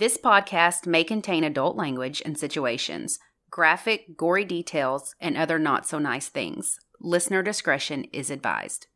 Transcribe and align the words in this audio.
This 0.00 0.16
podcast 0.16 0.86
may 0.86 1.04
contain 1.04 1.44
adult 1.44 1.76
language 1.76 2.22
and 2.24 2.38
situations, 2.38 3.18
graphic, 3.50 4.16
gory 4.16 4.46
details, 4.46 5.14
and 5.20 5.36
other 5.36 5.58
not 5.58 5.86
so 5.86 5.98
nice 5.98 6.28
things. 6.28 6.78
Listener 7.02 7.42
discretion 7.42 8.04
is 8.10 8.30
advised. 8.30 8.86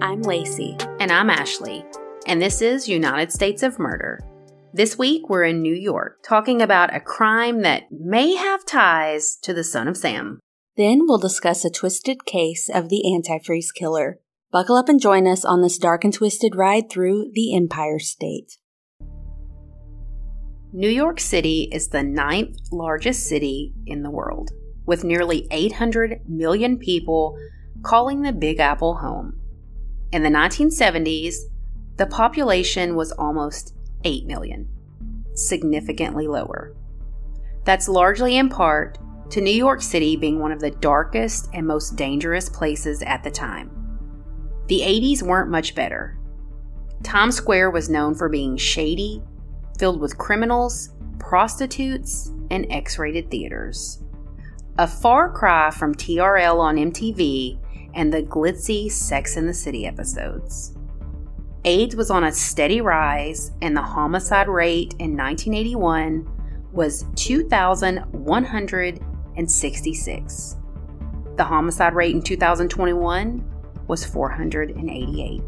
I'm 0.00 0.22
Lacey. 0.22 0.76
And 1.00 1.10
I'm 1.10 1.30
Ashley, 1.30 1.84
and 2.28 2.40
this 2.40 2.62
is 2.62 2.88
United 2.88 3.32
States 3.32 3.64
of 3.64 3.80
Murder. 3.80 4.20
This 4.72 4.96
week 4.96 5.28
we're 5.28 5.42
in 5.42 5.62
New 5.62 5.74
York 5.74 6.20
talking 6.22 6.62
about 6.62 6.94
a 6.94 7.00
crime 7.00 7.62
that 7.62 7.90
may 7.90 8.36
have 8.36 8.64
ties 8.64 9.36
to 9.42 9.52
the 9.52 9.64
son 9.64 9.88
of 9.88 9.96
Sam. 9.96 10.38
Then 10.76 11.02
we'll 11.06 11.18
discuss 11.18 11.64
a 11.64 11.70
twisted 11.70 12.24
case 12.24 12.68
of 12.68 12.88
the 12.88 13.04
antifreeze 13.06 13.72
killer. 13.72 14.18
Buckle 14.50 14.74
up 14.74 14.88
and 14.88 15.00
join 15.00 15.26
us 15.26 15.44
on 15.44 15.62
this 15.62 15.78
dark 15.78 16.02
and 16.02 16.12
twisted 16.12 16.56
ride 16.56 16.90
through 16.90 17.30
the 17.32 17.54
Empire 17.54 18.00
State. 18.00 18.58
New 20.72 20.88
York 20.88 21.20
City 21.20 21.68
is 21.70 21.88
the 21.88 22.02
ninth 22.02 22.58
largest 22.72 23.28
city 23.28 23.72
in 23.86 24.02
the 24.02 24.10
world, 24.10 24.50
with 24.84 25.04
nearly 25.04 25.46
800 25.52 26.28
million 26.28 26.78
people 26.78 27.38
calling 27.84 28.22
the 28.22 28.32
Big 28.32 28.58
Apple 28.58 28.96
home. 28.96 29.38
In 30.10 30.24
the 30.24 30.28
1970s, 30.28 31.34
the 31.98 32.06
population 32.06 32.96
was 32.96 33.12
almost 33.12 33.76
8 34.02 34.26
million, 34.26 34.68
significantly 35.34 36.26
lower. 36.26 36.74
That's 37.64 37.88
largely 37.88 38.36
in 38.36 38.48
part 38.48 38.98
to 39.30 39.40
New 39.40 39.50
York 39.50 39.82
City 39.82 40.16
being 40.16 40.38
one 40.38 40.52
of 40.52 40.60
the 40.60 40.70
darkest 40.70 41.48
and 41.52 41.66
most 41.66 41.96
dangerous 41.96 42.48
places 42.48 43.02
at 43.02 43.22
the 43.22 43.30
time. 43.30 43.70
The 44.68 44.80
80s 44.80 45.22
weren't 45.22 45.50
much 45.50 45.74
better. 45.74 46.18
Times 47.02 47.36
Square 47.36 47.70
was 47.70 47.90
known 47.90 48.14
for 48.14 48.28
being 48.28 48.56
shady, 48.56 49.22
filled 49.78 50.00
with 50.00 50.18
criminals, 50.18 50.90
prostitutes, 51.18 52.32
and 52.50 52.66
X 52.70 52.98
rated 52.98 53.30
theaters. 53.30 54.02
A 54.78 54.86
far 54.86 55.30
cry 55.30 55.70
from 55.70 55.94
TRL 55.94 56.58
on 56.58 56.76
MTV 56.76 57.58
and 57.94 58.12
the 58.12 58.22
glitzy 58.22 58.90
Sex 58.90 59.36
in 59.36 59.46
the 59.46 59.54
City 59.54 59.86
episodes. 59.86 60.74
AIDS 61.64 61.96
was 61.96 62.10
on 62.10 62.24
a 62.24 62.32
steady 62.32 62.80
rise, 62.80 63.52
and 63.62 63.76
the 63.76 63.82
homicide 63.82 64.48
rate 64.48 64.94
in 64.98 65.16
1981 65.16 66.28
was 66.72 67.04
2,166. 69.36 70.56
The 71.36 71.44
homicide 71.44 71.94
rate 71.94 72.14
in 72.14 72.22
2021 72.22 73.44
was 73.88 74.04
488. 74.04 75.42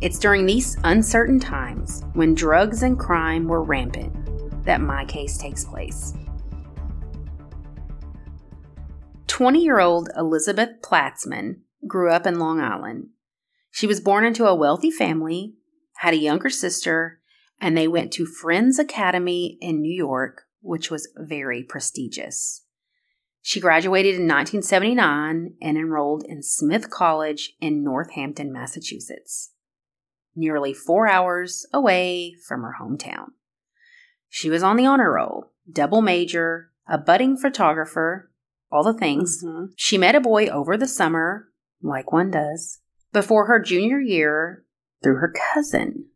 It's 0.00 0.18
during 0.18 0.46
these 0.46 0.76
uncertain 0.84 1.40
times 1.40 2.04
when 2.14 2.34
drugs 2.34 2.82
and 2.82 2.98
crime 2.98 3.48
were 3.48 3.62
rampant 3.62 4.64
that 4.64 4.80
my 4.80 5.04
case 5.04 5.36
takes 5.36 5.64
place. 5.64 6.14
20 9.26 9.62
year 9.62 9.80
old 9.80 10.08
Elizabeth 10.16 10.80
Platzman 10.82 11.60
grew 11.86 12.10
up 12.10 12.26
in 12.26 12.38
Long 12.38 12.60
Island. 12.60 13.08
She 13.70 13.86
was 13.86 14.00
born 14.00 14.24
into 14.24 14.46
a 14.46 14.54
wealthy 14.54 14.90
family, 14.90 15.54
had 15.96 16.14
a 16.14 16.18
younger 16.18 16.50
sister, 16.50 17.20
and 17.60 17.76
they 17.76 17.88
went 17.88 18.12
to 18.12 18.26
Friends 18.26 18.78
Academy 18.78 19.58
in 19.60 19.80
New 19.80 19.94
York, 19.94 20.42
which 20.60 20.90
was 20.90 21.08
very 21.16 21.62
prestigious. 21.62 22.62
She 23.42 23.60
graduated 23.60 24.16
in 24.16 24.28
1979 24.28 25.54
and 25.62 25.78
enrolled 25.78 26.24
in 26.24 26.42
Smith 26.42 26.90
College 26.90 27.54
in 27.60 27.82
Northampton, 27.82 28.52
Massachusetts, 28.52 29.52
nearly 30.36 30.74
four 30.74 31.08
hours 31.08 31.66
away 31.72 32.34
from 32.46 32.62
her 32.62 32.76
hometown. 32.80 33.30
She 34.28 34.50
was 34.50 34.62
on 34.62 34.76
the 34.76 34.86
honor 34.86 35.12
roll, 35.12 35.52
double 35.70 36.02
major, 36.02 36.70
a 36.86 36.98
budding 36.98 37.36
photographer, 37.36 38.30
all 38.70 38.84
the 38.84 38.94
things. 38.94 39.42
Mhm. 39.42 39.72
She 39.76 39.98
met 39.98 40.14
a 40.14 40.20
boy 40.20 40.46
over 40.46 40.76
the 40.76 40.86
summer, 40.86 41.48
like 41.82 42.12
one 42.12 42.30
does, 42.30 42.80
before 43.12 43.46
her 43.46 43.58
junior 43.58 44.00
year 44.00 44.64
through 45.02 45.16
her 45.16 45.32
cousin. 45.52 46.06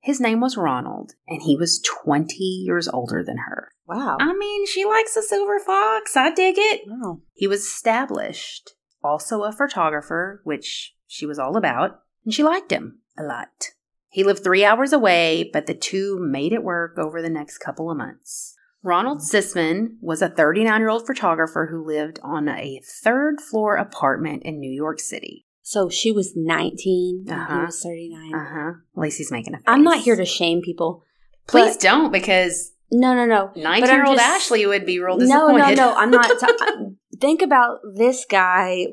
His 0.00 0.20
name 0.20 0.40
was 0.40 0.56
Ronald, 0.56 1.14
and 1.26 1.42
he 1.42 1.56
was 1.56 1.80
20 1.80 2.44
years 2.44 2.88
older 2.88 3.24
than 3.24 3.38
her. 3.48 3.72
Wow. 3.86 4.16
I 4.20 4.32
mean, 4.32 4.66
she 4.66 4.84
likes 4.84 5.16
a 5.16 5.22
silver 5.22 5.58
fox. 5.60 6.16
I 6.16 6.30
dig 6.32 6.54
it. 6.58 6.82
wow. 6.86 7.20
He 7.32 7.46
was 7.46 7.60
established, 7.62 8.72
also 9.02 9.42
a 9.42 9.52
photographer, 9.52 10.40
which 10.44 10.94
she 11.06 11.26
was 11.26 11.38
all 11.38 11.56
about, 11.56 12.00
and 12.24 12.32
she 12.32 12.42
liked 12.42 12.70
him 12.70 13.00
a 13.18 13.22
lot. 13.22 13.70
He 14.08 14.24
lived 14.24 14.42
three 14.44 14.64
hours 14.64 14.92
away, 14.92 15.50
but 15.52 15.66
the 15.66 15.74
two 15.74 16.18
made 16.20 16.52
it 16.52 16.62
work 16.62 16.98
over 16.98 17.20
the 17.20 17.28
next 17.30 17.58
couple 17.58 17.90
of 17.90 17.96
months. 17.96 18.54
Ronald 18.82 19.20
Sisman 19.20 19.96
was 20.00 20.20
a 20.22 20.28
39 20.28 20.80
year 20.80 20.90
old 20.90 21.06
photographer 21.06 21.68
who 21.70 21.84
lived 21.86 22.20
on 22.22 22.48
a 22.48 22.80
third 22.84 23.40
floor 23.40 23.76
apartment 23.76 24.42
in 24.44 24.60
New 24.60 24.70
York 24.70 25.00
City. 25.00 25.46
So 25.62 25.88
she 25.88 26.12
was 26.12 26.34
19 26.36 27.24
and 27.28 27.40
Uh-huh. 27.40 27.58
he 27.60 27.64
was 27.64 27.82
39. 27.82 28.34
Uh 28.34 28.44
huh. 28.52 28.72
Lacey's 28.94 29.32
making 29.32 29.54
a 29.54 29.56
face. 29.56 29.64
I'm 29.66 29.82
not 29.82 30.00
here 30.00 30.16
to 30.16 30.26
shame 30.26 30.60
people. 30.60 31.02
Please 31.46 31.76
don't, 31.78 32.12
because 32.12 32.72
No, 32.96 33.14
no, 33.14 33.26
no. 33.26 33.50
Nineteen-year-old 33.56 34.18
Ashley 34.18 34.66
would 34.66 34.86
be 34.86 35.00
real 35.00 35.18
disappointed. 35.18 35.58
no, 35.58 35.68
no. 35.68 35.74
no. 35.74 35.94
I'm 35.96 36.10
not. 36.10 36.30
ta- 36.38 36.76
think 37.20 37.42
about 37.42 37.78
this 37.96 38.24
guy. 38.30 38.86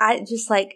I 0.00 0.20
just 0.28 0.50
like 0.50 0.74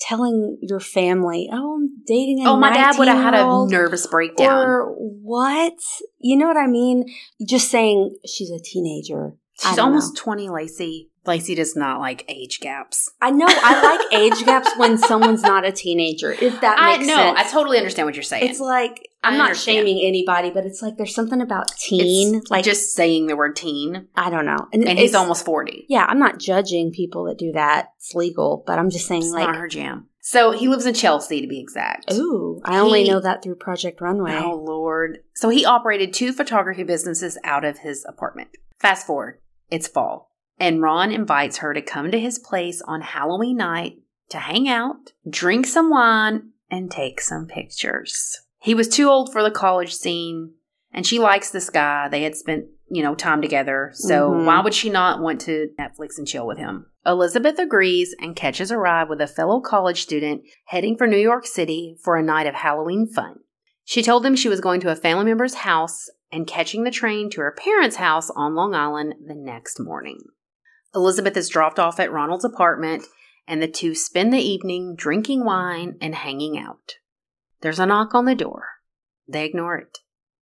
telling 0.00 0.58
your 0.62 0.78
family, 0.80 1.48
"Oh, 1.52 1.74
I'm 1.76 1.88
dating 2.06 2.46
a 2.46 2.50
oh, 2.50 2.56
my 2.56 2.72
dad 2.72 2.96
would 2.98 3.08
have 3.08 3.22
had 3.22 3.34
a 3.34 3.66
nervous 3.66 4.06
breakdown. 4.06 4.66
Or 4.66 4.94
what? 4.94 5.74
You 6.20 6.36
know 6.36 6.46
what 6.46 6.56
I 6.56 6.68
mean? 6.68 7.04
Just 7.46 7.70
saying 7.70 8.16
she's 8.24 8.50
a 8.50 8.60
teenager. 8.62 9.32
She's 9.60 9.78
almost 9.78 10.14
know. 10.14 10.22
20, 10.22 10.48
Lacey. 10.48 11.10
Lacey 11.24 11.54
does 11.54 11.76
not 11.76 12.00
like 12.00 12.24
age 12.28 12.58
gaps. 12.60 13.10
I 13.20 13.30
know. 13.30 13.46
I 13.48 13.96
like 13.96 14.12
age 14.20 14.44
gaps 14.44 14.70
when 14.76 14.98
someone's 14.98 15.42
not 15.42 15.64
a 15.64 15.70
teenager. 15.70 16.32
If 16.32 16.60
that 16.60 16.78
I 16.78 16.96
makes 16.96 17.08
know. 17.08 17.16
sense. 17.16 17.38
I 17.38 17.50
totally 17.50 17.78
understand 17.78 18.06
what 18.06 18.14
you're 18.14 18.24
saying. 18.24 18.48
It's 18.48 18.60
like 18.60 19.08
I'm 19.24 19.38
not 19.38 19.56
shaming 19.56 20.00
anybody, 20.02 20.50
but 20.50 20.66
it's 20.66 20.82
like 20.82 20.96
there's 20.96 21.14
something 21.14 21.40
about 21.40 21.68
teen. 21.76 22.36
It's 22.36 22.50
like 22.50 22.64
just 22.64 22.92
saying 22.94 23.26
the 23.28 23.36
word 23.36 23.54
teen, 23.56 24.08
I 24.16 24.30
don't 24.30 24.46
know. 24.46 24.68
and 24.72 24.82
he's 24.88 25.10
it's- 25.10 25.14
almost 25.14 25.44
40. 25.44 25.86
Yeah, 25.88 26.04
I'm 26.08 26.18
not 26.18 26.38
judging 26.38 26.90
people 26.92 27.24
that 27.24 27.38
do 27.38 27.52
that. 27.52 27.92
It's 27.98 28.14
legal, 28.14 28.64
but 28.66 28.78
I'm 28.78 28.90
just 28.90 29.06
saying 29.06 29.22
It's 29.22 29.30
like 29.32 29.46
not 29.46 29.56
her 29.56 29.68
jam. 29.68 30.08
So 30.24 30.52
he 30.52 30.68
lives 30.68 30.86
in 30.86 30.94
Chelsea, 30.94 31.40
to 31.40 31.48
be 31.48 31.60
exact. 31.60 32.12
Ooh, 32.12 32.60
I 32.64 32.78
only 32.78 33.08
know 33.08 33.18
that 33.20 33.42
through 33.42 33.56
Project 33.56 34.00
Runway. 34.00 34.38
Oh, 34.40 34.54
Lord. 34.54 35.18
So 35.34 35.48
he 35.48 35.64
operated 35.64 36.12
two 36.12 36.32
photography 36.32 36.84
businesses 36.84 37.38
out 37.42 37.64
of 37.64 37.78
his 37.78 38.04
apartment. 38.08 38.50
Fast 38.78 39.04
forward, 39.06 39.40
it's 39.70 39.88
fall, 39.88 40.30
and 40.58 40.80
Ron 40.80 41.10
invites 41.10 41.58
her 41.58 41.74
to 41.74 41.82
come 41.82 42.10
to 42.12 42.20
his 42.20 42.38
place 42.38 42.80
on 42.82 43.00
Halloween 43.00 43.56
night 43.56 43.96
to 44.30 44.38
hang 44.38 44.68
out, 44.68 45.12
drink 45.28 45.66
some 45.66 45.90
wine, 45.90 46.50
and 46.70 46.90
take 46.90 47.20
some 47.20 47.46
pictures. 47.46 48.41
He 48.62 48.74
was 48.74 48.88
too 48.88 49.08
old 49.08 49.32
for 49.32 49.42
the 49.42 49.50
college 49.50 49.92
scene, 49.92 50.54
and 50.92 51.04
she 51.04 51.18
likes 51.18 51.50
this 51.50 51.68
guy. 51.68 52.08
They 52.08 52.22
had 52.22 52.36
spent, 52.36 52.66
you 52.88 53.02
know, 53.02 53.16
time 53.16 53.42
together. 53.42 53.90
So 53.92 54.30
Mhm. 54.30 54.46
why 54.46 54.60
would 54.60 54.72
she 54.72 54.88
not 54.88 55.20
want 55.20 55.40
to 55.42 55.70
Netflix 55.76 56.16
and 56.16 56.28
chill 56.28 56.46
with 56.46 56.58
him? 56.58 56.86
Elizabeth 57.04 57.58
agrees 57.58 58.14
and 58.20 58.36
catches 58.36 58.70
a 58.70 58.78
ride 58.78 59.08
with 59.08 59.20
a 59.20 59.26
fellow 59.26 59.60
college 59.60 60.02
student 60.02 60.42
heading 60.66 60.96
for 60.96 61.08
New 61.08 61.18
York 61.18 61.44
City 61.44 61.96
for 62.04 62.16
a 62.16 62.22
night 62.22 62.46
of 62.46 62.54
Halloween 62.54 63.08
fun. 63.08 63.40
She 63.84 64.00
told 64.00 64.22
them 64.22 64.36
she 64.36 64.48
was 64.48 64.60
going 64.60 64.80
to 64.82 64.92
a 64.92 64.96
family 64.96 65.24
member's 65.24 65.54
house 65.54 66.08
and 66.30 66.46
catching 66.46 66.84
the 66.84 66.92
train 66.92 67.30
to 67.30 67.40
her 67.40 67.50
parents' 67.50 67.96
house 67.96 68.30
on 68.30 68.54
Long 68.54 68.76
Island 68.76 69.16
the 69.26 69.34
next 69.34 69.80
morning. 69.80 70.20
Elizabeth 70.94 71.36
is 71.36 71.48
dropped 71.48 71.80
off 71.80 71.98
at 71.98 72.12
Ronald's 72.12 72.44
apartment, 72.44 73.06
and 73.48 73.60
the 73.60 73.66
two 73.66 73.96
spend 73.96 74.32
the 74.32 74.38
evening 74.38 74.94
drinking 74.94 75.44
wine 75.44 75.96
and 76.00 76.14
hanging 76.14 76.56
out. 76.56 76.98
There's 77.62 77.78
a 77.78 77.86
knock 77.86 78.14
on 78.14 78.24
the 78.24 78.34
door. 78.34 78.64
They 79.26 79.44
ignore 79.44 79.76
it, 79.76 79.98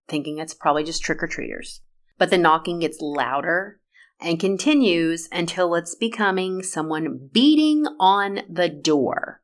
thinking 0.08 0.38
it's 0.38 0.54
probably 0.54 0.84
just 0.84 1.02
trick 1.02 1.22
or 1.22 1.26
treaters. 1.26 1.82
But 2.18 2.30
the 2.30 2.38
knocking 2.38 2.80
gets 2.80 3.00
louder 3.00 3.78
and 4.20 4.40
continues 4.40 5.28
until 5.30 5.74
it's 5.74 5.94
becoming 5.94 6.62
someone 6.62 7.28
beating 7.32 7.86
on 7.98 8.40
the 8.48 8.68
door. 8.68 9.42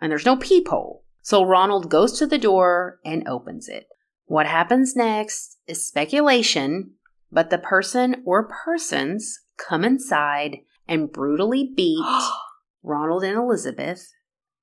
And 0.00 0.10
there's 0.10 0.26
no 0.26 0.36
peephole. 0.36 1.04
So 1.22 1.44
Ronald 1.44 1.90
goes 1.90 2.18
to 2.18 2.26
the 2.26 2.38
door 2.38 3.00
and 3.04 3.26
opens 3.28 3.68
it. 3.68 3.86
What 4.26 4.46
happens 4.46 4.94
next 4.94 5.58
is 5.66 5.86
speculation, 5.86 6.92
but 7.32 7.50
the 7.50 7.58
person 7.58 8.22
or 8.24 8.48
persons 8.48 9.40
come 9.56 9.84
inside 9.84 10.58
and 10.86 11.12
brutally 11.12 11.72
beat 11.76 12.04
Ronald 12.82 13.24
and 13.24 13.36
Elizabeth, 13.36 14.08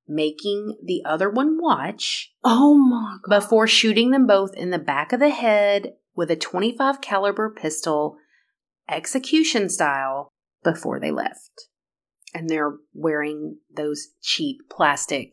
making 0.08 0.78
the 0.84 1.02
other 1.06 1.30
one 1.30 1.58
watch 1.62 2.32
oh 2.44 2.76
my 2.76 3.18
god. 3.28 3.42
before 3.42 3.68
shooting 3.68 4.12
them 4.12 4.28
both 4.28 4.54
in 4.56 4.70
the 4.70 4.80
back 4.80 5.12
of 5.12 5.20
the 5.20 5.30
head 5.30 5.94
with 6.16 6.30
a 6.32 6.36
25 6.36 7.02
caliber 7.02 7.50
pistol 7.50 8.18
execution 8.90 9.70
style 9.70 10.30
before 10.64 11.00
they 11.00 11.12
left. 11.12 11.68
and 12.34 12.50
they're 12.50 12.76
wearing 12.94 13.58
those 13.76 14.10
cheap 14.22 14.58
plastic 14.70 15.32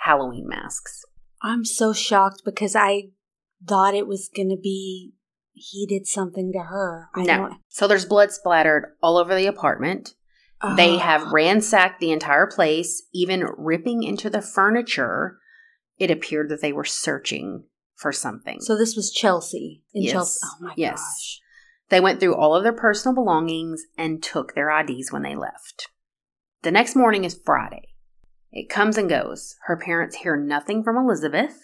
Halloween 0.00 0.46
masks. 0.48 1.04
I'm 1.42 1.64
so 1.64 1.92
shocked 1.92 2.42
because 2.44 2.74
I 2.74 3.10
thought 3.66 3.94
it 3.94 4.06
was 4.08 4.28
going 4.34 4.48
to 4.48 4.56
be 4.60 5.12
he 5.54 5.86
did 5.86 6.06
something 6.06 6.50
to 6.52 6.58
her. 6.60 7.08
I 7.14 7.22
no. 7.22 7.36
don't- 7.36 7.54
So 7.68 7.86
there's 7.86 8.04
blood 8.06 8.32
splattered 8.32 8.86
all 9.02 9.16
over 9.18 9.34
the 9.34 9.46
apartment. 9.46 10.14
They 10.76 10.96
uh-huh. 10.96 10.98
have 10.98 11.32
ransacked 11.32 11.98
the 12.00 12.12
entire 12.12 12.46
place, 12.46 13.02
even 13.12 13.46
ripping 13.56 14.02
into 14.04 14.30
the 14.30 14.42
furniture. 14.42 15.38
It 15.98 16.10
appeared 16.10 16.48
that 16.50 16.60
they 16.60 16.72
were 16.72 16.84
searching 16.84 17.64
for 17.96 18.12
something. 18.12 18.60
So 18.60 18.76
this 18.76 18.96
was 18.96 19.12
Chelsea 19.12 19.82
in 19.92 20.02
Yes. 20.02 20.12
Chelsea. 20.12 20.40
Oh 20.44 20.56
my 20.60 20.74
Yes. 20.76 21.00
gosh. 21.00 21.40
They 21.88 22.00
went 22.00 22.20
through 22.20 22.36
all 22.36 22.54
of 22.54 22.62
their 22.62 22.72
personal 22.72 23.14
belongings 23.14 23.82
and 23.98 24.22
took 24.22 24.54
their 24.54 24.70
IDs 24.70 25.12
when 25.12 25.22
they 25.22 25.36
left. 25.36 25.88
The 26.62 26.70
next 26.70 26.94
morning 26.96 27.24
is 27.24 27.38
Friday. 27.44 27.88
It 28.52 28.68
comes 28.68 28.96
and 28.96 29.08
goes. 29.08 29.56
Her 29.66 29.76
parents 29.76 30.16
hear 30.16 30.36
nothing 30.36 30.84
from 30.84 30.96
Elizabeth. 30.96 31.60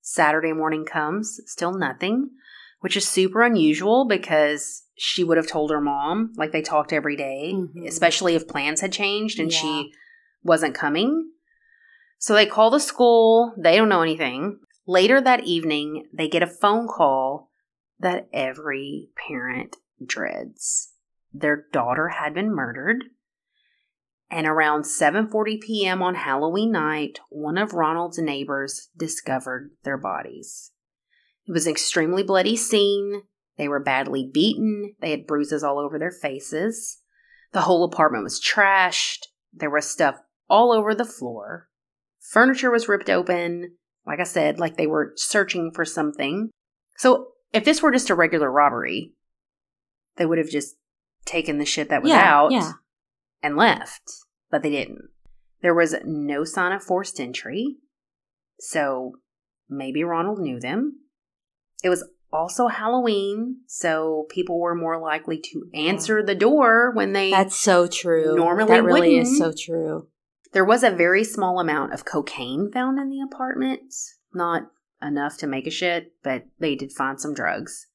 Saturday 0.00 0.52
morning 0.52 0.84
comes, 0.84 1.40
still 1.46 1.72
nothing, 1.72 2.30
which 2.80 2.96
is 2.96 3.06
super 3.06 3.42
unusual 3.42 4.06
because 4.06 4.84
she 4.96 5.24
would 5.24 5.36
have 5.36 5.46
told 5.46 5.70
her 5.70 5.80
mom, 5.80 6.32
like 6.36 6.52
they 6.52 6.62
talked 6.62 6.92
every 6.92 7.16
day, 7.16 7.52
Mhm. 7.54 7.86
especially 7.86 8.34
if 8.34 8.48
plans 8.48 8.80
had 8.80 8.92
changed 8.92 9.38
and 9.38 9.50
Yeah. 9.52 9.58
she 9.58 9.92
wasn't 10.42 10.74
coming. 10.74 11.32
So 12.18 12.34
they 12.34 12.46
call 12.46 12.70
the 12.70 12.80
school. 12.80 13.54
They 13.56 13.76
don't 13.76 13.88
know 13.88 14.02
anything. 14.02 14.60
Later 14.86 15.20
that 15.20 15.44
evening, 15.44 16.08
they 16.12 16.28
get 16.28 16.42
a 16.42 16.46
phone 16.46 16.88
call 16.88 17.50
that 18.00 18.28
every 18.32 19.10
parent 19.28 19.76
dreads. 20.04 20.94
Their 21.32 21.66
daughter 21.72 22.08
had 22.08 22.34
been 22.34 22.50
murdered. 22.54 23.04
And 24.30 24.46
around 24.46 24.84
7:40 24.84 25.58
p.m. 25.60 26.02
on 26.02 26.14
Halloween 26.14 26.72
night, 26.72 27.20
one 27.30 27.56
of 27.56 27.72
Ronald's 27.72 28.18
neighbors 28.18 28.88
discovered 28.96 29.70
their 29.84 29.96
bodies. 29.96 30.72
It 31.48 31.52
was 31.52 31.66
an 31.66 31.72
extremely 31.72 32.22
bloody 32.22 32.56
scene. 32.56 33.22
They 33.56 33.68
were 33.68 33.80
badly 33.80 34.28
beaten. 34.32 34.94
They 35.00 35.10
had 35.10 35.26
bruises 35.26 35.64
all 35.64 35.78
over 35.78 35.98
their 35.98 36.12
faces. 36.12 37.00
The 37.52 37.62
whole 37.62 37.84
apartment 37.84 38.24
was 38.24 38.40
trashed. 38.40 39.20
There 39.52 39.70
was 39.70 39.90
stuff 39.90 40.16
all 40.48 40.72
over 40.72 40.94
the 40.94 41.06
floor. 41.06 41.68
Furniture 42.20 42.70
was 42.70 42.88
ripped 42.88 43.08
open. 43.08 43.76
Like 44.06 44.20
I 44.20 44.24
said, 44.24 44.60
like 44.60 44.76
they 44.76 44.86
were 44.86 45.12
searching 45.16 45.72
for 45.74 45.84
something. 45.84 46.50
So 46.98 47.28
if 47.52 47.64
this 47.64 47.80
were 47.82 47.92
just 47.92 48.10
a 48.10 48.14
regular 48.14 48.50
robbery, 48.52 49.14
they 50.16 50.26
would 50.26 50.38
have 50.38 50.50
just 50.50 50.76
taken 51.24 51.58
the 51.58 51.64
shit 51.64 51.88
that 51.88 52.02
was 52.02 52.10
Yeah, 52.10 52.22
out 52.22 52.52
yeah. 52.52 52.72
and 53.42 53.56
left. 53.56 54.02
But 54.50 54.62
they 54.62 54.70
didn't. 54.70 55.08
There 55.62 55.74
was 55.74 55.94
no 56.04 56.44
sign 56.44 56.72
of 56.72 56.82
forced 56.82 57.18
entry. 57.18 57.76
So 58.60 59.12
maybe 59.68 60.04
Ronald 60.04 60.38
knew 60.38 60.60
them. 60.60 61.00
It 61.82 61.88
was 61.88 62.04
also 62.32 62.68
Halloween, 62.68 63.60
so 63.66 64.26
people 64.30 64.58
were 64.60 64.74
more 64.74 65.00
likely 65.00 65.38
to 65.38 65.68
answer 65.74 66.22
the 66.22 66.34
door 66.34 66.92
when 66.92 67.12
they 67.12 67.30
That's 67.30 67.56
so 67.56 67.86
true. 67.86 68.34
Normally 68.36 68.68
that 68.68 68.84
really 68.84 69.16
wouldn't. 69.16 69.28
is 69.28 69.38
so 69.38 69.52
true. 69.52 70.08
There 70.52 70.64
was 70.64 70.82
a 70.82 70.90
very 70.90 71.24
small 71.24 71.60
amount 71.60 71.92
of 71.92 72.04
cocaine 72.04 72.70
found 72.72 72.98
in 72.98 73.10
the 73.10 73.20
apartment. 73.20 73.94
Not 74.34 74.70
enough 75.02 75.38
to 75.38 75.46
make 75.46 75.66
a 75.66 75.70
shit, 75.70 76.12
but 76.22 76.46
they 76.58 76.74
did 76.74 76.92
find 76.92 77.20
some 77.20 77.34
drugs. 77.34 77.86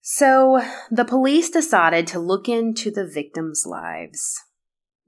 So 0.00 0.62
the 0.90 1.04
police 1.04 1.50
decided 1.50 2.06
to 2.08 2.18
look 2.18 2.48
into 2.48 2.90
the 2.90 3.06
victims' 3.06 3.64
lives. 3.66 4.40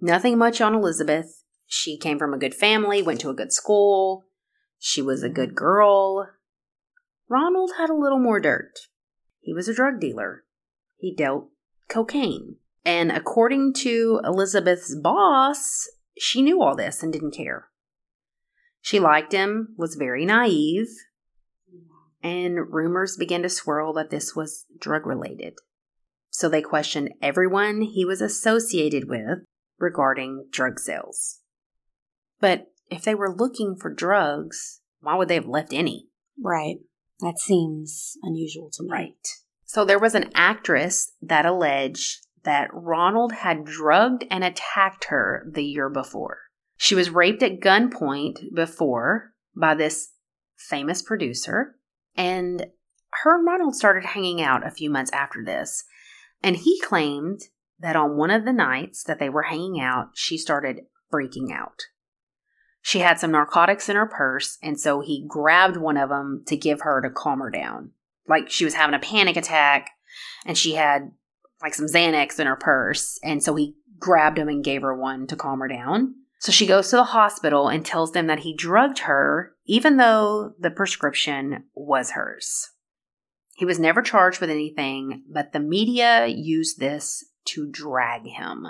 Nothing 0.01 0.39
much 0.39 0.61
on 0.61 0.75
Elizabeth. 0.75 1.43
She 1.67 1.97
came 1.97 2.19
from 2.19 2.35
a 2.35 2.39
good 2.39 2.55
family, 2.55 3.03
went 3.03 3.21
to 3.21 3.31
a 3.31 3.35
good 3.35 3.53
school. 3.53 4.25
She 4.79 5.03
was 5.03 5.23
a 5.23 5.29
good 5.29 5.55
girl. 5.55 6.29
Ronald 7.31 7.71
had 7.79 7.89
a 7.89 7.95
little 7.95 8.19
more 8.19 8.41
dirt. 8.41 8.73
He 9.41 9.55
was 9.55 9.69
a 9.69 9.75
drug 9.75 10.01
dealer. 10.01 10.45
He 10.99 11.15
dealt 11.15 11.49
cocaine. 11.89 12.57
And 12.85 13.13
according 13.13 13.75
to 13.75 14.21
Elizabeth's 14.25 14.97
boss, 14.97 15.89
she 16.19 16.43
knew 16.43 16.61
all 16.61 16.75
this 16.75 17.03
and 17.03 17.13
didn't 17.13 17.37
care. 17.37 17.69
She 18.81 18.99
liked 18.99 19.33
him, 19.33 19.75
was 19.77 19.95
very 19.95 20.25
naive, 20.25 20.89
and 22.23 22.73
rumors 22.73 23.17
began 23.17 23.43
to 23.43 23.49
swirl 23.49 23.93
that 23.93 24.11
this 24.11 24.35
was 24.35 24.67
drug 24.79 25.07
related. 25.07 25.55
So 26.31 26.49
they 26.49 26.63
questioned 26.63 27.13
everyone 27.23 27.83
he 27.83 28.05
was 28.05 28.21
associated 28.21 29.09
with 29.09 29.45
regarding 29.79 30.47
drug 30.51 30.81
sales. 30.81 31.41
But 32.41 32.73
if 32.91 33.03
they 33.03 33.15
were 33.15 33.33
looking 33.33 33.77
for 33.77 33.93
drugs, 33.93 34.81
why 35.01 35.15
would 35.15 35.29
they 35.29 35.35
have 35.35 35.47
left 35.47 35.73
any? 35.73 36.09
Right. 36.43 36.79
That 37.21 37.39
seems 37.39 38.17
unusual 38.23 38.71
to 38.73 38.83
me. 38.83 38.91
Right. 38.91 39.29
So 39.65 39.85
there 39.85 39.99
was 39.99 40.15
an 40.15 40.31
actress 40.35 41.13
that 41.23 41.47
alleged 41.47 42.27
that 42.45 42.71
Ronald 42.73 43.33
had 43.33 43.65
drugged 43.65 44.25
and 44.31 44.43
attacked 44.43 45.07
her 45.07 45.47
the 45.51 45.65
year 45.65 45.89
before. 45.89 46.39
She 46.77 46.95
was 46.95 47.11
raped 47.11 47.43
at 47.43 47.61
gunpoint 47.61 48.55
before 48.55 49.35
by 49.55 49.75
this 49.75 50.13
famous 50.57 51.03
producer, 51.03 51.77
and 52.17 52.67
her 53.23 53.37
and 53.37 53.47
Ronald 53.47 53.77
started 53.77 54.07
hanging 54.07 54.41
out 54.41 54.67
a 54.67 54.71
few 54.71 54.89
months 54.91 55.11
after 55.13 55.45
this. 55.45 55.85
And 56.43 56.57
he 56.57 56.81
claimed 56.81 57.41
that 57.79 57.97
on 57.97 58.17
one 58.17 58.31
of 58.31 58.45
the 58.45 58.53
nights 58.53 59.05
that 59.05 59.19
they 59.19 59.29
were 59.29 59.43
hanging 59.43 59.81
out, 59.81 60.11
she 60.15 60.39
started 60.39 60.81
freaking 61.13 61.53
out. 61.53 61.83
She 62.83 63.01
had 63.01 63.19
some 63.19 63.33
narcotics 63.33 63.89
in 63.89 63.97
her 63.97 64.07
purse, 64.07 64.59
and 64.63 64.81
so 64.81 65.01
he 65.01 65.25
grabbed 65.29 65.77
one 65.77 65.97
of 65.97 66.09
them 66.09 66.43
to 66.47 66.57
give 66.57 66.81
her 66.83 67.01
to 67.03 67.11
calm 67.11 67.41
her 67.41 67.51
down. 67.51 67.93
Like 68.27 68.51
she 68.51 68.65
was 68.65 68.75
having 68.75 68.95
a 68.95 68.99
panic 68.99 69.37
attack, 69.37 69.91
and 70.47 70.57
she 70.57 70.75
had 70.75 71.11
like 71.63 71.75
some 71.75 71.87
Xanax 71.87 72.41
in 72.41 72.47
her 72.47 72.57
purse, 72.57 73.19
and 73.23 73.43
so 73.43 73.55
he 73.55 73.75
grabbed 73.99 74.39
him 74.39 74.49
and 74.49 74.65
gave 74.65 74.83
her 74.83 74.97
one 74.97 75.27
to 75.27 75.37
calm 75.37 75.61
her 75.61 75.69
down. 75.69 76.15
So 76.39 76.53
she 76.53 76.67
goes 76.67 76.89
to 76.89 76.97
the 76.97 77.05
hospital 77.05 77.69
and 77.69 77.85
tells 77.85 78.13
them 78.13 78.27
that 78.29 78.41
he 78.41 78.57
drugged 78.57 79.01
her, 79.01 79.55
even 79.67 79.99
though 79.99 80.55
the 80.59 80.71
prescription 80.71 81.65
was 81.75 82.13
hers. 82.13 82.71
He 83.57 83.67
was 83.67 83.79
never 83.79 84.01
charged 84.01 84.41
with 84.41 84.49
anything, 84.49 85.23
but 85.31 85.53
the 85.53 85.61
media 85.61 86.27
used 86.27 86.81
this 86.81 87.23
to 87.45 87.71
drag 87.71 88.25
him. 88.25 88.67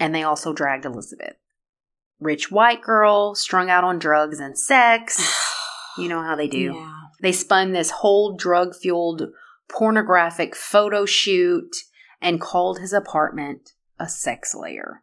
And 0.00 0.12
they 0.12 0.24
also 0.24 0.52
dragged 0.52 0.84
Elizabeth. 0.84 1.36
Rich 2.20 2.50
white 2.50 2.82
girl, 2.82 3.34
strung 3.34 3.70
out 3.70 3.84
on 3.84 3.98
drugs 3.98 4.40
and 4.40 4.58
sex. 4.58 5.20
You 5.96 6.08
know 6.08 6.22
how 6.22 6.36
they 6.36 6.48
do. 6.48 6.74
Yeah. 6.74 6.92
They 7.22 7.32
spun 7.32 7.72
this 7.72 7.90
whole 7.90 8.36
drug 8.36 8.74
fueled 8.74 9.22
pornographic 9.68 10.54
photo 10.54 11.04
shoot 11.06 11.70
and 12.20 12.40
called 12.40 12.78
his 12.80 12.92
apartment 12.92 13.72
a 13.98 14.08
sex 14.08 14.54
lair. 14.54 15.02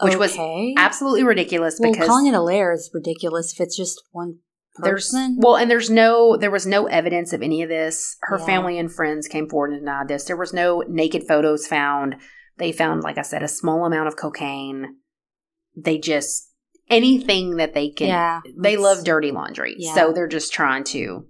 Which 0.00 0.16
was. 0.16 0.36
Absolutely 0.76 1.22
ridiculous 1.22 1.78
well, 1.78 1.92
because 1.92 2.08
calling 2.08 2.26
it 2.26 2.34
a 2.34 2.40
lair 2.42 2.72
is 2.72 2.90
ridiculous 2.92 3.52
if 3.52 3.60
it's 3.60 3.76
just 3.76 4.02
one 4.10 4.38
there's 4.82 5.10
person. 5.10 5.36
well 5.40 5.56
and 5.56 5.70
there's 5.70 5.88
no 5.88 6.36
there 6.36 6.50
was 6.50 6.66
no 6.66 6.86
evidence 6.86 7.32
of 7.32 7.42
any 7.42 7.62
of 7.62 7.68
this 7.68 8.16
her 8.22 8.38
Yeah. 8.40 8.46
family 8.46 8.76
and 8.76 8.92
friends 8.92 9.28
came 9.28 9.48
forward 9.48 9.70
and 9.70 9.78
denied 9.80 10.08
this 10.08 10.24
there 10.24 10.36
was 10.36 10.52
no 10.52 10.82
naked 10.88 11.22
photos 11.28 11.64
found 11.68 12.16
they 12.58 12.72
found 12.72 13.04
like 13.04 13.16
i 13.16 13.22
said 13.22 13.44
a 13.44 13.46
small 13.46 13.84
amount 13.84 14.08
of 14.08 14.16
cocaine 14.16 14.96
they 15.76 15.98
just 15.98 16.50
anything 16.88 17.56
that 17.56 17.74
they 17.74 17.88
can 17.88 18.08
yeah. 18.08 18.40
they 18.58 18.76
love 18.76 19.04
dirty 19.04 19.30
laundry 19.30 19.74
Yeah. 19.78 19.94
so 19.94 20.12
they're 20.12 20.28
just 20.28 20.52
trying 20.52 20.84
to 20.84 21.26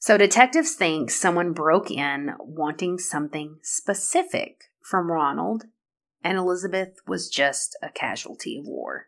so 0.00 0.18
detectives 0.18 0.74
think 0.74 1.10
someone 1.10 1.52
broke 1.52 1.90
in 1.90 2.30
wanting 2.40 2.98
something 2.98 3.58
specific 3.62 4.64
from 4.82 5.10
ronald 5.10 5.64
and 6.22 6.36
elizabeth 6.36 6.96
was 7.06 7.28
just 7.28 7.76
a 7.82 7.88
casualty 7.88 8.58
of 8.58 8.66
war 8.66 9.06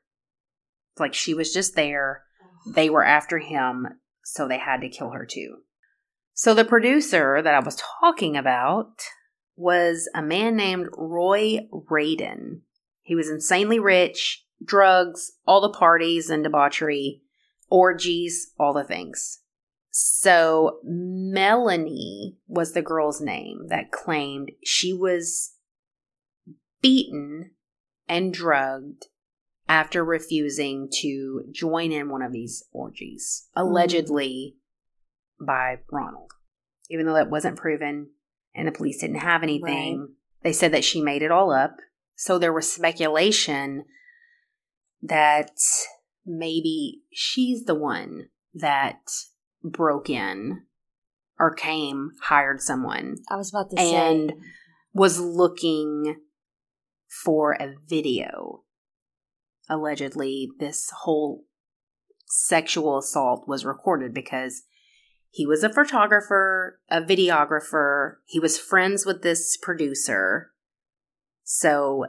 like 0.99 1.15
she 1.15 1.35
was 1.35 1.53
just 1.53 1.75
there 1.75 2.23
they 2.67 2.91
were 2.91 3.05
after 3.05 3.39
him, 3.39 3.87
so 4.25 4.49
they 4.49 4.59
had 4.59 4.81
to 4.81 4.89
kill 4.89 5.11
her 5.11 5.25
too. 5.25 5.59
So 6.35 6.53
the 6.53 6.65
producer 6.65 7.41
that 7.41 7.55
I 7.55 7.61
was 7.61 7.81
talking 8.01 8.37
about 8.37 9.03
was 9.55 10.09
a 10.15 10.23
man 10.23 10.57
named 10.57 10.89
Roy 10.97 11.61
Radin. 11.73 12.61
He 13.03 13.15
was 13.15 13.31
insanely 13.31 13.79
rich, 13.79 14.45
drugs, 14.65 15.33
all 15.47 15.61
the 15.61 15.77
parties 15.77 16.31
and 16.31 16.45
debauchery, 16.45 17.23
orgies, 17.69 18.53
all 18.59 18.73
the 18.73 18.85
things. 18.85 19.41
So 19.91 20.79
Melanie 20.85 22.37
was 22.47 22.73
the 22.73 22.83
girl's 22.83 23.21
name 23.21 23.69
that 23.69 23.91
claimed 23.91 24.53
she 24.63 24.93
was 24.93 25.55
beaten 26.83 27.53
and 28.09 28.33
drugged 28.33 29.07
after 29.69 30.05
refusing 30.05 30.89
to 31.01 31.45
join 31.51 31.93
in 31.93 32.09
one 32.11 32.23
of 32.23 32.33
these 32.33 32.65
orgies, 32.73 33.49
hmm. 33.55 33.61
allegedly 33.61 34.57
by 35.45 35.79
Ronald. 35.91 36.33
Even 36.89 37.07
though 37.07 37.15
that 37.15 37.31
wasn't 37.31 37.59
proven 37.59 38.11
and 38.55 38.69
the 38.69 38.73
police 38.73 39.01
didn't 39.01 39.17
have 39.17 39.43
anything, 39.43 40.15
they 40.43 40.53
said 40.53 40.73
that 40.73 40.85
she 40.85 41.01
made 41.01 41.23
it 41.23 41.33
all 41.33 41.51
up 41.51 41.77
So 42.15 42.39
there 42.39 42.53
was 42.53 42.73
speculation 42.73 43.85
that 45.09 45.59
maybe 46.25 47.03
she's 47.13 47.65
the 47.65 47.75
one 47.75 48.29
that 48.55 49.01
broke 49.63 50.11
in 50.11 50.63
or 51.39 51.55
came, 51.55 52.11
hired 52.23 52.61
someone, 52.61 53.17
I 53.31 53.37
was 53.37 53.51
about 53.51 53.71
to 53.71 53.77
say. 53.77 53.95
And- 53.95 54.31
say. 54.31 54.37
was 54.95 55.21
looking 55.21 56.17
for 57.25 57.53
a 57.53 57.75
video. 57.87 58.63
Allegedly, 59.69 60.49
this 60.59 60.91
whole 61.03 61.45
sexual 62.27 62.99
assault 62.99 63.47
was 63.47 63.65
recorded 63.65 64.15
because 64.15 64.63
he 65.31 65.47
was 65.47 65.63
a 65.63 65.73
photographer, 65.73 66.81
a 66.91 67.03
videographer. 67.03 68.17
He 68.25 68.41
was 68.41 68.59
friends 68.59 69.05
with 69.05 69.23
this 69.23 69.57
producer. 69.57 70.53
So 71.45 72.07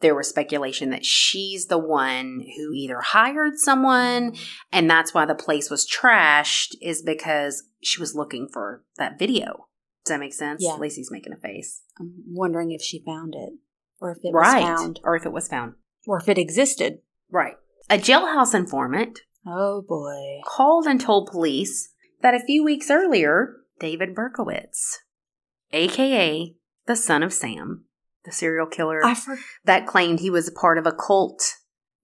there 0.00 0.14
was 0.14 0.28
speculation 0.28 0.90
that 0.90 1.04
she's 1.04 1.66
the 1.66 1.78
one 1.78 2.42
who 2.56 2.72
either 2.72 3.00
hired 3.00 3.58
someone 3.58 4.34
and 4.72 4.88
that's 4.90 5.12
why 5.12 5.26
the 5.26 5.34
place 5.34 5.68
was 5.70 5.86
trashed 5.88 6.74
is 6.80 7.02
because 7.02 7.64
she 7.82 8.00
was 8.00 8.14
looking 8.14 8.48
for 8.52 8.84
that 8.96 9.18
video. 9.18 9.66
Does 10.04 10.14
that 10.14 10.20
make 10.20 10.32
sense? 10.34 10.62
Yeah. 10.64 10.74
Lacey's 10.74 11.10
making 11.10 11.32
a 11.34 11.36
face. 11.36 11.82
I'm 11.98 12.14
wondering 12.28 12.70
if 12.72 12.80
she 12.80 13.02
found 13.04 13.34
it, 13.36 13.52
or 14.00 14.12
if 14.12 14.18
it 14.22 14.32
right. 14.32 14.62
was 14.62 14.80
found, 14.80 15.00
Or 15.04 15.14
if 15.16 15.26
it 15.26 15.32
was 15.32 15.46
found. 15.48 15.74
or 16.06 16.18
if 16.18 16.28
it 16.28 16.38
existed. 16.38 17.00
Right. 17.30 17.56
A 17.90 17.98
jailhouse 17.98 18.54
informant 18.54 19.20
Oh 19.46 19.82
boy. 19.86 20.40
called 20.46 20.86
and 20.86 21.00
told 21.00 21.30
police 21.30 21.92
that 22.22 22.34
a 22.34 22.40
few 22.40 22.64
weeks 22.64 22.90
earlier, 22.90 23.56
David 23.78 24.14
Berkowitz, 24.14 24.96
aka 25.72 26.54
the 26.86 26.96
son 26.96 27.22
of 27.22 27.32
Sam, 27.32 27.84
the 28.24 28.32
serial 28.32 28.66
killer 28.66 29.00
for- 29.14 29.38
that 29.64 29.86
claimed 29.86 30.20
he 30.20 30.30
was 30.30 30.48
a 30.48 30.52
part 30.52 30.78
of 30.78 30.86
a 30.86 30.92
cult 30.92 31.56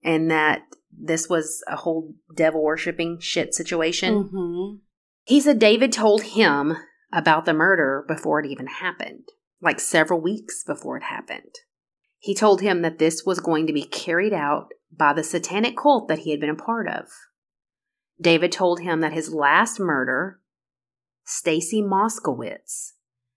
and 0.03 0.29
that 0.31 0.61
this 0.91 1.27
was 1.29 1.63
a 1.67 1.75
whole 1.75 2.15
devil 2.35 2.63
worshipping 2.63 3.19
shit 3.19 3.53
situation. 3.53 4.29
Mhm. 4.33 4.79
He 5.23 5.41
said 5.41 5.59
David 5.59 5.91
told 5.91 6.23
him 6.23 6.77
about 7.13 7.45
the 7.45 7.53
murder 7.53 8.03
before 8.07 8.39
it 8.39 8.49
even 8.49 8.67
happened, 8.67 9.29
like 9.61 9.79
several 9.79 10.19
weeks 10.21 10.63
before 10.63 10.97
it 10.97 11.03
happened. 11.03 11.53
He 12.19 12.33
told 12.33 12.61
him 12.61 12.81
that 12.81 12.97
this 12.97 13.25
was 13.25 13.39
going 13.39 13.67
to 13.67 13.73
be 13.73 13.83
carried 13.83 14.33
out 14.33 14.69
by 14.91 15.13
the 15.13 15.23
satanic 15.23 15.77
cult 15.77 16.07
that 16.07 16.19
he 16.19 16.31
had 16.31 16.39
been 16.39 16.49
a 16.49 16.55
part 16.55 16.87
of. 16.87 17.09
David 18.19 18.51
told 18.51 18.79
him 18.79 19.01
that 19.01 19.13
his 19.13 19.31
last 19.33 19.79
murder, 19.79 20.41
Stacy 21.23 21.81
Moskowitz, 21.83 22.93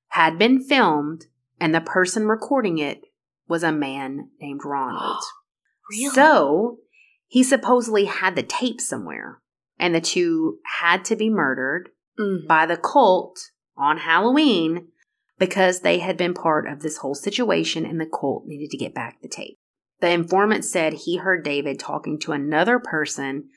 had 0.08 0.38
been 0.38 0.62
filmed 0.62 1.26
and 1.60 1.74
the 1.74 1.80
person 1.80 2.26
recording 2.26 2.78
it 2.78 3.02
was 3.48 3.62
a 3.62 3.72
man 3.72 4.30
named 4.40 4.62
Ronald. 4.64 5.22
Really? 5.90 6.14
So 6.14 6.78
he 7.26 7.42
supposedly 7.42 8.04
had 8.04 8.36
the 8.36 8.44
tape 8.44 8.80
somewhere, 8.80 9.40
and 9.76 9.92
the 9.92 10.00
two 10.00 10.58
had 10.80 11.04
to 11.06 11.16
be 11.16 11.28
murdered 11.28 11.88
Mhm. 12.16 12.46
by 12.46 12.64
the 12.64 12.76
cult 12.76 13.40
on 13.76 13.98
Halloween 13.98 14.88
because 15.36 15.80
they 15.80 15.98
had 15.98 16.16
been 16.16 16.32
part 16.32 16.68
of 16.68 16.80
this 16.80 16.98
whole 16.98 17.16
situation 17.16 17.84
and 17.84 18.00
the 18.00 18.06
cult 18.06 18.44
needed 18.46 18.70
to 18.70 18.76
get 18.76 18.94
back 18.94 19.20
the 19.20 19.26
tape. 19.28 19.58
The 20.00 20.10
informant 20.10 20.64
said 20.64 20.92
he 20.92 21.16
heard 21.16 21.42
David 21.42 21.80
talking 21.80 22.20
to 22.20 22.30
another 22.32 22.78
person 22.78 23.48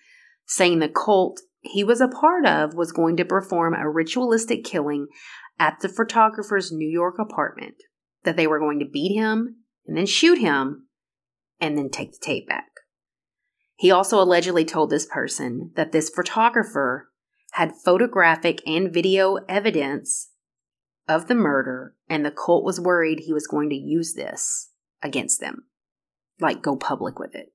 saying 0.47 0.79
the 0.79 0.89
cult 0.89 1.39
he 1.61 1.83
was 1.83 2.01
a 2.01 2.07
part 2.07 2.47
of 2.47 2.73
was 2.73 2.91
going 2.91 3.15
to 3.17 3.25
perform 3.25 3.75
a 3.75 3.87
ritualistic 3.89 4.63
killing 4.63 5.05
at 5.59 5.79
the 5.81 5.87
photographer's 5.89 6.71
New 6.71 6.89
York 6.89 7.19
apartment, 7.19 7.75
that 8.23 8.37
they 8.37 8.47
were 8.47 8.59
going 8.59 8.79
to 8.79 8.85
beat 8.85 9.13
him 9.13 9.57
and 9.85 9.97
then 9.97 10.05
shoot 10.05 10.39
him 10.39 10.87
and 11.59 11.77
then 11.77 11.89
take 11.89 12.11
the 12.11 12.19
tape 12.21 12.47
back. 12.47 12.69
He 13.75 13.91
also 13.91 14.21
allegedly 14.21 14.65
told 14.65 14.89
this 14.89 15.05
person 15.05 15.71
that 15.75 15.91
this 15.91 16.09
photographer 16.09 17.09
had 17.53 17.73
photographic 17.83 18.61
and 18.65 18.93
video 18.93 19.37
evidence 19.47 20.31
of 21.07 21.27
the 21.27 21.35
murder, 21.35 21.95
and 22.09 22.25
the 22.25 22.31
cult 22.31 22.63
was 22.63 22.79
worried 22.79 23.19
he 23.19 23.33
was 23.33 23.45
going 23.47 23.69
to 23.69 23.75
use 23.75 24.13
this 24.13 24.71
against 25.01 25.39
them, 25.39 25.65
like 26.39 26.61
go 26.61 26.75
public 26.75 27.19
with 27.19 27.35
it. 27.35 27.53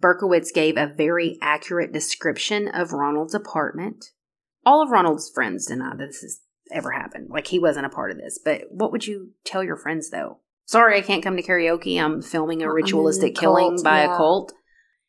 Berkowitz 0.00 0.52
gave 0.52 0.76
a 0.76 0.92
very 0.94 1.38
accurate 1.40 1.92
description 1.92 2.68
of 2.68 2.92
Ronald's 2.92 3.34
apartment. 3.34 4.06
All 4.66 4.82
of 4.82 4.90
Ronald's 4.90 5.30
friends 5.30 5.66
deny 5.66 5.94
this 5.96 6.20
has 6.20 6.40
ever 6.72 6.90
happened. 6.90 7.28
Like 7.30 7.46
he 7.46 7.58
wasn't 7.58 7.86
a 7.86 7.90
part 7.90 8.10
of 8.10 8.18
this. 8.18 8.38
But 8.42 8.62
what 8.70 8.92
would 8.92 9.06
you 9.06 9.32
tell 9.44 9.62
your 9.62 9.76
friends 9.76 10.10
though? 10.10 10.38
Sorry, 10.64 10.96
I 10.96 11.02
can't 11.02 11.22
come 11.22 11.36
to 11.36 11.42
karaoke. 11.42 12.02
I'm 12.02 12.22
filming 12.22 12.62
a 12.62 12.72
ritualistic 12.72 13.36
a 13.36 13.40
killing 13.40 13.76
cult, 13.76 13.84
by 13.84 14.04
yeah. 14.04 14.14
a 14.14 14.16
cult. 14.16 14.52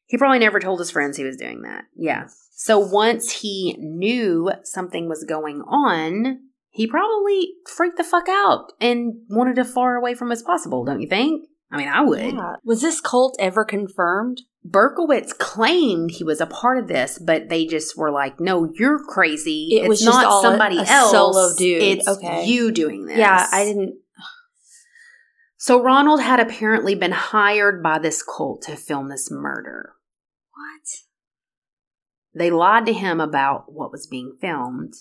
He 0.06 0.18
probably 0.18 0.40
never 0.40 0.60
told 0.60 0.80
his 0.80 0.92
friends 0.92 1.18
he 1.18 1.24
was 1.24 1.38
doing 1.38 1.62
that. 1.62 1.86
Yeah. 1.96 2.26
So 2.56 2.80
once 2.80 3.42
he 3.42 3.76
knew 3.80 4.52
something 4.64 5.08
was 5.08 5.24
going 5.24 5.62
on, 5.62 6.40
he 6.70 6.88
probably 6.88 7.54
freaked 7.68 7.98
the 7.98 8.04
fuck 8.04 8.28
out 8.28 8.74
and 8.82 9.14
wanted 9.30 9.60
as 9.60 9.72
far 9.72 9.96
away 9.96 10.16
from 10.16 10.32
as 10.32 10.42
possible, 10.42 10.84
don't 10.84 11.02
you 11.02 11.08
think? 11.08 11.48
I 11.72 11.78
mean, 11.78 11.88
I 11.88 12.02
would. 12.02 12.34
Yeah. 12.34 12.56
Was 12.64 12.82
this 12.82 13.02
cult 13.02 13.36
ever 13.40 13.66
confirmed? 13.66 14.42
Berkowitz 14.66 15.38
claimed 15.38 16.12
he 16.12 16.24
was 16.24 16.40
a 16.40 16.46
part 16.46 16.78
of 16.78 16.88
this, 16.88 17.20
but 17.20 17.50
they 17.50 17.66
just 17.66 17.98
were 17.98 18.12
like, 18.12 18.40
"No, 18.40 18.72
you're 18.74 19.04
crazy. 19.04 19.70
It 19.76 19.82
it's 19.82 19.90
was 19.90 20.04
not 20.06 20.26
all 20.26 20.40
a- 20.40 20.42
somebody 20.42 20.78
a 20.78 20.84
else. 20.84 21.12
solo 21.12 21.54
dude. 21.58 21.82
It's 21.84 22.08
Okay. 22.08 22.46
you 22.46 22.72
doing 22.72 23.06
this." 23.06 23.18
Yeah, 23.18 23.46
I 23.52 23.66
didn't. 23.66 24.00
So 25.58 25.82
Ronald 25.82 26.22
had 26.22 26.40
apparently 26.40 26.94
been 26.96 27.12
hired 27.14 27.82
by 27.84 27.98
this 28.00 28.22
cult 28.24 28.64
to 28.64 28.76
film 28.76 29.10
this 29.10 29.30
murder. 29.32 29.94
What? 30.52 30.90
They 32.34 32.50
lied 32.50 32.86
to 32.88 32.94
him 32.94 33.22
about 33.22 33.72
what 33.72 33.92
was 33.92 34.08
being 34.08 34.38
filmed. 34.42 34.94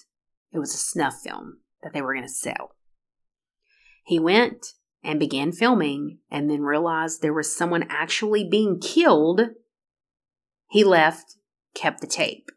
It 0.52 0.58
was 0.58 0.74
a 0.74 0.78
snuff 0.78 1.14
film 1.24 1.60
that 1.82 1.92
they 1.92 2.02
were 2.02 2.14
going 2.14 2.26
to 2.26 2.32
sell. 2.32 2.76
He 4.04 4.18
went 4.18 4.74
and 5.02 5.18
began 5.18 5.52
filming 5.52 6.18
and 6.30 6.50
then 6.50 6.62
realized 6.62 7.20
there 7.20 7.32
was 7.32 7.54
someone 7.54 7.86
actually 7.88 8.48
being 8.48 8.78
killed. 8.80 9.40
He 10.68 10.84
left, 10.84 11.36
kept 11.74 12.00
the 12.00 12.06
tape, 12.06 12.50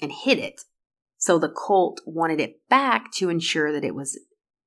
and 0.00 0.12
hid 0.12 0.38
it. 0.38 0.62
So 1.16 1.38
the 1.38 1.48
cult 1.48 2.00
wanted 2.04 2.40
it 2.40 2.60
back 2.68 3.12
to 3.12 3.28
ensure 3.28 3.72
that 3.72 3.84
it 3.84 3.94
was, 3.94 4.18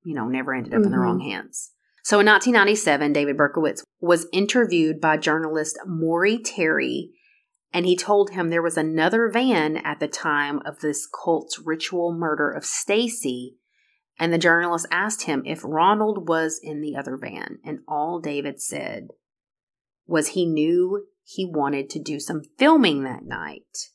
you 0.02 0.14
know, 0.14 0.26
never 0.26 0.54
ended 0.54 0.74
up 0.74 0.82
in 0.82 0.90
the 0.90 0.96
Mhm. 0.96 1.00
wrong 1.00 1.20
hands. 1.20 1.72
So 2.02 2.20
in 2.20 2.26
1997, 2.26 3.12
David 3.12 3.36
Berkowitz 3.36 3.82
was 4.00 4.26
interviewed 4.32 5.00
by 5.00 5.16
journalist 5.16 5.78
Maury 5.86 6.38
Terry 6.38 7.12
and 7.72 7.84
he 7.84 7.96
told 7.96 8.30
him 8.30 8.48
there 8.48 8.62
was 8.62 8.78
another 8.78 9.28
van 9.28 9.76
at 9.76 10.00
the 10.00 10.08
time 10.08 10.60
of 10.64 10.80
this 10.80 11.06
cult's 11.06 11.58
ritual 11.58 12.10
murder 12.16 12.50
of 12.50 12.64
Stacy. 12.64 13.56
And 14.18 14.32
the 14.32 14.38
journalist 14.38 14.86
asked 14.90 15.22
him 15.22 15.42
if 15.44 15.60
Ronald 15.62 16.28
was 16.28 16.58
in 16.62 16.80
the 16.80 16.96
other 16.96 17.16
van. 17.16 17.58
And 17.64 17.80
all 17.86 18.18
David 18.20 18.60
said 18.60 19.08
was 20.06 20.28
he 20.28 20.46
knew 20.46 21.06
he 21.24 21.44
wanted 21.44 21.90
to 21.90 21.98
do 21.98 22.18
some 22.20 22.42
filming 22.58 23.02
that 23.04 23.24
night. 23.24 23.90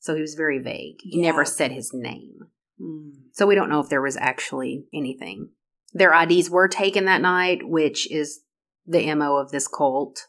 So 0.00 0.14
he 0.14 0.20
was 0.20 0.34
very 0.34 0.58
vague. 0.58 0.96
He 1.00 1.20
Yeah. 1.20 1.30
never 1.30 1.44
said 1.44 1.72
his 1.72 1.92
name. 1.94 2.50
Hmm. 2.78 3.10
So 3.32 3.46
we 3.46 3.54
don't 3.54 3.70
know 3.70 3.80
if 3.80 3.88
there 3.88 4.02
was 4.02 4.16
actually 4.16 4.86
anything. 4.92 5.50
Their 5.92 6.12
IDs 6.12 6.50
were 6.50 6.68
taken 6.68 7.06
that 7.06 7.22
night, 7.22 7.66
which 7.66 8.10
is 8.10 8.42
the 8.84 9.14
MO 9.14 9.36
of 9.36 9.50
this 9.50 9.66
cult. 9.66 10.26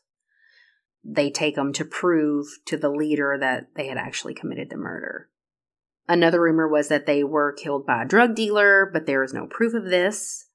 They 1.03 1.29
take 1.29 1.55
them 1.55 1.73
to 1.73 1.85
prove 1.85 2.47
to 2.65 2.77
the 2.77 2.89
leader 2.89 3.37
that 3.39 3.75
they 3.75 3.87
had 3.87 3.97
actually 3.97 4.33
committed 4.33 4.69
the 4.69 4.77
murder. 4.77 5.29
Another 6.07 6.41
rumor 6.41 6.67
was 6.67 6.87
that 6.87 7.05
they 7.05 7.23
were 7.23 7.53
killed 7.53 7.85
by 7.85 8.03
a 8.03 8.07
drug 8.07 8.35
dealer, 8.35 8.89
but 8.91 9.05
there 9.05 9.23
is 9.23 9.33
no 9.33 9.47
proof 9.47 9.73
of 9.73 9.85
this. 9.85 10.45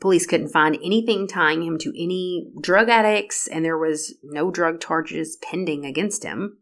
Police 0.00 0.26
couldn't 0.26 0.48
find 0.48 0.76
anything 0.76 1.26
tying 1.26 1.62
him 1.62 1.78
to 1.78 1.90
any 1.90 2.50
drug 2.60 2.88
addicts, 2.88 3.46
and 3.46 3.64
there 3.64 3.78
was 3.78 4.14
no 4.22 4.50
drug 4.50 4.80
charges 4.80 5.38
pending 5.42 5.84
against 5.84 6.22
him. 6.22 6.58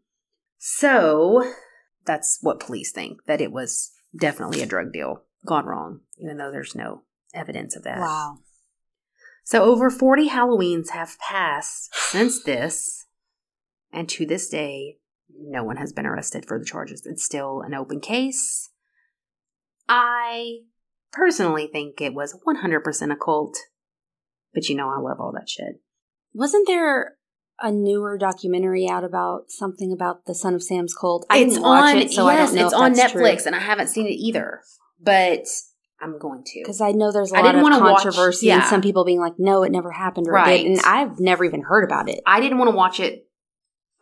So, 0.57 1.53
that's 2.05 2.39
what 2.41 2.59
police 2.59 2.91
think 2.91 3.25
that 3.25 3.41
it 3.41 3.51
was 3.51 3.91
definitely 4.17 4.61
a 4.61 4.65
drug 4.65 4.93
deal 4.93 5.23
gone 5.45 5.65
wrong, 5.65 6.01
even 6.17 6.37
though 6.37 6.51
there's 6.51 6.75
no 6.75 7.03
evidence 7.33 7.75
of 7.75 7.83
that. 7.83 7.99
Wow. 7.99 8.39
So 9.43 9.63
over 9.63 9.91
40 9.91 10.29
Halloweens 10.29 10.89
have 10.89 11.19
passed 11.19 11.93
since 11.93 12.41
this, 12.41 13.05
and 13.91 14.09
to 14.09 14.25
this 14.25 14.49
day, 14.49 14.97
no 15.29 15.63
one 15.63 15.77
has 15.77 15.93
been 15.93 16.05
arrested 16.05 16.45
for 16.45 16.59
the 16.59 16.65
charges. 16.65 17.05
It's 17.05 17.23
still 17.23 17.61
an 17.61 17.73
open 17.73 17.99
case. 17.99 18.69
I 19.87 20.59
personally 21.11 21.69
think 21.71 22.01
it 22.01 22.13
was 22.13 22.37
100% 22.45 23.11
a 23.11 23.15
cult, 23.15 23.57
but 24.53 24.67
you 24.67 24.75
know 24.75 24.89
I 24.89 24.99
love 24.99 25.19
all 25.19 25.31
that 25.33 25.49
shit. 25.49 25.81
Wasn't 26.33 26.67
there 26.67 27.15
a 27.61 27.71
newer 27.71 28.17
documentary 28.17 28.87
out 28.89 29.03
about 29.03 29.45
something 29.49 29.93
about 29.93 30.25
the 30.25 30.35
Son 30.35 30.53
of 30.53 30.63
Sam's 30.63 30.93
cult? 30.93 31.25
I 31.29 31.37
it's 31.37 31.53
didn't 31.53 31.63
watch 31.63 31.95
on 31.95 32.01
it, 32.01 32.11
so 32.11 32.27
I 32.27 32.33
yes, 32.33 32.49
don't 32.49 32.59
know 32.59 32.65
it's 32.65 32.73
on 32.73 32.93
Netflix, 32.93 33.37
true. 33.37 33.47
and 33.47 33.55
I 33.55 33.59
haven't 33.59 33.87
seen 33.87 34.07
it 34.07 34.15
either. 34.15 34.61
But 34.99 35.45
I'm 36.01 36.19
going 36.19 36.43
to. 36.43 36.59
Because 36.61 36.81
I 36.81 36.91
know 36.91 37.11
there's 37.11 37.31
a 37.31 37.35
lot 37.35 37.55
of 37.55 37.61
wanna 37.61 37.79
watch- 37.79 38.03
controversy 38.03 38.47
yeah. 38.47 38.55
and 38.55 38.63
some 38.65 38.81
people 38.81 39.05
being 39.05 39.19
like, 39.19 39.33
no, 39.37 39.63
it 39.63 39.71
never 39.71 39.91
happened 39.91 40.27
or 40.27 40.33
Right. 40.33 40.65
And 40.65 40.79
I've 40.85 41.19
never 41.19 41.45
even 41.45 41.61
heard 41.61 41.83
about 41.83 42.09
it. 42.09 42.21
I 42.25 42.39
didn't 42.39 42.57
want 42.57 42.71
to 42.71 42.75
watch 42.75 42.99
it 42.99 43.27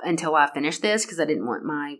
until 0.03 0.35
I 0.35 0.49
finished 0.53 0.81
this 0.81 1.05
because 1.05 1.19
I 1.19 1.25
didn't 1.25 1.47
want 1.47 1.63
my 1.63 1.97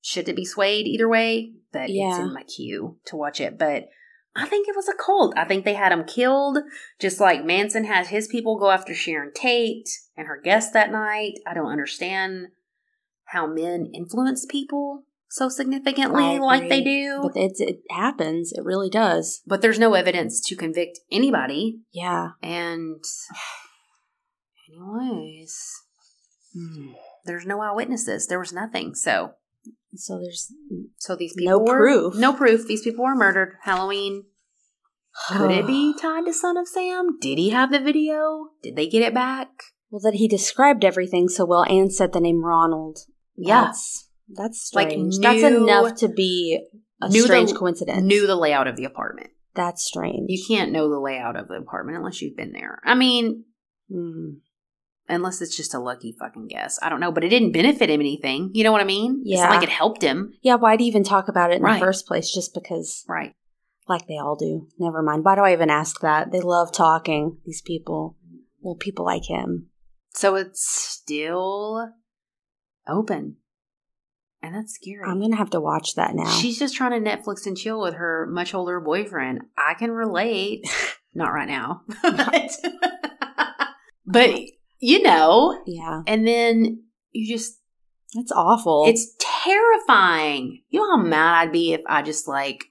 shit 0.00 0.26
to 0.26 0.32
be 0.32 0.44
swayed 0.44 0.86
either 0.86 1.08
way. 1.08 1.52
But 1.72 1.90
yeah. 1.90 2.10
it's 2.10 2.18
in 2.18 2.34
my 2.34 2.42
queue 2.42 2.98
to 3.06 3.16
watch 3.16 3.40
it. 3.40 3.58
But 3.58 3.88
I 4.34 4.46
think 4.46 4.68
it 4.68 4.76
was 4.76 4.88
a 4.88 4.94
cult. 4.94 5.34
I 5.36 5.44
think 5.44 5.64
they 5.64 5.74
had 5.74 5.92
him 5.92 6.04
killed, 6.04 6.58
just 7.00 7.20
like 7.20 7.44
Manson 7.44 7.84
had 7.84 8.08
his 8.08 8.28
people 8.28 8.58
go 8.58 8.70
after 8.70 8.94
Sharon 8.94 9.32
Tate 9.34 9.88
and 10.16 10.26
her 10.26 10.40
guest 10.42 10.72
that 10.72 10.90
night. 10.90 11.34
I 11.46 11.54
don't 11.54 11.70
understand 11.70 12.48
how 13.26 13.46
men 13.46 13.90
influence 13.94 14.46
people 14.46 15.04
so 15.28 15.48
significantly 15.48 16.40
like 16.40 16.68
they 16.68 16.82
do. 16.82 17.20
But 17.22 17.36
it's, 17.36 17.60
it 17.60 17.82
happens. 17.88 18.52
It 18.52 18.64
really 18.64 18.90
does. 18.90 19.42
but 19.46 19.62
there's 19.62 19.78
no 19.78 19.94
evidence 19.94 20.40
to 20.48 20.56
convict 20.56 20.98
anybody. 21.12 21.80
Yeah. 21.92 22.30
And, 22.42 23.04
anyways, 24.68 25.84
Hmm. 26.52 26.92
There's 27.24 27.46
no 27.46 27.60
eyewitnesses. 27.60 28.26
There 28.26 28.38
was 28.38 28.52
nothing. 28.52 28.94
So, 28.94 29.32
So 29.94 30.18
there's 30.18 30.52
so 30.98 31.16
these 31.16 31.34
No 31.36 31.58
people 31.60 31.72
were, 31.72 31.78
proof. 31.78 32.14
No 32.16 32.32
proof. 32.32 32.66
These 32.66 32.82
people 32.82 33.04
were 33.04 33.14
murdered. 33.16 33.54
Halloween. 33.62 34.24
Could 35.28 35.50
it 35.50 35.66
be 35.66 35.94
tied 36.00 36.24
to 36.26 36.32
Son 36.32 36.56
of 36.56 36.68
Sam? 36.68 37.18
Did 37.20 37.38
he 37.38 37.50
have 37.50 37.70
the 37.72 37.80
video? 37.80 38.48
Did 38.62 38.76
they 38.76 38.88
get 38.88 39.02
it 39.02 39.14
back? 39.14 39.48
Well, 39.90 40.00
that 40.02 40.14
he 40.18 40.28
described 40.28 40.84
everything 40.84 41.28
so 41.28 41.44
well 41.44 41.64
and 41.64 41.92
said 41.92 42.12
the 42.12 42.20
name 42.20 42.44
Ronald. 42.44 42.98
Yeah. 43.36 43.64
That's, 43.64 44.08
that's 44.28 44.70
Like, 44.72 44.90
strange. 44.90 45.18
that's 45.20 45.42
enough 45.42 45.96
to 45.96 46.08
be 46.08 46.60
a 47.02 47.08
knew 47.08 47.22
the- 47.22 47.26
strange 47.26 47.54
coincidence. 47.54 48.02
Knew 48.02 48.26
the 48.26 48.36
layout 48.36 48.68
of 48.68 48.76
the 48.76 48.84
apartment. 48.84 49.30
That's 49.56 49.82
strange. 49.84 50.26
You 50.28 50.40
can't 50.46 50.70
know 50.70 50.88
the 50.88 51.00
layout 51.00 51.34
of 51.34 51.48
the 51.48 51.54
apartment 51.54 51.98
unless 51.98 52.22
you've 52.22 52.36
been 52.36 52.52
there. 52.52 52.80
I 52.84 52.94
mean, 52.94 53.44
Hmm. 53.92 54.34
Unless 55.10 55.40
it's 55.42 55.56
just 55.56 55.74
a 55.74 55.78
lucky 55.78 56.14
fucking 56.18 56.46
guess. 56.48 56.78
I 56.82 56.88
don't 56.88 57.00
know, 57.00 57.12
but 57.12 57.24
it 57.24 57.28
didn't 57.28 57.52
benefit 57.52 57.90
him 57.90 58.00
anything. 58.00 58.50
You 58.54 58.64
know 58.64 58.72
what 58.72 58.80
I 58.80 58.84
mean? 58.84 59.22
It's 59.24 59.38
Yeah. 59.38 59.44
not 59.44 59.54
like 59.54 59.62
it 59.62 59.68
helped 59.68 60.02
him. 60.02 60.32
Yeah, 60.42 60.54
why'd 60.56 60.80
even 60.80 61.04
talk 61.04 61.28
about 61.28 61.50
it 61.52 61.56
in 61.56 61.62
Right. 61.62 61.74
the 61.74 61.84
first 61.86 62.06
place? 62.06 62.32
Just 62.32 62.54
because, 62.54 63.04
Right. 63.08 63.34
like 63.88 64.06
they 64.06 64.16
all 64.18 64.36
do. 64.36 64.68
Never 64.78 65.02
mind. 65.02 65.24
Why 65.24 65.34
do 65.34 65.42
I 65.42 65.52
even 65.52 65.70
ask 65.70 66.00
that? 66.00 66.32
They 66.32 66.40
love 66.40 66.72
talking, 66.72 67.38
these 67.44 67.60
people. 67.62 68.16
Well, 68.60 68.74
people 68.76 69.04
like 69.04 69.24
him. 69.26 69.70
So 70.14 70.34
it's 70.36 70.68
still 70.68 71.88
open. 72.88 73.36
And 74.42 74.54
that's 74.54 74.72
scary. 74.74 75.04
I'm 75.06 75.18
going 75.18 75.32
to 75.32 75.36
have 75.36 75.50
to 75.50 75.60
watch 75.60 75.96
that 75.96 76.14
now. 76.14 76.24
She's 76.30 76.58
just 76.58 76.74
trying 76.74 76.92
to 77.02 77.10
Netflix 77.10 77.46
and 77.46 77.56
chill 77.56 77.78
with 77.80 77.94
her 77.94 78.26
much 78.30 78.54
older 78.54 78.80
boyfriend. 78.80 79.42
I 79.58 79.74
can 79.74 79.90
relate. 79.90 80.64
Not 81.14 81.28
right 81.32 81.48
now. 81.48 81.82
but, 82.02 82.50
but, 84.06 84.30
you 84.80 85.02
know, 85.02 85.62
yeah, 85.66 86.02
and 86.06 86.26
then 86.26 86.82
you 87.12 87.36
just, 87.36 87.58
that's 88.14 88.32
awful. 88.32 88.84
it's 88.88 89.14
terrifying. 89.44 90.62
You 90.68 90.80
know 90.80 90.96
how 90.96 91.02
mad 91.02 91.34
I'd 91.42 91.52
be 91.52 91.72
if 91.74 91.80
I 91.86 92.02
just 92.02 92.26
like 92.28 92.64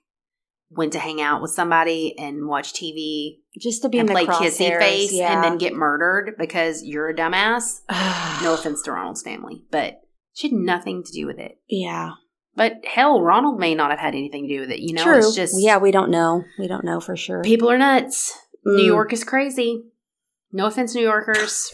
went 0.71 0.93
to 0.93 0.99
hang 0.99 1.19
out 1.21 1.41
with 1.41 1.51
somebody 1.51 2.15
and 2.19 2.47
watch 2.47 2.73
TV 2.73 3.37
just 3.59 3.81
to 3.81 3.89
be 3.89 3.97
and 3.99 4.07
in 4.09 4.15
the 4.15 4.25
play 4.25 4.35
kissy 4.35 4.77
face 4.77 5.11
yeah. 5.11 5.33
and 5.33 5.43
then 5.43 5.57
get 5.57 5.73
murdered 5.73 6.35
because 6.37 6.83
you're 6.83 7.09
a 7.09 7.15
dumbass. 7.15 7.81
No 8.43 8.53
offense 8.53 8.81
to 8.83 8.91
Ronald's 8.93 9.21
family, 9.23 9.63
but 9.71 9.99
she 10.33 10.47
had 10.49 10.55
nothing 10.57 11.03
to 11.03 11.11
do 11.11 11.25
with 11.27 11.39
it. 11.39 11.57
yeah, 11.67 12.11
But 12.55 12.85
hell, 12.85 13.21
Ronald 13.21 13.59
may 13.59 13.75
not 13.75 13.89
have 13.91 13.99
had 13.99 14.13
anything 14.15 14.47
to 14.47 14.53
do 14.53 14.59
with 14.61 14.71
it. 14.71 14.79
You 14.79 14.93
know, 14.93 15.03
true. 15.03 15.17
it's 15.17 15.35
just 15.35 15.55
yeah, 15.57 15.77
we 15.77 15.91
don't 15.91 16.09
know. 16.11 16.43
We 16.57 16.67
don't 16.67 16.85
know 16.85 16.99
for 17.01 17.17
sure. 17.17 17.41
people 17.43 17.69
are 17.69 17.77
nuts. 17.77 18.37
New 18.63 18.83
Mm. 18.83 18.85
York 18.85 19.13
is 19.13 19.23
crazy. 19.23 19.83
No 20.51 20.67
offense, 20.67 20.93
New 20.95 21.01
Yorkers. 21.01 21.71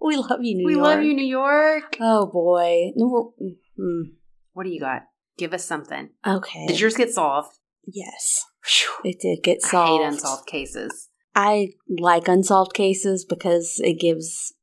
We 0.00 0.16
love 0.16 0.42
you, 0.42 0.56
New 0.56 0.66
we 0.66 0.72
York. 0.72 0.84
We 0.84 0.94
love 0.94 1.02
you, 1.02 1.14
New 1.14 1.26
York. 1.26 1.96
Oh 2.00 2.26
boy. 2.26 2.92
New 2.96 3.34
mm, 3.78 4.12
What 4.52 4.64
do 4.64 4.70
you 4.70 4.80
got? 4.80 5.02
Give 5.38 5.52
us 5.52 5.64
something. 5.64 6.10
Okay. 6.26 6.66
Did 6.66 6.80
yours 6.80 6.96
get 6.96 7.10
solved? 7.10 7.56
yes, 7.86 8.44
Phew. 8.62 8.90
it 9.04 9.20
did 9.20 9.42
get 9.42 9.62
solved. 9.62 10.02
I 10.02 10.04
hate 10.04 10.12
unsolved 10.12 10.46
cases. 10.46 11.08
I 11.34 11.70
like 11.88 12.28
unsolved 12.28 12.74
cases 12.74 13.24
because 13.24 13.80
it 13.82 14.00
gives, 14.00 14.54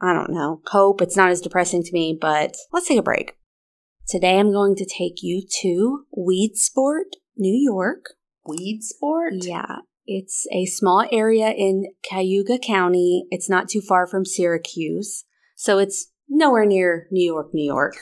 I 0.00 0.12
don't 0.12 0.32
know, 0.32 0.60
hope. 0.66 1.00
It's 1.00 1.16
not 1.16 1.30
as 1.30 1.40
depressing 1.40 1.82
to 1.82 1.92
me, 1.92 2.16
but 2.18 2.56
let's 2.72 2.88
take 2.88 2.98
a 2.98 3.02
break. 3.02 3.34
Today 4.08 4.38
I'm 4.38 4.52
going 4.52 4.76
to 4.76 4.84
take 4.84 5.22
you 5.22 5.42
to 5.62 6.04
Weedsport, 6.16 7.16
New 7.36 7.54
York. 7.54 8.14
Weed 8.46 8.82
sport? 8.82 9.34
Yeah. 9.36 9.78
It's 10.06 10.46
a 10.52 10.66
small 10.66 11.06
area 11.12 11.50
in 11.50 11.86
Cayuga 12.02 12.58
County. 12.58 13.26
It's 13.30 13.48
not 13.48 13.68
too 13.68 13.80
far 13.80 14.04
from 14.06 14.24
Syracuse. 14.24 15.24
So 15.54 15.78
it's 15.78 16.08
nowhere 16.28 16.66
near 16.66 17.06
New 17.10 17.24
York, 17.24 17.50
New 17.52 17.64
York. 17.64 17.94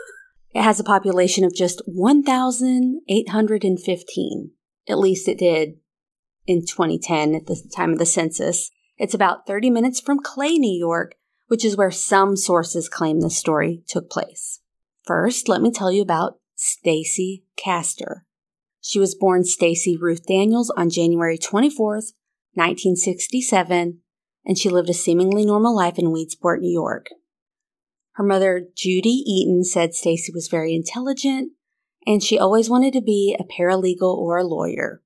it 0.54 0.62
has 0.62 0.80
a 0.80 0.84
population 0.84 1.44
of 1.44 1.54
just 1.54 1.82
1,815. 1.86 4.50
At 4.88 4.98
least 4.98 5.28
it 5.28 5.38
did 5.38 5.74
in 6.46 6.62
2010 6.62 7.34
at 7.34 7.46
the 7.46 7.62
time 7.74 7.92
of 7.92 7.98
the 7.98 8.06
census. 8.06 8.70
It's 8.98 9.14
about 9.14 9.46
30 9.46 9.70
minutes 9.70 10.00
from 10.00 10.22
Clay, 10.22 10.58
New 10.58 10.76
York, 10.76 11.14
which 11.48 11.64
is 11.64 11.76
where 11.76 11.90
some 11.90 12.36
sources 12.36 12.88
claim 12.88 13.20
the 13.20 13.30
story 13.30 13.82
took 13.86 14.10
place. 14.10 14.60
First, 15.04 15.48
let 15.48 15.62
me 15.62 15.70
tell 15.70 15.92
you 15.92 16.02
about 16.02 16.38
Stacy 16.54 17.44
Castor. 17.56 18.26
She 18.86 18.98
was 18.98 19.14
born 19.14 19.44
Stacy 19.44 19.96
Ruth 19.96 20.26
Daniels 20.26 20.68
on 20.76 20.90
January 20.90 21.38
24th, 21.38 22.12
1967, 22.52 24.00
and 24.44 24.58
she 24.58 24.68
lived 24.68 24.90
a 24.90 24.94
seemingly 24.94 25.46
normal 25.46 25.74
life 25.74 25.98
in 25.98 26.12
Weedsport, 26.12 26.60
New 26.60 26.70
York. 26.70 27.06
Her 28.12 28.24
mother, 28.24 28.62
Judy 28.76 29.22
Eaton, 29.26 29.64
said 29.64 29.94
Stacy 29.94 30.30
was 30.34 30.48
very 30.48 30.74
intelligent 30.74 31.52
and 32.06 32.22
she 32.22 32.38
always 32.38 32.68
wanted 32.68 32.92
to 32.92 33.00
be 33.00 33.34
a 33.40 33.42
paralegal 33.42 34.14
or 34.14 34.36
a 34.36 34.44
lawyer. 34.44 35.02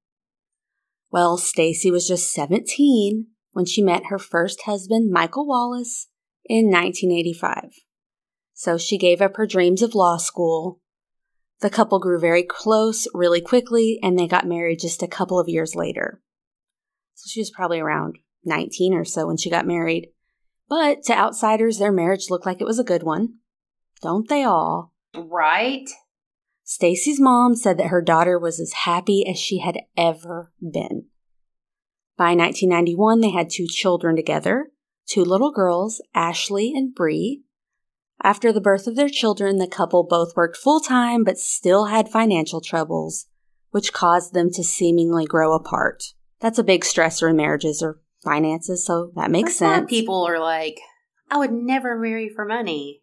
Well, 1.12 1.38
Stacy 1.38 1.92
was 1.92 2.08
just 2.08 2.32
17 2.32 3.28
when 3.52 3.64
she 3.64 3.80
met 3.80 4.06
her 4.06 4.18
first 4.18 4.62
husband, 4.62 5.12
Michael 5.12 5.46
Wallace, 5.46 6.08
in 6.44 6.66
1985. 6.66 7.70
So 8.54 8.76
she 8.76 8.98
gave 8.98 9.22
up 9.22 9.36
her 9.36 9.46
dreams 9.46 9.82
of 9.82 9.94
law 9.94 10.16
school 10.16 10.80
the 11.60 11.70
couple 11.70 11.98
grew 11.98 12.20
very 12.20 12.42
close 12.42 13.06
really 13.12 13.40
quickly 13.40 13.98
and 14.02 14.18
they 14.18 14.28
got 14.28 14.46
married 14.46 14.80
just 14.80 15.02
a 15.02 15.08
couple 15.08 15.38
of 15.38 15.48
years 15.48 15.74
later. 15.74 16.22
So 17.14 17.28
she 17.28 17.40
was 17.40 17.50
probably 17.50 17.80
around 17.80 18.18
19 18.44 18.94
or 18.94 19.04
so 19.04 19.26
when 19.26 19.36
she 19.36 19.50
got 19.50 19.66
married. 19.66 20.08
But 20.68 21.02
to 21.04 21.16
outsiders, 21.16 21.78
their 21.78 21.92
marriage 21.92 22.30
looked 22.30 22.46
like 22.46 22.60
it 22.60 22.66
was 22.66 22.78
a 22.78 22.84
good 22.84 23.02
one. 23.02 23.38
Don't 24.02 24.28
they 24.28 24.44
all? 24.44 24.92
Right? 25.14 25.88
Stacy's 26.62 27.18
mom 27.18 27.56
said 27.56 27.78
that 27.78 27.88
her 27.88 28.02
daughter 28.02 28.38
was 28.38 28.60
as 28.60 28.72
happy 28.84 29.26
as 29.26 29.38
she 29.38 29.58
had 29.58 29.80
ever 29.96 30.52
been. 30.60 31.06
By 32.16 32.34
1991, 32.34 33.20
they 33.20 33.30
had 33.30 33.48
two 33.48 33.66
children 33.66 34.16
together, 34.16 34.70
two 35.08 35.24
little 35.24 35.50
girls, 35.50 36.02
Ashley 36.14 36.72
and 36.74 36.94
Bree. 36.94 37.42
After 38.22 38.52
the 38.52 38.60
birth 38.60 38.86
of 38.86 38.96
their 38.96 39.08
children, 39.08 39.58
the 39.58 39.68
couple 39.68 40.02
both 40.04 40.34
worked 40.36 40.56
full 40.56 40.80
time 40.80 41.24
but 41.24 41.38
still 41.38 41.86
had 41.86 42.08
financial 42.08 42.60
troubles, 42.60 43.26
which 43.70 43.92
caused 43.92 44.34
them 44.34 44.50
to 44.52 44.64
seemingly 44.64 45.24
grow 45.24 45.54
apart. 45.54 46.02
That's 46.40 46.58
a 46.58 46.64
big 46.64 46.82
stressor 46.84 47.30
in 47.30 47.36
marriages 47.36 47.82
or 47.82 48.00
finances, 48.24 48.84
so 48.84 49.12
that 49.14 49.30
makes 49.30 49.58
That's 49.58 49.76
sense. 49.80 49.90
people 49.90 50.24
are 50.26 50.38
like, 50.40 50.80
I 51.30 51.36
would 51.38 51.52
never 51.52 51.96
marry 51.98 52.28
for 52.28 52.44
money. 52.44 53.02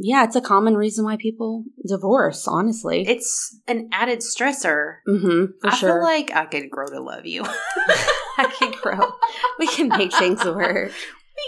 yeah, 0.00 0.22
it's 0.24 0.36
a 0.36 0.40
common 0.40 0.76
reason 0.76 1.04
why 1.04 1.16
people 1.16 1.64
divorce, 1.86 2.46
honestly. 2.46 3.04
It's 3.06 3.58
an 3.66 3.88
added 3.92 4.20
stressor. 4.20 4.96
mm-hmm, 5.08 5.46
for 5.60 5.68
I 5.70 5.74
sure. 5.74 5.88
feel 5.94 6.02
like 6.02 6.30
I 6.34 6.44
could 6.46 6.70
grow 6.70 6.86
to 6.86 7.00
love 7.00 7.26
you. 7.26 7.42
I 7.46 8.52
can 8.58 8.72
grow. 8.80 9.12
We 9.58 9.66
can 9.66 9.88
make 9.88 10.12
things 10.12 10.44
work. 10.44 10.92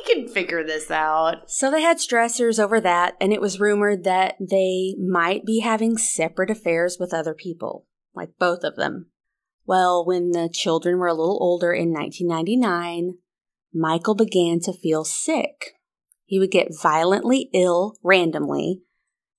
can 0.07 0.29
figure 0.29 0.65
this 0.65 0.91
out. 0.91 1.51
So 1.51 1.71
they 1.71 1.83
had 1.83 1.99
stressors 1.99 2.63
over 2.63 2.81
that, 2.81 3.15
and 3.21 3.33
it 3.33 3.41
was 3.41 3.61
rumored 3.61 4.05
that 4.05 4.37
they 4.41 4.95
might 4.99 5.45
be 5.45 5.61
having 5.61 5.97
separate 5.97 6.51
affairs 6.51 6.97
with 6.99 7.15
other 7.15 7.35
people, 7.35 7.87
like 8.15 8.31
both 8.39 8.65
of 8.65 8.77
them. 8.77 9.11
Well, 9.67 10.05
when 10.05 10.33
the 10.33 10.49
children 10.53 10.99
were 10.99 11.07
a 11.07 11.15
little 11.15 11.39
older 11.41 11.73
in 11.73 11.93
1999, 11.93 13.19
Michael 13.73 14.15
began 14.15 14.61
to 14.61 14.73
feel 14.73 15.05
sick. 15.05 15.77
He 16.25 16.39
would 16.39 16.51
get 16.51 16.77
violently 16.81 17.51
ill 17.53 17.97
randomly, 18.03 18.83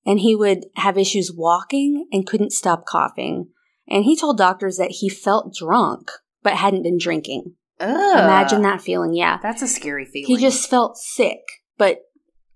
and 0.06 0.20
he 0.20 0.36
would 0.36 0.66
have 0.76 0.98
issues 0.98 1.32
walking 1.36 2.08
and 2.12 2.26
couldn't 2.26 2.54
stop 2.54 2.86
coughing. 2.86 3.50
And 3.88 4.06
he 4.06 4.16
told 4.16 4.38
doctors 4.38 4.78
that 4.78 4.92
he 5.00 5.10
felt 5.10 5.54
drunk, 5.54 6.12
but 6.44 6.54
hadn't 6.54 6.84
been 6.84 6.98
drinking. 6.98 7.56
Ugh. 7.82 8.20
Imagine 8.20 8.62
that 8.62 8.82
feeling, 8.82 9.14
yeah. 9.14 9.40
That's 9.42 9.62
a 9.62 9.68
scary 9.68 10.06
feeling. 10.06 10.28
He 10.28 10.38
just 10.38 10.70
felt 10.70 10.98
sick, 10.98 11.40
but 11.78 12.00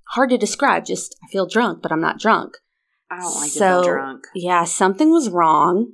hard 0.09 0.29
to 0.29 0.37
describe. 0.37 0.85
Just, 0.85 1.15
I 1.23 1.27
feel 1.31 1.47
drunk, 1.47 1.81
but 1.81 1.91
I'm 1.91 2.01
not 2.01 2.19
drunk. 2.19 2.57
I 3.09 3.19
don't 3.19 3.35
like 3.35 3.49
so, 3.49 3.59
to 3.59 3.83
feel 3.83 3.93
drunk. 3.93 4.23
Yeah, 4.35 4.63
something 4.65 5.09
was 5.11 5.29
wrong. 5.29 5.93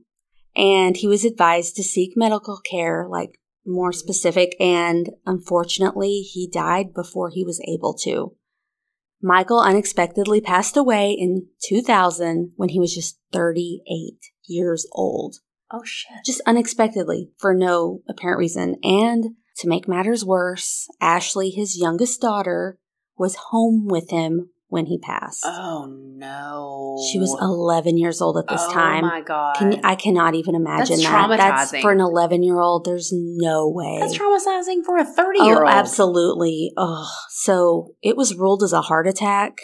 and 0.56 0.98
he 0.98 1.08
was 1.08 1.24
advised 1.26 1.76
to 1.76 1.84
seek 1.84 2.14
medical 2.16 2.60
care, 2.70 3.08
like 3.10 3.40
more 3.66 3.94
specific, 3.94 4.56
and 4.60 5.10
unfortunately, 5.26 6.22
he 6.22 6.50
died 6.52 6.94
before 6.94 7.30
he 7.30 7.44
was 7.44 7.62
able 7.68 7.94
to. 7.94 8.36
Michael 9.22 9.62
unexpectedly 9.62 10.42
passed 10.42 10.76
away 10.76 11.12
in 11.12 11.48
2000 11.64 12.54
when 12.56 12.70
he 12.70 12.80
was 12.80 12.94
just 12.94 13.20
38 13.32 14.18
years 14.48 14.88
old. 14.94 15.38
Oh 15.74 15.84
shit. 15.84 16.18
Just 16.26 16.42
unexpectedly 16.46 17.32
for 17.38 17.54
no 17.54 18.02
apparent 18.10 18.40
reason. 18.40 18.76
And 18.84 19.36
to 19.58 19.68
make 19.68 19.88
matters 19.88 20.26
worse, 20.26 20.88
Ashley, 21.00 21.50
his 21.50 21.80
youngest 21.80 22.22
daughter, 22.22 22.78
was 23.18 23.36
home 23.52 23.88
with 23.88 24.10
him 24.10 24.50
when 24.72 24.86
he 24.86 24.98
passed. 24.98 25.44
Oh 25.46 25.86
no. 25.86 26.98
She 27.12 27.20
was 27.20 27.38
11 27.42 27.98
years 27.98 28.22
old 28.22 28.38
at 28.38 28.48
this 28.48 28.64
oh, 28.64 28.74
time. 28.74 29.04
Oh 29.04 29.08
my 29.08 29.22
god. 29.22 29.56
Can, 29.58 29.82
I 29.84 29.96
cannot 29.96 30.34
even 30.34 30.56
imagine 30.56 30.98
That's 30.98 31.10
that. 31.10 31.38
That's 31.38 31.72
traumatizing. 31.72 31.82
for 31.82 31.92
an 31.92 32.00
11 32.00 32.42
year 32.42 32.60
old. 32.60 32.86
There's 32.86 33.12
no 33.14 33.70
way. 33.70 33.98
That's 34.00 34.18
traumatizing 34.18 34.86
for 34.86 34.98
a 34.98 35.06
30 35.06 35.44
year 35.44 35.58
Oh, 35.58 35.60
old. 35.60 35.70
absolutely. 35.70 36.72
Oh, 36.78 37.10
so 37.30 37.96
it 38.02 38.16
was 38.16 38.36
ruled 38.36 38.64
as 38.64 38.74
a 38.74 38.82
heart 38.82 39.08
attack, 39.08 39.58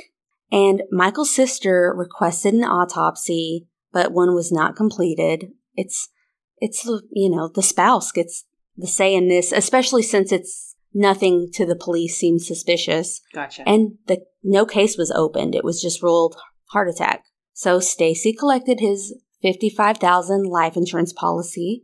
and 0.52 0.84
Michael's 0.91 1.34
sister 1.34 1.93
requested 1.96 2.54
an 2.54 2.65
autopsy, 2.65 3.65
but 3.93 4.12
one 4.12 4.36
was 4.36 4.52
not 4.52 4.76
completed. 4.76 5.52
It's, 5.78 6.10
it's 6.58 6.84
the 6.84 7.04
you 7.12 7.30
know 7.30 7.50
the 7.54 7.63
spouse 7.63 8.12
gets 8.12 8.44
the 8.76 8.88
say 8.88 9.16
in 9.16 9.30
this, 9.30 9.54
especially 9.54 10.04
since 10.04 10.32
it's 10.34 10.76
nothing 10.94 11.50
to 11.54 11.66
the 11.66 11.76
police 11.76 12.18
seems 12.18 12.48
suspicious, 12.48 13.22
Gotcha. 13.34 13.63
and 13.68 13.94
the 14.08 14.26
no 14.44 14.66
case 14.66 14.98
was 14.98 15.12
opened. 15.12 15.56
It 15.56 15.63
was 15.63 15.82
just 15.82 16.04
ruled 16.04 16.36
heart 16.72 16.90
attack. 16.90 17.24
So 17.54 17.80
Stacy 17.80 18.34
collected 18.34 18.80
his 18.80 19.16
fifty-five 19.42 19.98
thousand 19.98 20.44
life 20.44 20.76
insurance 20.76 21.13
policy, 21.13 21.84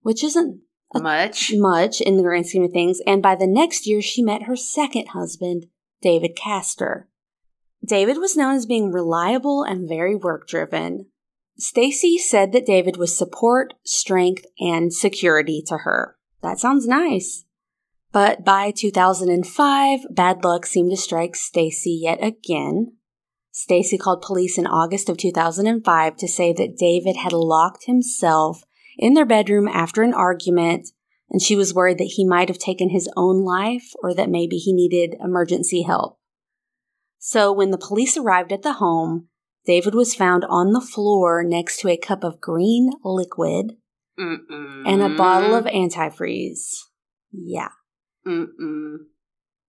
which 0.00 0.24
isn't 0.24 0.60
Much. 0.94 1.52
much 1.54 2.00
in 2.00 2.16
the 2.16 2.22
grand 2.22 2.46
scheme 2.46 2.64
of 2.64 2.72
things, 2.72 3.00
and 3.06 3.20
by 3.22 3.34
the 3.34 3.46
next 3.46 3.86
year 3.86 4.00
she 4.00 4.22
met 4.22 4.44
her 4.44 4.56
second 4.56 5.08
husband, 5.08 5.66
David 6.00 6.36
Castor. 6.36 7.08
David 7.84 8.18
was 8.18 8.36
known 8.36 8.54
as 8.54 8.66
being 8.66 8.90
reliable 8.92 9.62
and 9.62 9.88
very 9.88 10.14
work 10.14 10.48
driven. 10.48 11.06
Stacy 11.58 12.18
said 12.18 12.52
that 12.52 12.66
David 12.66 12.96
was 12.96 13.16
support, 13.16 13.74
strength, 13.84 14.44
and 14.60 14.92
security 14.92 15.62
to 15.66 15.78
her. 15.78 16.16
That 16.42 16.58
sounds 16.58 16.86
nice. 16.86 17.44
But 18.12 18.44
by 18.44 18.70
2005, 18.70 20.00
bad 20.10 20.44
luck 20.44 20.66
seemed 20.66 20.90
to 20.90 20.96
strike 20.96 21.34
Stacy 21.34 21.98
yet 22.02 22.22
again. 22.22 22.96
Stacy 23.50 23.96
called 23.96 24.20
police 24.20 24.58
in 24.58 24.66
August 24.66 25.08
of 25.08 25.16
2005 25.16 26.16
to 26.16 26.28
say 26.28 26.52
that 26.52 26.76
David 26.76 27.16
had 27.16 27.32
locked 27.32 27.86
himself 27.86 28.64
in 28.98 29.14
their 29.14 29.24
bedroom 29.24 29.66
after 29.66 30.02
an 30.02 30.12
argument, 30.12 30.88
and 31.30 31.40
she 31.40 31.56
was 31.56 31.74
worried 31.74 31.98
that 31.98 32.12
he 32.16 32.26
might 32.26 32.48
have 32.48 32.58
taken 32.58 32.90
his 32.90 33.10
own 33.16 33.44
life 33.44 33.92
or 34.02 34.14
that 34.14 34.28
maybe 34.28 34.56
he 34.56 34.74
needed 34.74 35.16
emergency 35.20 35.82
help. 35.82 36.18
So 37.18 37.50
when 37.50 37.70
the 37.70 37.78
police 37.78 38.16
arrived 38.16 38.52
at 38.52 38.62
the 38.62 38.74
home, 38.74 39.28
David 39.66 39.94
was 39.94 40.14
found 40.14 40.44
on 40.48 40.72
the 40.72 40.80
floor 40.80 41.42
next 41.44 41.80
to 41.80 41.88
a 41.88 41.96
cup 41.96 42.22
of 42.24 42.40
green 42.40 42.90
liquid 43.04 43.72
Mm-mm. 44.18 44.82
and 44.86 45.02
a 45.02 45.16
bottle 45.16 45.54
of 45.54 45.64
antifreeze. 45.64 46.68
Yeah. 47.32 47.70
Mm-mm. 48.26 48.96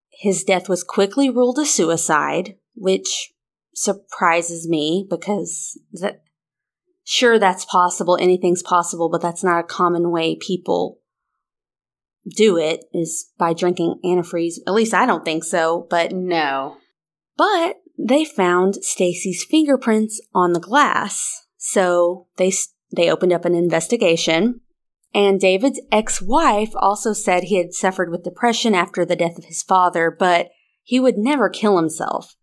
His 0.09 0.43
death 0.43 0.69
was 0.69 0.83
quickly 0.83 1.29
ruled 1.29 1.59
a 1.59 1.65
suicide, 1.65 2.55
which 2.75 3.33
surprises 3.73 4.67
me 4.67 5.05
because 5.09 5.79
that 5.93 6.23
sure 7.03 7.37
that's 7.39 7.65
possible, 7.65 8.17
anything's 8.19 8.63
possible, 8.63 9.09
but 9.09 9.21
that's 9.21 9.43
not 9.43 9.59
a 9.59 9.67
common 9.67 10.11
way 10.11 10.35
people 10.35 10.99
do 12.35 12.57
it 12.57 12.83
is 12.93 13.31
by 13.37 13.53
drinking 13.53 13.99
antifreeze. 14.03 14.55
At 14.67 14.73
least 14.73 14.93
I 14.93 15.05
don't 15.05 15.23
think 15.23 15.43
so, 15.43 15.87
but 15.89 16.11
No. 16.11 16.77
but 17.37 17.77
they 17.97 18.25
found 18.25 18.75
Stacy's 18.75 19.43
fingerprints 19.43 20.21
on 20.33 20.53
the 20.53 20.59
glass. 20.59 21.47
So 21.57 22.27
they 22.37 22.51
they 22.95 23.09
opened 23.09 23.33
up 23.33 23.45
an 23.45 23.55
investigation. 23.55 24.61
And 25.13 25.39
David's 25.39 25.81
ex-wife 25.91 26.71
also 26.75 27.13
said 27.13 27.43
he 27.43 27.57
had 27.57 27.73
suffered 27.73 28.11
with 28.11 28.23
depression 28.23 28.75
after 28.75 29.05
the 29.05 29.15
death 29.15 29.37
of 29.37 29.45
his 29.45 29.63
father, 29.63 30.15
but 30.17 30.49
he 30.83 30.99
would 30.99 31.17
never 31.17 31.49
kill 31.49 31.77
himself. 31.77 32.35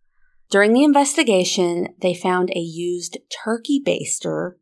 During 0.50 0.72
the 0.72 0.84
investigation, 0.84 1.88
they 2.00 2.14
found 2.14 2.50
a 2.50 2.60
used 2.60 3.18
turkey 3.44 3.80
baster 3.84 4.52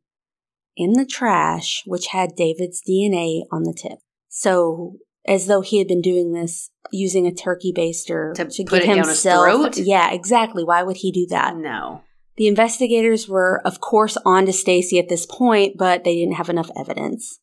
in 0.77 0.93
the 0.93 1.07
trash, 1.07 1.83
which 1.87 2.09
had 2.09 2.37
David's 2.37 2.83
DNA 2.87 3.43
on 3.51 3.65
the 3.65 3.75
tip. 3.75 3.99
So, 4.29 4.97
as 5.27 5.47
though 5.47 5.61
he 5.61 5.79
had 5.79 5.89
been 5.89 6.01
doing 6.03 6.33
this 6.33 6.71
using 6.91 7.27
a 7.27 7.33
turkey 7.33 7.73
baster 7.73 8.35
To 8.35 8.45
to, 8.45 8.65
put 8.65 8.83
give 8.83 8.83
it 8.83 8.87
down 8.87 8.99
his 8.99 9.07
himself. 9.09 9.45
throat? 9.45 9.77
Yeah, 9.79 10.13
exactly. 10.13 10.65
Why 10.65 10.83
would 10.83 10.99
he 10.99 11.13
do 11.13 11.27
that? 11.31 11.57
No. 11.57 12.03
The 12.37 12.49
investigators 12.49 13.29
were, 13.29 13.61
of 13.65 13.81
course, 13.81 14.17
on 14.25 14.47
to 14.47 14.53
Stacy 14.53 14.99
at 14.99 15.09
this 15.09 15.27
point, 15.27 15.77
but 15.79 16.03
they 16.05 16.17
didn't 16.17 16.37
have 16.37 16.49
enough 16.49 16.71
evidence. 16.77 17.39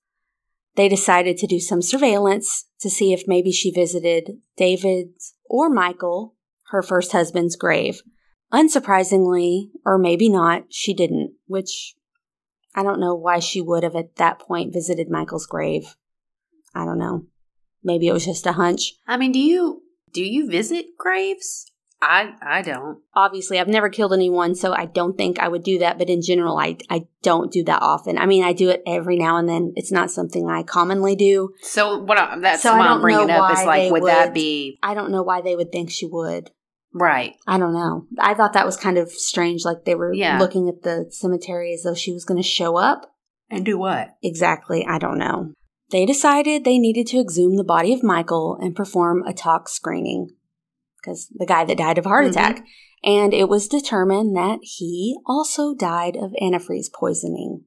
They 0.75 0.89
decided 0.89 1.37
to 1.37 1.47
do 1.47 1.59
some 1.59 1.81
surveillance 1.81 2.65
to 2.81 2.89
see 2.89 3.13
if 3.13 3.23
maybe 3.27 3.51
she 3.51 3.71
visited 3.71 4.37
David's 4.57 5.35
or 5.45 5.69
Michael, 5.69 6.35
her 6.71 6.81
first 6.81 7.11
husband's 7.11 7.55
grave. 7.55 8.01
Unsurprisingly, 8.51 9.69
or 9.85 9.97
maybe 9.97 10.29
not, 10.29 10.65
she 10.69 10.93
didn't, 10.93 11.33
which 11.47 11.95
I 12.75 12.83
don't 12.83 12.99
know 12.99 13.15
why 13.15 13.39
she 13.39 13.61
would 13.61 13.83
have 13.83 13.95
at 13.95 14.15
that 14.17 14.39
point 14.39 14.73
visited 14.73 15.09
Michael's 15.09 15.45
grave. 15.45 15.95
I 16.73 16.85
don't 16.85 16.99
know. 16.99 17.25
Maybe 17.83 18.07
it 18.07 18.13
was 18.13 18.25
just 18.25 18.45
a 18.45 18.53
hunch. 18.53 18.93
I 19.07 19.17
mean, 19.17 19.31
do 19.31 19.39
you 19.39 19.83
do 20.13 20.23
you 20.23 20.49
visit 20.49 20.85
graves? 20.97 21.65
I 22.01 22.31
I 22.41 22.61
don't. 22.61 22.99
obviously 23.13 23.59
I've 23.59 23.67
never 23.67 23.89
killed 23.89 24.13
anyone, 24.13 24.55
so 24.55 24.71
I 24.73 24.85
don't 24.85 25.17
think 25.17 25.37
I 25.37 25.49
would 25.49 25.63
do 25.63 25.79
that. 25.79 25.97
But 25.97 26.09
in 26.09 26.21
general, 26.21 26.57
I 26.57 26.77
I 26.89 27.07
don't 27.23 27.51
do 27.51 27.63
that 27.65 27.81
often. 27.81 28.17
I 28.17 28.25
mean, 28.25 28.43
I 28.43 28.53
do 28.53 28.69
it 28.69 28.81
every 28.87 29.17
now 29.17 29.35
and 29.35 29.49
then. 29.49 29.73
It's 29.75 29.91
not 29.91 30.09
something 30.09 30.49
I 30.49 30.63
commonly 30.63 31.15
do. 31.17 31.49
So 31.61 31.97
what? 31.99 32.17
I, 32.17 32.39
that's 32.39 32.63
So 32.63 32.71
why 32.77 32.87
I'm 32.87 33.01
bringing 33.01 33.29
up. 33.29 33.51
Is 33.51 33.65
like, 33.65 33.81
they 33.81 33.91
would, 33.91 34.03
that 34.05 34.33
be 34.33 34.79
I 34.81 34.93
don't 34.93 35.11
know 35.11 35.23
why 35.23 35.41
they 35.41 35.57
would 35.57 35.73
think 35.73 35.91
she 35.91 36.05
would. 36.05 36.51
right? 36.93 37.35
I 37.45 37.57
don't 37.57 37.73
know. 37.73 38.05
I 38.17 38.33
thought 38.33 38.53
that 38.53 38.65
was 38.65 38.77
kind 38.77 38.97
of 38.97 39.11
strange. 39.11 39.65
Like 39.65 39.83
they 39.83 39.95
were 39.95 40.13
Yeah. 40.13 40.39
looking 40.39 40.69
at 40.69 40.83
the 40.83 41.07
cemetery 41.11 41.73
as 41.73 41.83
though 41.83 41.95
she 41.95 42.13
was 42.13 42.23
going 42.23 42.41
to 42.41 42.47
show 42.47 42.77
up. 42.77 43.13
And 43.49 43.65
do 43.65 43.77
what? 43.77 44.15
Exactly. 44.23 44.85
I 44.87 44.99
don't 44.99 45.17
know. 45.17 45.51
They 45.91 46.05
decided 46.05 46.63
they 46.63 46.77
needed 46.77 47.07
to 47.07 47.19
exhume 47.19 47.55
the 47.57 47.63
body 47.63 47.93
of 47.93 48.03
Michael 48.03 48.57
and 48.61 48.75
perform 48.75 49.23
a 49.25 49.33
tox 49.33 49.71
screening 49.73 50.29
because 51.01 51.31
the 51.33 51.45
guy 51.45 51.65
that 51.65 51.77
died 51.77 51.97
of 51.97 52.05
a 52.05 52.09
heart 52.09 52.25
Mhm. 52.25 52.29
attack. 52.31 52.65
And 53.03 53.33
it 53.33 53.47
was 53.49 53.67
determined 53.67 54.35
that 54.35 54.59
he 54.61 55.17
also 55.25 55.73
died 55.73 56.15
of 56.17 56.31
antifreeze 56.41 56.91
poisoning. 56.93 57.63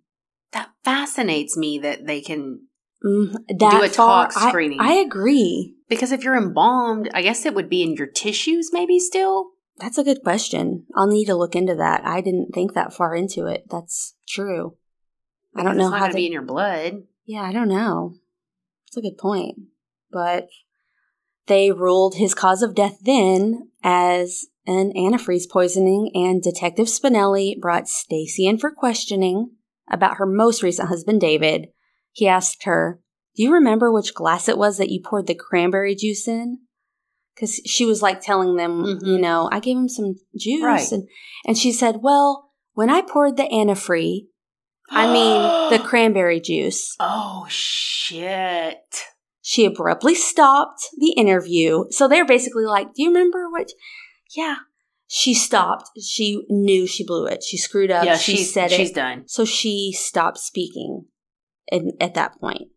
That 0.52 0.70
fascinates 0.85 1.56
me 1.56 1.78
that 1.78 2.06
they 2.06 2.20
can 2.20 2.66
Mm, 3.04 3.32
that 3.58 3.82
a 3.82 3.88
far- 3.88 4.26
tox 4.28 4.37
screening. 4.37 4.78
I, 4.78 4.92
agree. 4.94 5.74
because 5.88 6.12
if 6.12 6.22
you're 6.22 6.37
embalmed, 6.37 7.11
I 7.12 7.22
guess 7.22 7.44
it 7.44 7.52
would 7.54 7.68
be 7.68 7.82
in 7.82 7.94
your 7.94 8.06
tissues, 8.06 8.70
maybe 8.72 8.98
still. 9.00 9.52
That's 9.78 9.98
a 9.98 10.04
good 10.04 10.22
question. 10.22 10.87
I'll 10.94 11.08
need 11.08 11.24
to 11.24 11.35
look 11.35 11.56
into 11.56 11.74
that. 11.74 12.04
I 12.06 12.20
didn't 12.20 12.50
think 12.54 12.74
that 12.74 12.94
far 12.94 13.16
into 13.16 13.46
it. 13.46 13.64
That's 13.68 14.14
true. 14.28 14.76
I 15.56 15.62
don't 15.64 15.76
know 15.76 15.87
it's 15.87 15.90
not 15.90 15.98
how 15.98 16.06
to 16.08 16.12
they- 16.12 16.20
be 16.20 16.26
in 16.26 16.32
your 16.32 16.42
blood. 16.42 17.02
Yeah, 17.24 17.42
I 17.42 17.52
don't 17.52 17.68
know. 17.68 18.14
It's 18.88 18.96
a 18.96 19.00
good 19.02 19.18
point. 19.18 19.56
But 20.11 20.48
they 21.46 21.72
ruled 21.72 22.16
his 22.16 22.35
cause 22.35 22.62
of 22.62 22.74
death 22.74 22.98
then 23.02 23.70
as 23.82 24.46
an 24.66 24.92
antifreeze 24.96 25.50
poisoning, 25.50 26.11
and 26.14 26.40
Detective 26.42 26.87
Spinelli 26.87 27.58
brought 27.61 27.88
Stacy 27.88 28.46
in 28.46 28.58
for 28.58 28.70
questioning 28.70 29.50
about 29.90 30.18
her 30.18 30.26
most 30.26 30.62
recent 30.62 30.88
husband, 30.88 31.20
David. 31.20 31.68
He 32.12 32.28
asked 32.28 32.64
her, 32.64 33.00
Do 33.35 33.42
you 33.42 33.52
remember 33.52 33.90
which 33.90 34.14
glass 34.14 34.48
it 34.48 34.58
was 34.58 34.78
that 34.78 34.90
you 34.90 35.00
poured 35.04 35.26
the 35.26 35.35
cranberry 35.35 35.94
juice 35.96 36.28
in? 36.28 36.58
Because 37.35 37.61
she 37.66 37.85
was 37.85 38.02
like 38.02 38.20
telling 38.20 38.56
them, 38.56 38.85
Mhm. 38.85 39.06
you 39.06 39.18
know, 39.18 39.48
I 39.50 39.58
gave 39.58 39.76
him 39.76 39.88
some 39.88 40.16
juice. 40.38 40.62
Right. 40.62 40.92
And, 40.92 41.08
and 41.46 41.58
she 41.58 41.72
said, 41.72 42.02
Well, 42.02 42.50
when 42.74 42.90
I 42.90 43.00
poured 43.00 43.37
the 43.37 43.48
antifree, 43.52 44.28
I 44.94 45.12
mean 45.12 45.70
the 45.70 45.85
cranberry 45.88 46.40
juice, 46.40 46.94
Oh 47.00 47.46
shit! 47.48 48.78
she 49.40 49.64
abruptly 49.64 50.14
stopped 50.14 50.88
the 50.98 51.12
interview. 51.12 51.85
So 51.90 52.09
they're 52.09 52.26
basically 52.26 52.64
like, 52.64 52.94
Do 52.94 53.02
you 53.02 53.09
remember 53.09 53.50
what? 53.50 53.70
Yeah. 54.37 54.57
She 55.09 55.35
stopped. 55.35 55.90
She 56.02 56.42
knew 56.48 56.87
she 56.87 57.05
blew 57.05 57.26
it. 57.26 57.42
She 57.42 57.59
screwed 57.59 57.90
up. 57.90 58.05
yeah, 58.05 58.16
she 58.16 58.37
she's 58.37 58.55
said 58.55 58.70
she's 58.70 58.90
it. 58.90 58.94
done. 58.94 59.24
So 59.26 59.44
she 59.44 59.92
stopped 59.92 60.38
speaking 60.38 61.05
in, 61.70 61.92
at 62.00 62.14
that 62.14 62.40
point. 62.40 62.68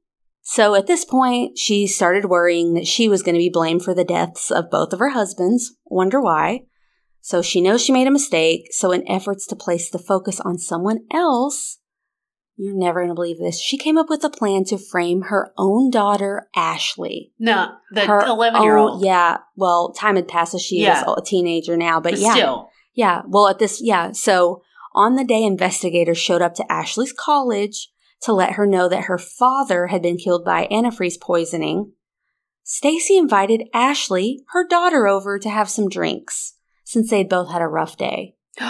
So 0.41 0.75
at 0.75 0.85
this 0.85 1.05
point, 1.05 1.57
she 1.57 1.87
started 1.87 2.25
worrying 2.25 2.73
that 2.73 2.87
she 2.87 3.07
was 3.07 3.23
going 3.23 3.35
to 3.35 3.39
be 3.39 3.49
blamed 3.49 3.83
for 3.83 3.93
the 3.95 4.03
deaths 4.03 4.51
of 4.51 4.69
both 4.69 4.91
of 4.91 4.99
her 4.99 5.11
husbands. 5.11 5.75
Wonder 5.85 6.19
why. 6.21 6.65
So 7.21 7.41
she 7.41 7.61
knows 7.61 7.81
she 7.81 7.93
made 7.93 8.05
a 8.05 8.11
mistake. 8.11 8.67
So 8.71 8.91
in 8.91 9.09
efforts 9.09 9.47
to 9.47 9.55
place 9.55 9.89
the 9.89 9.97
focus 9.97 10.39
on 10.41 10.57
someone 10.59 10.99
else, 11.11 11.79
You're 12.57 12.73
never 12.77 13.01
going 13.01 13.09
to 13.09 13.15
believe 13.15 13.37
this. 13.37 13.59
She 13.59 13.77
came 13.77 13.97
up 13.97 14.09
with 14.09 14.23
a 14.23 14.29
plan 14.29 14.63
to 14.65 14.77
frame 14.77 15.23
her 15.23 15.51
own 15.57 15.89
daughter, 15.89 16.47
Ashley. 16.55 17.33
No, 17.37 17.73
the 17.91 18.05
Her 18.05 18.21
11 18.25 18.61
year 18.63 18.77
old. 18.77 19.03
Yeah. 19.03 19.37
Well, 19.57 19.91
time 19.91 20.15
had 20.15 20.27
passed, 20.29 20.53
so 20.53 20.57
she 20.57 20.81
Yeah. 20.81 21.01
is 21.01 21.13
a 21.17 21.21
teenager 21.21 21.75
now. 21.75 21.99
But, 21.99 22.11
But 22.13 22.19
yeah. 22.21 22.31
still. 22.33 22.69
Yeah. 22.93 23.23
Well, 23.27 23.47
at 23.49 23.59
this, 23.59 23.81
yeah. 23.83 24.13
So 24.13 24.61
on 24.93 25.15
the 25.15 25.25
day 25.25 25.43
investigators 25.43 26.17
showed 26.17 26.41
up 26.41 26.53
to 26.55 26.71
Ashley's 26.71 27.11
college 27.11 27.89
to 28.21 28.31
let 28.31 28.53
her 28.53 28.65
know 28.65 28.87
that 28.87 29.03
her 29.05 29.17
father 29.17 29.87
had 29.87 30.01
been 30.01 30.15
killed 30.17 30.45
by 30.45 30.67
antifreeze 30.71 31.19
poisoning, 31.19 31.91
Stacy 32.63 33.17
invited 33.17 33.67
Ashley, 33.73 34.39
her 34.53 34.65
daughter, 34.65 35.07
over 35.07 35.37
to 35.37 35.49
have 35.49 35.69
some 35.69 35.89
drinks 35.89 36.53
since 36.85 37.09
they'd 37.09 37.27
both 37.29 37.51
had 37.51 37.61
a 37.61 37.67
rough 37.67 37.97
day. 37.97 38.37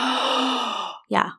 Yeah. 1.08 1.30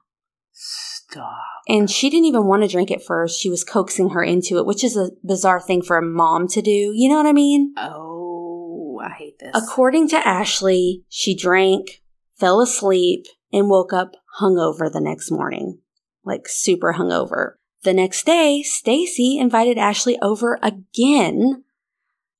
Stop. 0.52 1.34
And 1.68 1.90
she 1.90 2.10
didn't 2.10 2.26
even 2.26 2.46
want 2.46 2.62
to 2.62 2.68
drink 2.68 2.90
it 2.90 3.02
first. 3.02 3.40
She 3.40 3.50
was 3.50 3.64
coaxing 3.64 4.10
her 4.10 4.22
into 4.22 4.58
it, 4.58 4.66
which 4.66 4.84
is 4.84 4.96
a 4.96 5.10
bizarre 5.24 5.60
thing 5.60 5.82
for 5.82 5.98
a 5.98 6.02
mom 6.02 6.46
to 6.48 6.62
do. 6.62 6.92
You 6.94 7.08
know 7.08 7.16
what 7.16 7.26
I 7.26 7.32
mean? 7.32 7.74
Oh, 7.76 9.00
I 9.04 9.10
hate 9.10 9.38
this. 9.40 9.50
According 9.54 10.08
to 10.10 10.26
Ashley, 10.26 11.04
she 11.08 11.34
drank, 11.34 12.02
fell 12.38 12.60
asleep, 12.60 13.26
and 13.52 13.68
woke 13.68 13.92
up 13.92 14.12
hungover 14.40 14.92
the 14.92 15.00
next 15.00 15.30
morning. 15.30 15.80
Like 16.24 16.48
super 16.48 16.94
hungover. 16.94 17.54
The 17.82 17.94
next 17.94 18.26
day, 18.26 18.62
Stacy 18.62 19.38
invited 19.38 19.78
Ashley 19.78 20.18
over 20.20 20.58
again 20.62 21.64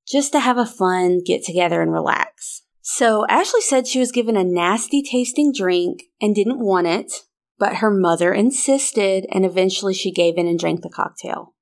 just 0.07 0.31
to 0.31 0.39
have 0.39 0.57
a 0.57 0.65
fun 0.65 1.21
get 1.25 1.43
together 1.43 1.81
and 1.81 1.91
relax. 1.91 2.63
So 2.81 3.25
Ashley 3.27 3.61
said 3.61 3.87
she 3.87 3.99
was 3.99 4.11
given 4.13 4.37
a 4.37 4.43
nasty 4.43 5.01
tasting 5.01 5.51
drink 5.53 6.03
and 6.21 6.33
didn't 6.33 6.59
want 6.59 6.87
it, 6.87 7.11
but 7.59 7.77
her 7.77 7.91
mother 7.91 8.33
insisted 8.33 9.25
and 9.31 9.45
eventually 9.45 9.93
she 9.93 10.11
gave 10.11 10.37
in 10.37 10.47
and 10.47 10.59
drank 10.59 10.81
the 10.81 10.89
cocktail. 10.89 11.53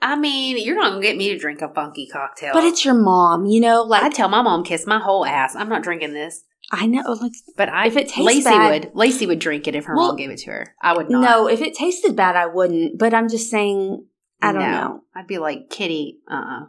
I 0.00 0.16
mean, 0.16 0.58
you're 0.58 0.76
not 0.76 0.96
to 0.96 1.00
get 1.00 1.16
me 1.16 1.28
to 1.28 1.38
drink 1.38 1.62
a 1.62 1.68
funky 1.72 2.08
cocktail. 2.08 2.52
But 2.52 2.64
it's 2.64 2.84
your 2.84 2.94
mom, 2.94 3.46
you 3.46 3.60
know, 3.60 3.82
like 3.82 4.02
I'd 4.02 4.14
tell 4.14 4.28
my 4.28 4.42
mom, 4.42 4.64
kiss 4.64 4.86
my 4.86 4.98
whole 4.98 5.24
ass. 5.24 5.54
I'm 5.54 5.68
not 5.68 5.82
drinking 5.82 6.12
this. 6.12 6.42
I 6.72 6.86
know 6.86 7.02
like 7.20 7.32
But 7.56 7.68
I, 7.68 7.86
If 7.86 7.96
it 7.96 8.08
tastes 8.08 8.20
Lacey 8.24 8.44
bad- 8.44 8.84
would, 8.84 8.94
Lacey 8.94 9.26
would 9.26 9.38
drink 9.38 9.68
it 9.68 9.74
if 9.74 9.84
her 9.84 9.94
Well, 9.96 10.08
mom 10.08 10.16
gave 10.16 10.30
it 10.30 10.38
to 10.38 10.50
her. 10.50 10.74
I 10.82 10.96
would 10.96 11.08
not. 11.10 11.20
No, 11.20 11.48
if 11.48 11.60
it 11.60 11.74
tasted 11.74 12.16
bad, 12.16 12.34
I 12.34 12.46
wouldn't. 12.46 12.98
But 12.98 13.14
I'm 13.14 13.28
just 13.28 13.50
saying, 13.50 14.06
I 14.40 14.52
don't 14.52 14.62
No. 14.62 14.70
know. 14.70 15.00
I'd 15.14 15.26
be 15.28 15.38
like, 15.38 15.70
Kitty, 15.70 16.20
uh, 16.30 16.34
uh 16.34 16.60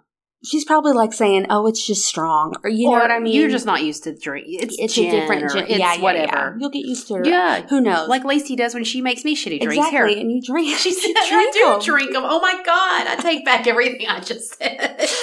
She's 0.45 0.65
probably 0.65 0.91
like 0.91 1.13
saying, 1.13 1.45
"Oh, 1.49 1.67
it's 1.67 1.86
just 1.86 2.06
strong," 2.06 2.56
or 2.63 2.69
you 2.69 2.88
know 2.91 2.97
what 2.99 3.12
I 3.12 3.19
mean. 3.19 3.34
You're 3.34 3.49
just 3.49 3.65
not 3.65 3.82
used 3.84 4.03
to 4.03 4.13
drink. 4.13 4.45
It's, 4.49 4.75
it's 4.77 4.97
a 4.97 5.10
different, 5.10 5.43
or 5.43 5.47
gin- 5.49 5.63
It's 5.67 5.79
yeah, 5.79 5.93
yeah, 5.95 6.01
whatever. 6.01 6.36
yeah. 6.36 6.53
You'll 6.60 6.69
get 6.69 6.86
used 6.86 7.08
to 7.08 7.15
it. 7.15 7.27
Yeah. 7.27 7.62
who 7.67 7.79
knows? 7.79 8.10
Like 8.10 8.25
Lacey 8.25 8.56
does 8.58 8.73
when 8.73 8.84
she 8.84 8.99
makes 9.01 9.23
me 9.23 9.36
shitty 9.36 9.62
drinks. 9.62 9.77
exactly, 9.77 10.13
Here. 10.15 10.21
and 10.21 10.32
you 10.32 10.41
drink. 10.41 10.77
She 10.77 10.91
said, 10.91 11.13
I 11.15 11.49
do 11.53 11.73
'em. 11.75 11.79
drink 11.82 12.12
them. 12.12 12.23
Oh 12.25 12.41
my 12.41 12.53
God. 12.65 13.08
I 13.08 13.15
take 13.21 13.45
back 13.45 13.67
everything 13.67 14.06
I 14.08 14.19
just 14.19 14.58
said. 14.58 15.08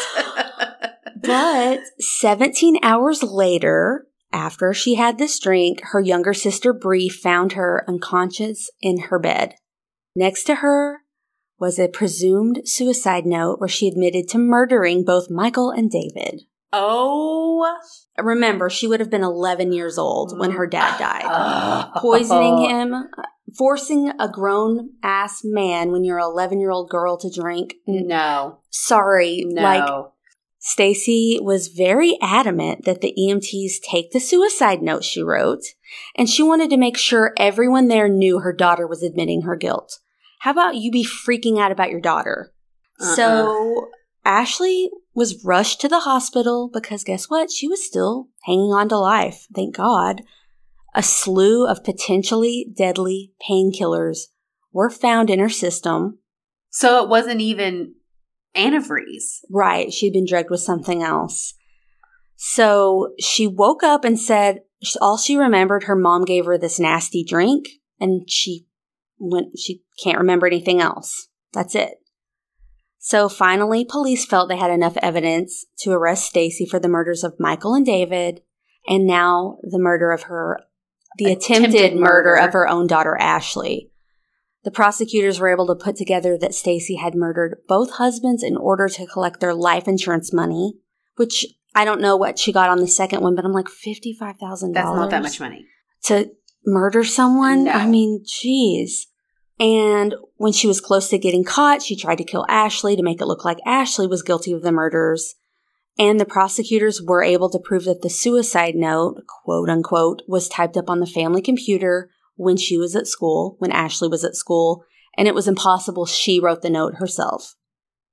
But 1.23 1.81
17 1.99 2.79
hours 2.83 3.23
later, 3.23 4.07
after 4.33 4.73
she 4.73 4.95
had 4.95 5.19
this 5.19 5.39
drink, 5.39 5.81
her 5.93 6.01
younger 6.01 6.33
sister 6.33 6.73
Bree 6.73 7.11
found 7.11 7.53
her 7.53 7.85
unconscious 7.87 8.71
in 8.81 8.99
her 9.11 9.19
bed. 9.19 9.55
Next 10.17 10.45
to 10.45 10.57
her 10.57 11.00
was 11.61 11.79
a 11.79 11.89
presumed 11.89 12.63
suicide 12.65 13.27
note 13.27 13.61
where 13.61 13.69
she 13.69 13.87
admitted 13.87 14.27
to 14.29 14.39
murdering 14.39 15.05
both 15.05 15.31
Michael 15.31 15.71
and 15.71 15.91
David. 15.91 16.43
oh. 16.73 17.79
Remember, 18.19 18.69
she 18.69 18.87
would 18.87 19.01
have 19.01 19.11
been 19.11 19.23
11 19.25 19.73
years 19.73 19.97
old 19.99 20.39
when 20.39 20.53
her 20.53 20.67
dad 20.67 20.99
died. 20.99 21.23
Oh. 21.25 21.91
Poisoning 22.01 22.69
him, 22.69 22.95
forcing 23.57 24.11
a 24.19 24.29
grown 24.31 24.91
ass 25.03 25.41
man 25.45 25.91
when 25.93 26.05
you're 26.05 26.19
an 26.19 26.25
11 26.25 26.61
year 26.61 26.71
old 26.71 26.91
girl 26.91 27.17
to 27.19 27.31
drink. 27.31 27.75
No. 27.87 28.59
Sorry, 28.71 29.43
No. 29.47 29.63
like 29.63 30.05
Stacy 30.59 31.39
was 31.41 31.69
very 31.69 32.19
adamant 32.21 32.85
that 32.85 33.01
the 33.01 33.15
EMTs 33.19 33.81
take 33.83 34.13
the 34.13 34.21
suicide 34.21 34.83
note 34.83 35.03
she 35.05 35.23
wrote, 35.23 35.63
and 36.17 36.29
she 36.29 36.43
wanted 36.43 36.69
to 36.71 36.77
make 36.77 36.99
sure 36.99 37.33
everyone 37.39 37.89
there 37.89 38.09
knew 38.09 38.41
her 38.41 38.53
daughter 38.53 38.87
was 38.87 39.03
admitting 39.03 39.43
her 39.43 39.57
guilt. 39.57 40.01
How 40.41 40.51
about 40.53 40.77
you 40.77 40.91
be 40.91 41.05
freaking 41.05 41.59
out 41.59 41.71
about 41.73 41.91
your 41.91 42.01
daughter? 42.01 42.53
Uh-uh. 43.01 43.15
So 43.15 43.89
Ashley 44.25 44.91
was 45.15 45.45
rushed 45.45 45.81
to 45.83 45.89
the 45.89 46.01
hospital 46.01 46.71
because 46.73 47.05
guess 47.05 47.29
what? 47.29 47.51
She 47.51 47.69
was 47.69 47.85
still 47.85 48.29
hanging 48.45 48.73
on 48.73 48.89
to 48.89 48.99
life, 48.99 49.47
thank 49.55 49.77
God. 49.77 50.23
A 50.95 51.03
slew 51.03 51.67
of 51.67 51.85
potentially 51.85 52.67
deadly 52.77 53.33
painkillers 53.49 54.29
were 54.73 54.91
found 54.91 55.31
in 55.31 55.39
her 55.39 55.49
system. 55.49 56.19
so 56.71 57.03
it 57.03 57.09
wasn't 57.09 57.41
even 57.41 57.95
antifreeze. 58.57 59.41
Right. 59.51 59.93
She'd 59.93 60.13
been 60.13 60.27
drugged 60.27 60.51
with 60.51 60.61
something 60.61 61.03
else. 61.03 61.55
So 62.37 63.13
she 63.21 63.47
woke 63.47 63.83
up 63.83 64.05
and 64.05 64.19
said 64.19 64.61
all 65.01 65.19
she 65.19 65.37
remembered 65.37 65.85
her 65.85 65.97
mom 65.97 66.25
gave 66.25 66.47
her 66.47 66.57
this 66.57 66.81
nasty 66.81 67.23
drink 67.23 67.67
and 68.01 68.29
she 68.29 68.67
went 69.21 69.59
she 69.59 69.83
can't 70.03 70.19
remember 70.19 70.47
anything 70.47 70.81
else. 70.81 71.29
That's 71.53 71.75
it. 71.75 71.95
So 72.99 73.29
finally 73.29 73.85
police 73.85 74.27
felt 74.27 74.49
they 74.49 74.57
had 74.57 74.71
enough 74.71 74.97
evidence 74.99 75.67
to 75.81 75.93
arrest 75.93 76.27
Stacy 76.27 76.67
for 76.67 76.79
the 76.79 76.89
murders 76.89 77.23
of 77.25 77.35
Michael 77.39 77.75
and 77.75 77.87
David 77.87 78.43
and 78.89 79.07
now 79.07 79.59
the 79.63 79.79
murder 79.79 80.11
of 80.11 80.23
her 80.25 80.61
the 81.19 81.27
attempted, 81.33 81.75
Attempted 81.75 82.01
murder 82.01 82.31
murder. 82.31 82.37
of 82.37 82.53
her 82.53 82.69
own 82.69 82.87
daughter 82.87 83.17
Ashley. 83.21 83.91
The 84.63 84.71
prosecutors 84.71 85.41
were 85.41 85.51
able 85.51 85.67
to 85.69 85.75
put 85.75 85.97
together 85.97 86.37
that 86.39 86.55
Stacy 86.55 86.97
had 86.97 87.15
murdered 87.15 87.59
both 87.67 87.93
husbands 87.93 88.43
in 88.43 88.57
order 88.57 88.89
to 88.89 89.07
collect 89.07 89.41
their 89.41 89.55
life 89.55 89.89
insurance 89.89 90.33
money, 90.33 90.75
which 91.17 91.47
I 91.75 91.85
don't 91.85 92.01
know 92.01 92.17
what 92.17 92.39
she 92.39 92.53
got 92.53 92.69
on 92.69 92.79
the 92.79 92.87
second 92.87 93.23
one, 93.23 93.35
but 93.35 93.45
I'm 93.45 93.53
like 93.53 93.69
fifty 93.69 94.13
five 94.13 94.37
thousand 94.37 94.73
dollars. 94.75 94.99
That's 94.99 95.01
not 95.01 95.11
that 95.11 95.23
much 95.23 95.41
money. 95.41 95.67
to 96.05 96.31
murder 96.67 97.03
someone. 97.05 97.65
No. 97.65 97.73
I 97.73 97.87
mean, 97.87 98.23
jeez. 98.25 99.07
And 99.61 100.15
when 100.37 100.53
she 100.53 100.67
was 100.67 100.81
close 100.81 101.11
to 101.11 101.19
getting 101.19 101.45
caught, 101.45 101.83
she 101.83 101.95
tried 101.95 102.17
to 102.17 102.25
kill 102.25 102.47
Ashley 102.49 102.97
to 102.97 103.03
make 103.03 103.21
it 103.21 103.27
look 103.27 103.45
like 103.45 103.59
Ashley 103.67 104.07
was 104.07 104.23
guilty 104.23 104.53
of 104.53 104.63
the 104.63 104.73
murders. 104.73 105.35
And 105.99 106.19
the 106.19 106.25
prosecutors 106.25 107.03
were 107.03 107.23
able 107.23 107.51
to 107.51 107.59
prove 107.59 107.85
that 107.85 108.01
the 108.01 108.09
suicide 108.09 108.75
note, 108.75 109.23
quote 109.45 109.69
unquote, 109.69 110.23
was 110.27 110.49
typed 110.49 110.79
up 110.79 110.89
on 110.89 111.01
the 111.01 111.07
family 111.07 111.43
computer 111.43 112.09
when 112.37 112.57
she 112.57 112.79
was 112.79 112.97
at 112.97 113.07
school, 113.07 113.57
when 113.59 113.71
Ashley 113.71 114.09
was 114.09 114.25
at 114.25 114.35
school, 114.35 114.83
and 115.19 115.29
it 115.29 115.35
was 115.35 115.47
impossible 115.47 116.07
she 116.07 116.41
wrote 116.41 116.63
the 116.63 116.71
note 116.71 116.95
herself. 116.95 117.55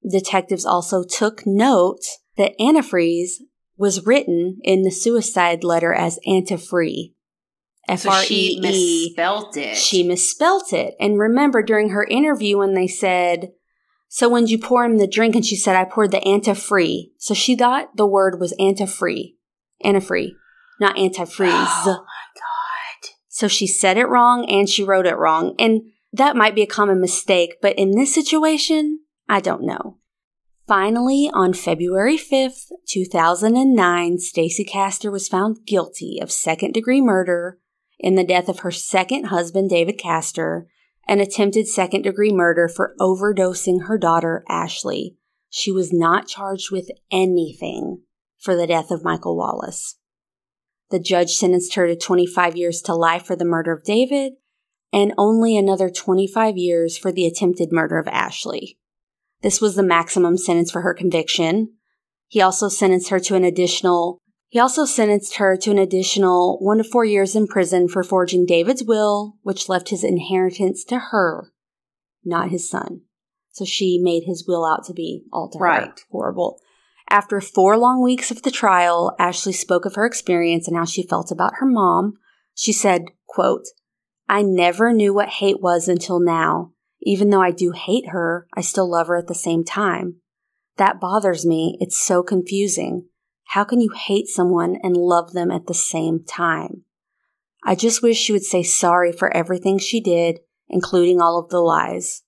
Detectives 0.10 0.66
also 0.66 1.04
took 1.04 1.44
note 1.46 2.02
that 2.36 2.58
antifreeze 2.60 3.36
was 3.78 4.06
written 4.06 4.60
in 4.64 4.82
the 4.82 4.92
suicide 4.92 5.64
letter 5.64 5.94
as 5.94 6.20
antifree. 6.28 7.14
F 7.88 8.06
she 8.26 8.36
E 8.36 8.58
E. 8.58 8.60
misspelt 8.62 9.56
it. 9.58 9.78
She 9.78 10.04
misspelt 10.04 10.74
it. 10.74 10.96
And 11.00 11.20
remember 11.20 11.64
during 11.64 11.90
her 11.90 12.04
interview 12.04 12.58
when 12.58 12.74
they 12.74 12.88
said, 12.88 13.52
So 14.10 14.28
when 14.28 14.48
you 14.48 14.60
pour 14.60 14.84
him 14.84 14.98
the 14.98 15.08
drink? 15.08 15.36
And 15.36 15.46
she 15.46 15.56
said, 15.56 15.76
I 15.76 15.86
poured 15.86 16.12
the 16.12 16.20
antifree. 16.20 17.12
So 17.18 17.34
she 17.34 17.56
thought 17.56 17.96
the 17.96 18.08
word 18.08 18.40
was 18.40 18.54
antifree. 18.60 19.36
Antifree, 19.84 20.32
not 20.80 20.98
antifreeze. 20.98 21.50
Oh 21.50 22.06
my 22.06 22.26
God. 22.36 23.10
So 23.28 23.48
she 23.48 23.68
said 23.68 23.98
it 23.98 24.08
wrong 24.08 24.50
and 24.50 24.68
she 24.68 24.84
wrote 24.84 25.06
it 25.06 25.18
wrong. 25.18 25.56
And 25.58 25.84
that 26.12 26.36
might 26.36 26.56
be 26.56 26.64
a 26.64 26.68
common 26.68 27.00
mistake, 27.00 27.58
but 27.62 27.78
in 27.78 27.92
this 27.92 28.14
situation, 28.14 29.02
I 29.30 29.40
don't 29.40 29.64
know. 29.64 29.98
Finally, 30.68 31.30
on 31.34 31.54
February 31.54 32.18
5th, 32.18 32.72
2009, 32.90 34.18
Stacy 34.18 34.66
Castor 34.66 35.12
was 35.12 35.28
found 35.28 35.66
guilty 35.66 36.20
of 36.22 36.32
second 36.32 36.74
degree 36.74 37.00
murder 37.00 37.60
in 38.00 38.16
the 38.16 38.24
death 38.24 38.48
of 38.50 38.60
her 38.60 38.72
second 38.72 39.26
husband, 39.26 39.70
David 39.70 39.98
Castor, 39.98 40.68
and 41.08 41.22
attempted 41.22 41.68
second 41.68 42.04
degree 42.04 42.32
murder 42.32 42.68
for 42.68 42.96
overdosing 43.00 43.88
her 43.88 43.98
daughter, 43.98 44.44
Ashley. 44.50 45.16
She 45.50 45.72
was 45.72 45.94
not 45.94 46.28
charged 46.28 46.72
with 46.72 46.90
anything 47.12 48.02
for 48.38 48.56
the 48.56 48.68
death 48.68 48.92
of 48.92 49.04
Michael 49.04 49.38
Wallace. 49.38 49.98
The 50.90 51.00
judge 51.00 51.32
sentenced 51.32 51.76
her 51.76 51.88
to 51.88 51.96
25 51.96 52.56
years 52.56 52.82
to 52.84 52.94
life 52.94 53.26
for 53.26 53.36
the 53.36 53.46
murder 53.46 53.74
of 53.74 53.84
David 53.84 54.34
and 54.94 55.14
only 55.18 55.58
another 55.58 55.90
25 55.90 56.58
years 56.58 56.98
for 56.98 57.12
the 57.12 57.26
attempted 57.26 57.72
murder 57.72 57.98
of 57.98 58.08
Ashley. 58.08 58.78
This 59.42 59.60
was 59.60 59.76
the 59.76 59.84
maximum 59.84 60.38
sentence 60.38 60.72
for 60.72 60.82
her 60.82 60.94
conviction. 60.94 61.74
He 62.28 62.42
also 62.42 62.70
sentenced 62.70 63.10
her 63.10 63.20
to 63.20 63.36
an 63.36 63.44
additional 63.44 64.22
he 64.50 64.60
also 64.60 64.86
sentenced 64.86 65.38
her 65.38 65.58
to 65.58 65.72
an 65.72 65.78
additional 65.78 66.58
1 66.62 66.78
to 66.78 66.84
4 66.84 67.06
years 67.06 67.36
in 67.36 67.48
prison 67.48 67.88
for 67.88 68.04
forging 68.04 68.46
David's 68.46 68.84
will, 68.84 69.38
which 69.42 69.70
left 69.70 69.90
his 69.90 70.04
inheritance 70.04 70.84
to 70.86 71.00
her, 71.12 71.52
not 72.24 72.50
his 72.50 72.70
son. 72.70 73.02
So 73.52 73.66
she 73.66 74.00
made 74.02 74.24
his 74.26 74.46
will 74.48 74.66
out 74.66 74.86
to 74.86 74.94
be 74.94 75.26
all 75.34 75.50
to 75.50 75.58
her. 75.58 75.66
Right. 75.66 76.00
Horrible. 76.12 76.60
After 77.10 77.42
four 77.42 77.78
long 77.78 78.04
weeks 78.04 78.32
of 78.32 78.44
the 78.44 78.52
trial, 78.52 79.16
Ashley 79.18 79.54
spoke 79.54 79.86
of 79.86 79.96
her 79.96 80.06
experience 80.06 80.68
and 80.68 80.78
how 80.78 80.86
she 80.86 81.08
felt 81.08 81.32
about 81.32 81.56
her 81.60 81.66
mom. 81.66 82.14
She 82.54 82.74
said, 82.74 83.06
quote, 83.28 83.66
I 84.30 84.42
never 84.42 84.94
knew 84.94 85.14
what 85.14 85.30
hate 85.30 85.62
was 85.62 85.88
until 85.88 86.20
now. 86.20 86.74
Even 87.02 87.30
though 87.30 87.42
I 87.42 87.52
do 87.52 87.72
hate 87.72 88.10
her, 88.10 88.48
I 88.54 88.62
still 88.62 88.90
love 88.90 89.08
her 89.08 89.18
at 89.18 89.28
the 89.28 89.36
same 89.36 89.64
time. 89.64 90.18
That 90.78 91.00
bothers 91.00 91.46
me. 91.46 91.78
It's 91.80 91.98
so 91.98 92.24
confusing. 92.24 93.08
How 93.52 93.64
can 93.64 93.80
you 93.80 93.92
hate 93.96 94.28
someone 94.28 94.78
and 94.84 94.98
love 94.98 95.34
them 95.34 95.52
at 95.52 95.68
the 95.68 95.74
same 95.74 96.24
time? 96.24 96.84
I 97.64 97.76
just 97.76 98.02
wish 98.02 98.18
she 98.18 98.34
would 98.34 98.44
say 98.44 98.64
sorry 98.64 99.12
for 99.12 99.36
everything 99.36 99.78
she 99.78 100.00
did, 100.00 100.40
including 100.70 101.22
all 101.22 101.40
of 101.40 101.50
the 101.50 101.60
lies. 101.60 102.24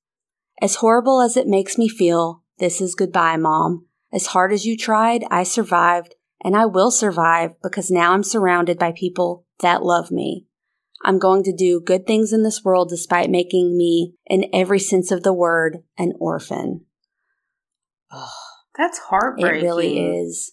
As 0.62 0.76
horrible 0.76 1.22
as 1.22 1.38
it 1.38 1.48
makes 1.48 1.78
me 1.78 1.88
feel, 1.88 2.44
this 2.58 2.82
is 2.82 2.96
goodbye, 2.96 3.38
Mom. 3.38 3.86
As 4.12 4.28
hard 4.28 4.52
as 4.52 4.66
you 4.66 4.76
tried, 4.76 5.24
I 5.30 5.44
survived, 5.44 6.16
and 6.44 6.56
I 6.56 6.66
will 6.66 6.92
survive 6.92 7.52
because 7.62 7.92
now 7.92 8.14
I'm 8.14 8.24
surrounded 8.24 8.80
by 8.80 8.92
people 8.92 9.46
that 9.62 9.84
love 9.84 10.12
me. 10.12 10.46
I'm 11.04 11.20
going 11.20 11.44
to 11.44 11.56
do 11.56 11.80
good 11.80 12.06
things 12.06 12.34
in 12.34 12.44
this 12.44 12.64
world 12.64 12.90
despite 12.90 13.30
making 13.30 13.78
me, 13.78 14.16
in 14.26 14.50
every 14.54 14.80
sense 14.80 15.12
of 15.12 15.24
the 15.24 15.34
word, 15.34 15.78
an 15.98 16.14
orphan. 16.20 16.86
Oh, 18.12 18.30
That's 18.78 19.00
heartbreaking. 19.00 19.60
It 19.60 19.64
really 19.64 20.00
is. 20.18 20.52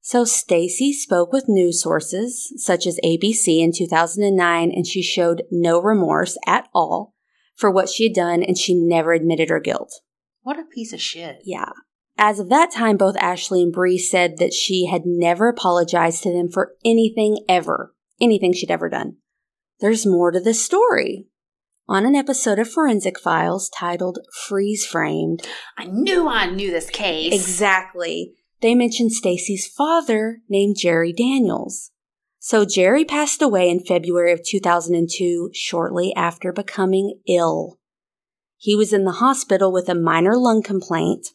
So 0.00 0.24
Stacey 0.24 0.92
spoke 0.92 1.32
with 1.32 1.48
news 1.48 1.82
sources 1.82 2.52
such 2.56 2.86
as 2.86 3.00
ABC 3.04 3.60
in 3.60 3.72
2009 3.72 4.72
and 4.74 4.86
she 4.86 5.02
showed 5.02 5.42
no 5.50 5.80
remorse 5.80 6.38
at 6.46 6.68
all 6.72 7.14
for 7.54 7.70
what 7.70 7.88
she 7.88 8.04
had 8.04 8.14
done 8.14 8.42
and 8.42 8.56
she 8.56 8.74
never 8.74 9.12
admitted 9.12 9.50
her 9.50 9.60
guilt. 9.60 9.92
What 10.42 10.58
a 10.58 10.64
piece 10.64 10.92
of 10.92 11.00
shit. 11.00 11.42
Yeah. 11.44 11.72
As 12.16 12.40
of 12.40 12.48
that 12.48 12.72
time, 12.72 12.96
both 12.96 13.16
Ashley 13.18 13.62
and 13.62 13.72
Bree 13.72 13.98
said 13.98 14.38
that 14.38 14.52
she 14.52 14.86
had 14.86 15.02
never 15.04 15.48
apologized 15.48 16.22
to 16.24 16.32
them 16.32 16.48
for 16.50 16.74
anything 16.84 17.44
ever, 17.48 17.94
anything 18.20 18.52
she'd 18.52 18.70
ever 18.70 18.88
done. 18.88 19.18
There's 19.80 20.06
more 20.06 20.32
to 20.32 20.40
this 20.40 20.64
story. 20.64 21.28
On 21.88 22.04
an 22.04 22.16
episode 22.16 22.58
of 22.58 22.68
Forensic 22.68 23.18
Files 23.18 23.70
titled 23.70 24.18
Freeze 24.46 24.84
Framed. 24.84 25.46
I 25.76 25.84
knew 25.84 26.28
I 26.28 26.46
knew 26.50 26.70
this 26.70 26.90
case. 26.90 27.32
Exactly. 27.32 28.34
They 28.60 28.74
mentioned 28.74 29.12
Stacey's 29.12 29.66
father 29.66 30.40
named 30.48 30.76
Jerry 30.78 31.12
Daniels. 31.12 31.90
So 32.40 32.64
Jerry 32.64 33.04
passed 33.04 33.42
away 33.42 33.68
in 33.68 33.84
February 33.84 34.32
of 34.32 34.44
2002 34.44 35.50
shortly 35.52 36.12
after 36.16 36.52
becoming 36.52 37.20
ill. 37.28 37.78
He 38.56 38.74
was 38.74 38.92
in 38.92 39.04
the 39.04 39.12
hospital 39.12 39.70
with 39.70 39.88
a 39.88 39.94
minor 39.94 40.36
lung 40.36 40.62
complaint, 40.62 41.28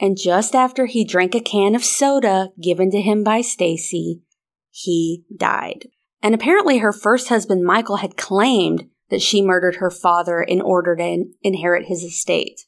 and 0.00 0.16
just 0.16 0.54
after 0.54 0.86
he 0.86 1.04
drank 1.04 1.34
a 1.34 1.40
can 1.40 1.74
of 1.74 1.84
soda 1.84 2.50
given 2.62 2.90
to 2.92 3.00
him 3.02 3.22
by 3.22 3.42
Stacey, 3.42 4.22
he 4.70 5.24
died. 5.36 5.88
And 6.22 6.34
apparently 6.34 6.78
her 6.78 6.92
first 6.92 7.28
husband 7.28 7.64
Michael 7.64 7.96
had 7.96 8.16
claimed 8.16 8.88
that 9.10 9.20
she 9.20 9.42
murdered 9.42 9.76
her 9.76 9.90
father 9.90 10.40
in 10.40 10.62
order 10.62 10.96
to 10.96 11.24
inherit 11.42 11.86
his 11.86 12.02
estate. 12.02 12.60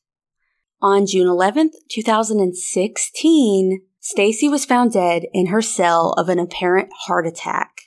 On 0.83 1.07
June 1.07 1.29
11th, 1.29 1.75
2016, 1.90 3.81
Stacey 4.04 4.48
was 4.48 4.64
found 4.64 4.92
dead 4.92 5.26
in 5.32 5.46
her 5.46 5.62
cell 5.62 6.12
of 6.18 6.28
an 6.28 6.40
apparent 6.40 6.90
heart 7.06 7.24
attack. 7.24 7.82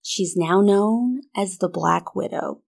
She's 0.00 0.36
now 0.36 0.60
known 0.60 1.22
as 1.36 1.58
the 1.58 1.68
Black 1.68 2.14
Widow. 2.14 2.62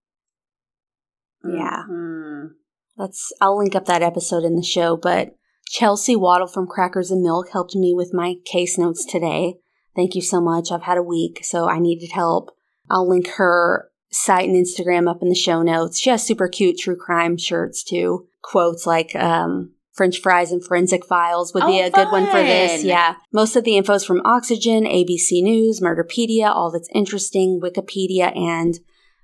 Yeah. 1.44 1.84
Mhm. 1.88 2.50
That's 2.96 3.32
I'll 3.40 3.56
link 3.56 3.76
up 3.76 3.86
that 3.86 4.02
episode 4.02 4.42
in 4.42 4.56
the 4.56 4.64
show, 4.64 4.96
but 4.96 5.36
Chelsea 5.66 6.16
Waddle 6.16 6.48
from 6.48 6.66
Crackers 6.66 7.12
and 7.12 7.22
Milk 7.22 7.50
helped 7.50 7.76
me 7.76 7.94
with 7.94 8.12
my 8.12 8.34
case 8.44 8.76
notes 8.76 9.04
today. 9.04 9.60
Thank 9.94 10.16
you 10.16 10.20
so 10.20 10.40
much. 10.40 10.72
I've 10.72 10.82
had 10.82 10.98
a 10.98 11.02
week, 11.04 11.44
so 11.44 11.68
I 11.68 11.78
needed 11.78 12.10
help. 12.12 12.50
I'll 12.90 13.08
link 13.08 13.28
her 13.36 13.90
site 14.10 14.48
and 14.48 14.56
Instagram 14.56 15.08
up 15.08 15.22
in 15.22 15.28
the 15.28 15.36
show 15.36 15.62
notes. 15.62 16.00
She 16.00 16.10
has 16.10 16.26
super 16.26 16.48
cute 16.48 16.78
true 16.78 16.96
crime 16.96 17.36
shirts 17.36 17.84
too. 17.84 18.26
Quotes 18.42 18.86
like 18.86 19.14
um 19.14 19.71
French 19.94 20.20
fries 20.20 20.50
and 20.50 20.64
forensic 20.64 21.04
files 21.06 21.52
would 21.52 21.66
be 21.66 21.82
Oh, 21.82 21.86
a 21.86 21.90
good 21.90 22.10
one 22.10 22.26
for 22.26 22.42
this. 22.42 22.82
Yeah. 22.82 23.16
Most 23.32 23.56
of 23.56 23.64
the 23.64 23.76
info's 23.76 24.04
from 24.04 24.22
Oxygen, 24.24 24.84
ABC 24.84 25.42
News, 25.42 25.80
Murderpedia, 25.80 26.48
All 26.48 26.70
That's 26.70 26.88
Interesting, 26.94 27.60
Wikipedia, 27.62 28.34
and 28.36 28.78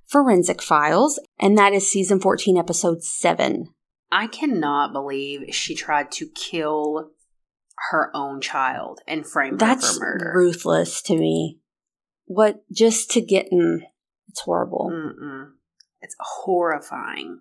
Forensic 0.06 0.60
Files. 0.60 1.18
And 1.40 1.56
that 1.56 1.72
is 1.72 1.90
season 1.90 2.20
14, 2.20 2.58
episode 2.58 3.02
7. 3.02 3.68
I 4.12 4.26
cannot 4.26 4.92
believe 4.92 5.54
she 5.54 5.74
tried 5.74 6.10
to 6.12 6.28
kill 6.28 7.10
her 7.90 8.10
own 8.14 8.40
child 8.40 9.00
and 9.06 9.26
frame 9.26 9.52
her 9.52 9.58
That's 9.58 9.96
for 9.96 10.04
murder. 10.04 10.32
ruthless 10.34 11.00
to 11.02 11.16
me. 11.16 11.60
What, 12.26 12.62
just 12.70 13.10
to 13.12 13.20
get 13.22 13.46
in, 13.50 13.82
it's 14.28 14.40
horrible. 14.40 14.90
Mm-mm. 14.92 15.50
It's 16.02 16.16
horrifying. 16.20 17.40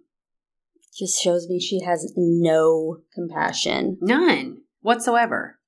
Just 0.97 1.21
shows 1.21 1.47
me 1.47 1.59
she 1.59 1.81
has 1.83 2.11
no 2.15 2.97
compassion. 3.13 3.97
None 4.01 4.61
whatsoever. 4.81 5.59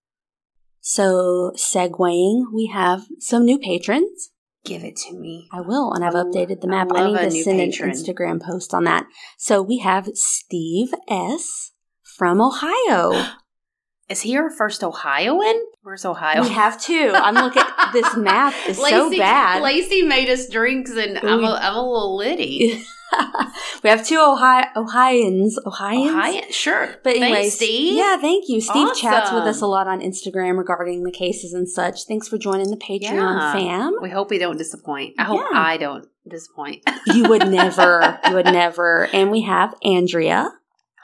So, 0.79 1.51
segueing, 1.57 2.45
we 2.53 2.67
have 2.73 3.03
some 3.19 3.43
new 3.43 3.59
patrons. 3.59 4.31
Give 4.63 4.83
it 4.83 4.95
to 5.07 5.13
me. 5.13 5.47
I 5.51 5.61
will, 5.61 5.93
and 5.93 6.03
I've 6.03 6.15
oh, 6.15 6.23
updated 6.23 6.61
the 6.61 6.67
map. 6.67 6.87
I 6.95 7.03
I, 7.03 7.07
need 7.07 7.17
to 7.17 7.43
send 7.43 7.59
patron. 7.59 7.89
an 7.89 7.95
Instagram 7.95 8.41
post 8.41 8.73
on 8.73 8.85
that. 8.85 9.05
So 9.37 9.61
we 9.61 9.79
have 9.79 10.07
Steve 10.13 10.93
S. 11.09 11.71
from 12.01 12.41
Ohio. 12.41 13.25
Is 14.09 14.21
he 14.21 14.35
our 14.37 14.49
first 14.49 14.83
Ohioan? 14.83 15.61
Where's 15.83 16.03
Ohio? 16.03 16.41
We 16.41 16.49
have 16.49 16.81
two. 16.81 17.11
I'm 17.13 17.35
looking. 17.35 17.61
this 17.93 18.15
map 18.17 18.55
is 18.67 18.77
so 18.77 19.09
bad. 19.15 19.61
Lacey 19.61 20.01
made 20.01 20.29
us 20.29 20.49
drinks, 20.49 20.91
and 20.91 21.19
I'm 21.19 21.43
a, 21.43 21.59
I'm 21.61 21.75
a 21.75 21.81
little 21.81 22.17
litty. 22.17 22.83
we 23.83 23.89
have 23.89 24.05
two 24.05 24.19
Ohio 24.19 24.65
Ohioans. 24.75 25.57
Ohioans. 25.65 26.09
Ohio, 26.11 26.41
sure. 26.51 26.95
But 27.03 27.15
anyway, 27.17 27.49
Steve. 27.49 27.97
yeah, 27.97 28.17
thank 28.17 28.49
you. 28.49 28.61
Steve 28.61 28.95
chats 28.95 29.31
with 29.31 29.43
us 29.43 29.61
a 29.61 29.67
lot 29.67 29.87
on 29.87 30.01
Instagram 30.01 30.57
regarding 30.57 31.03
the 31.03 31.11
cases 31.11 31.53
and 31.53 31.67
such. 31.69 32.05
Thanks 32.05 32.27
for 32.27 32.37
joining 32.37 32.69
the 32.69 32.77
Patreon 32.77 33.01
Yeah. 33.13 33.53
fam. 33.53 33.95
We 34.01 34.09
hope 34.09 34.29
we 34.29 34.37
don't 34.37 34.57
disappoint. 34.57 35.15
I 35.17 35.23
hope 35.23 35.41
Yeah. 35.51 35.59
I 35.59 35.77
don't 35.77 36.05
disappoint. 36.27 36.83
You 37.07 37.27
would 37.29 37.47
never, 37.49 38.19
you 38.27 38.35
would 38.35 38.45
never. 38.45 39.07
And 39.13 39.31
we 39.31 39.41
have 39.41 39.73
Andrea. 39.83 40.51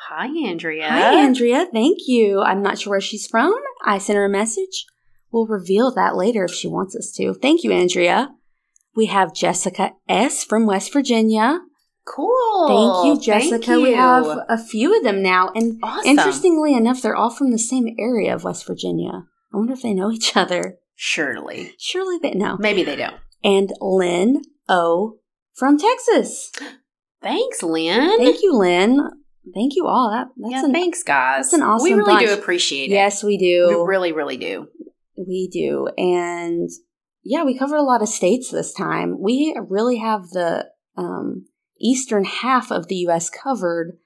Hi, 0.10 0.28
Andrea. 0.48 0.88
Hi, 0.88 1.15
Andrea. 1.24 1.65
Thank 1.74 2.00
you. 2.06 2.41
I'm 2.41 2.62
not 2.62 2.78
sure 2.78 2.91
where 2.91 3.02
she's 3.02 3.26
from. 3.26 3.54
I 3.84 3.98
sent 3.98 4.18
her 4.18 4.26
a 4.26 4.30
message. 4.30 4.86
We'll 5.32 5.48
reveal 5.48 5.91
that 5.96 6.15
later 6.15 6.46
if 6.46 6.52
she 6.52 6.68
wants 6.68 6.96
us 6.96 7.12
to. 7.18 7.34
Thank 7.34 7.63
you, 7.63 7.72
Andrea. 7.72 8.30
We 8.96 9.08
have 9.08 9.34
Jessica 9.34 9.94
S. 10.08 10.44
from 10.44 10.68
West 10.68 10.94
Virginia. 10.94 11.60
Cool. 12.06 12.68
Thank 12.68 13.06
you, 13.08 13.26
Jessica. 13.26 13.65
Thank 13.65 13.84
We 13.84 13.94
have 13.94 14.26
a 14.48 14.58
few 14.58 14.96
of 14.96 15.04
them 15.04 15.24
now. 15.24 15.52
And 15.56 15.80
awesome. 15.82 16.10
interestingly 16.10 16.76
enough, 16.76 17.02
they're 17.02 17.15
all 17.15 17.32
from 17.32 17.52
the 17.52 17.58
same 17.58 17.96
area 17.98 18.34
of 18.34 18.44
West 18.44 18.68
Virginia. 18.68 19.24
I 19.54 19.58
wonder 19.58 19.74
if 19.74 19.82
they 19.82 19.94
know 19.94 20.12
each 20.12 20.38
other. 20.38 20.78
Surely. 20.96 21.74
Surely 21.80 22.18
they 22.22 22.32
know. 22.32 22.58
Maybe 22.60 22.84
they 22.84 22.96
don't. 22.96 23.15
And 23.44 23.72
Lynn 23.82 24.44
O. 24.70 25.18
from 25.56 25.78
Texas. 25.78 26.52
Thanks, 27.22 27.63
Lynn. 27.63 28.18
Thank 28.18 28.44
you, 28.44 28.56
Lynn. 28.56 29.00
Thank 29.54 29.76
you 29.76 29.88
all. 29.88 30.12
That, 30.12 30.28
that's 30.38 30.52
yeah, 30.52 30.65
an, 30.65 30.74
thanks, 30.74 31.04
guys. 31.04 31.46
that's 31.46 31.54
an 31.54 31.63
awesome 31.63 31.84
We 31.84 31.94
really 31.94 32.26
do 32.26 32.34
appreciate 32.34 32.91
it. 32.91 32.94
Yes, 32.94 33.24
we 33.24 33.38
do. 33.38 33.68
We 33.68 33.84
really, 33.84 34.12
really 34.12 34.38
do. 34.38 34.68
We 35.18 35.50
do. 35.52 35.88
And 35.98 36.70
yeah, 37.24 37.44
we 37.44 37.58
covered 37.58 37.78
a 37.78 37.84
lot 37.84 38.02
of 38.02 38.10
states 38.10 38.52
this 38.52 38.74
time. 38.74 39.18
We 39.20 39.56
really 39.70 39.98
have 39.98 40.30
the 40.30 40.68
um, 40.98 41.46
eastern 41.80 42.24
half 42.26 42.72
of 42.72 42.88
the 42.88 42.96
U.S. 43.08 43.30
covered. 43.30 43.98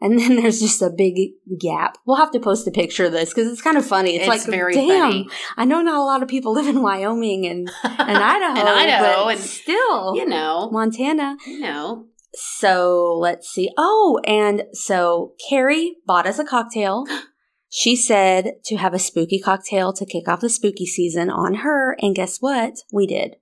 And 0.00 0.18
then 0.18 0.36
there's 0.36 0.60
just 0.60 0.82
a 0.82 0.90
big 0.90 1.14
gap. 1.60 1.96
We'll 2.06 2.16
have 2.16 2.32
to 2.32 2.40
post 2.40 2.66
a 2.66 2.70
picture 2.72 3.04
of 3.06 3.12
this 3.12 3.32
because 3.32 3.50
it's 3.50 3.62
kind 3.62 3.76
of 3.76 3.86
funny. 3.86 4.16
It's, 4.16 4.26
It's, 4.26 4.28
like, 4.28 4.50
very 4.50 4.74
damn, 4.74 5.10
funny. 5.12 5.28
I 5.56 5.64
know 5.64 5.80
not 5.80 5.94
a 6.00 6.02
lot 6.02 6.22
of 6.22 6.28
people 6.28 6.52
live 6.54 6.66
in 6.66 6.82
Wyoming 6.82 7.46
and, 7.46 7.70
and 7.84 7.94
Idaho. 8.18 8.60
and 8.60 8.68
Idaho, 8.68 9.28
and 9.28 9.40
still, 9.40 10.16
you 10.16 10.26
know, 10.26 10.68
Montana. 10.72 11.36
you 11.46 11.60
know. 11.60 12.06
So 12.34 13.16
let's 13.20 13.48
see. 13.48 13.70
Oh, 13.76 14.18
and 14.26 14.64
so 14.72 15.34
Carrie 15.48 15.96
bought 16.06 16.26
us 16.26 16.38
a 16.38 16.44
cocktail. 16.44 17.04
She 17.74 17.96
said 17.96 18.56
to 18.66 18.76
have 18.76 18.92
a 18.92 18.98
spooky 18.98 19.38
cocktail 19.38 19.94
to 19.94 20.04
kick 20.04 20.28
off 20.28 20.40
the 20.40 20.50
spooky 20.50 20.84
season 20.84 21.30
on 21.30 21.54
her. 21.54 21.96
And 22.02 22.14
guess 22.14 22.36
what? 22.36 22.74
We 22.92 23.06
did. 23.06 23.36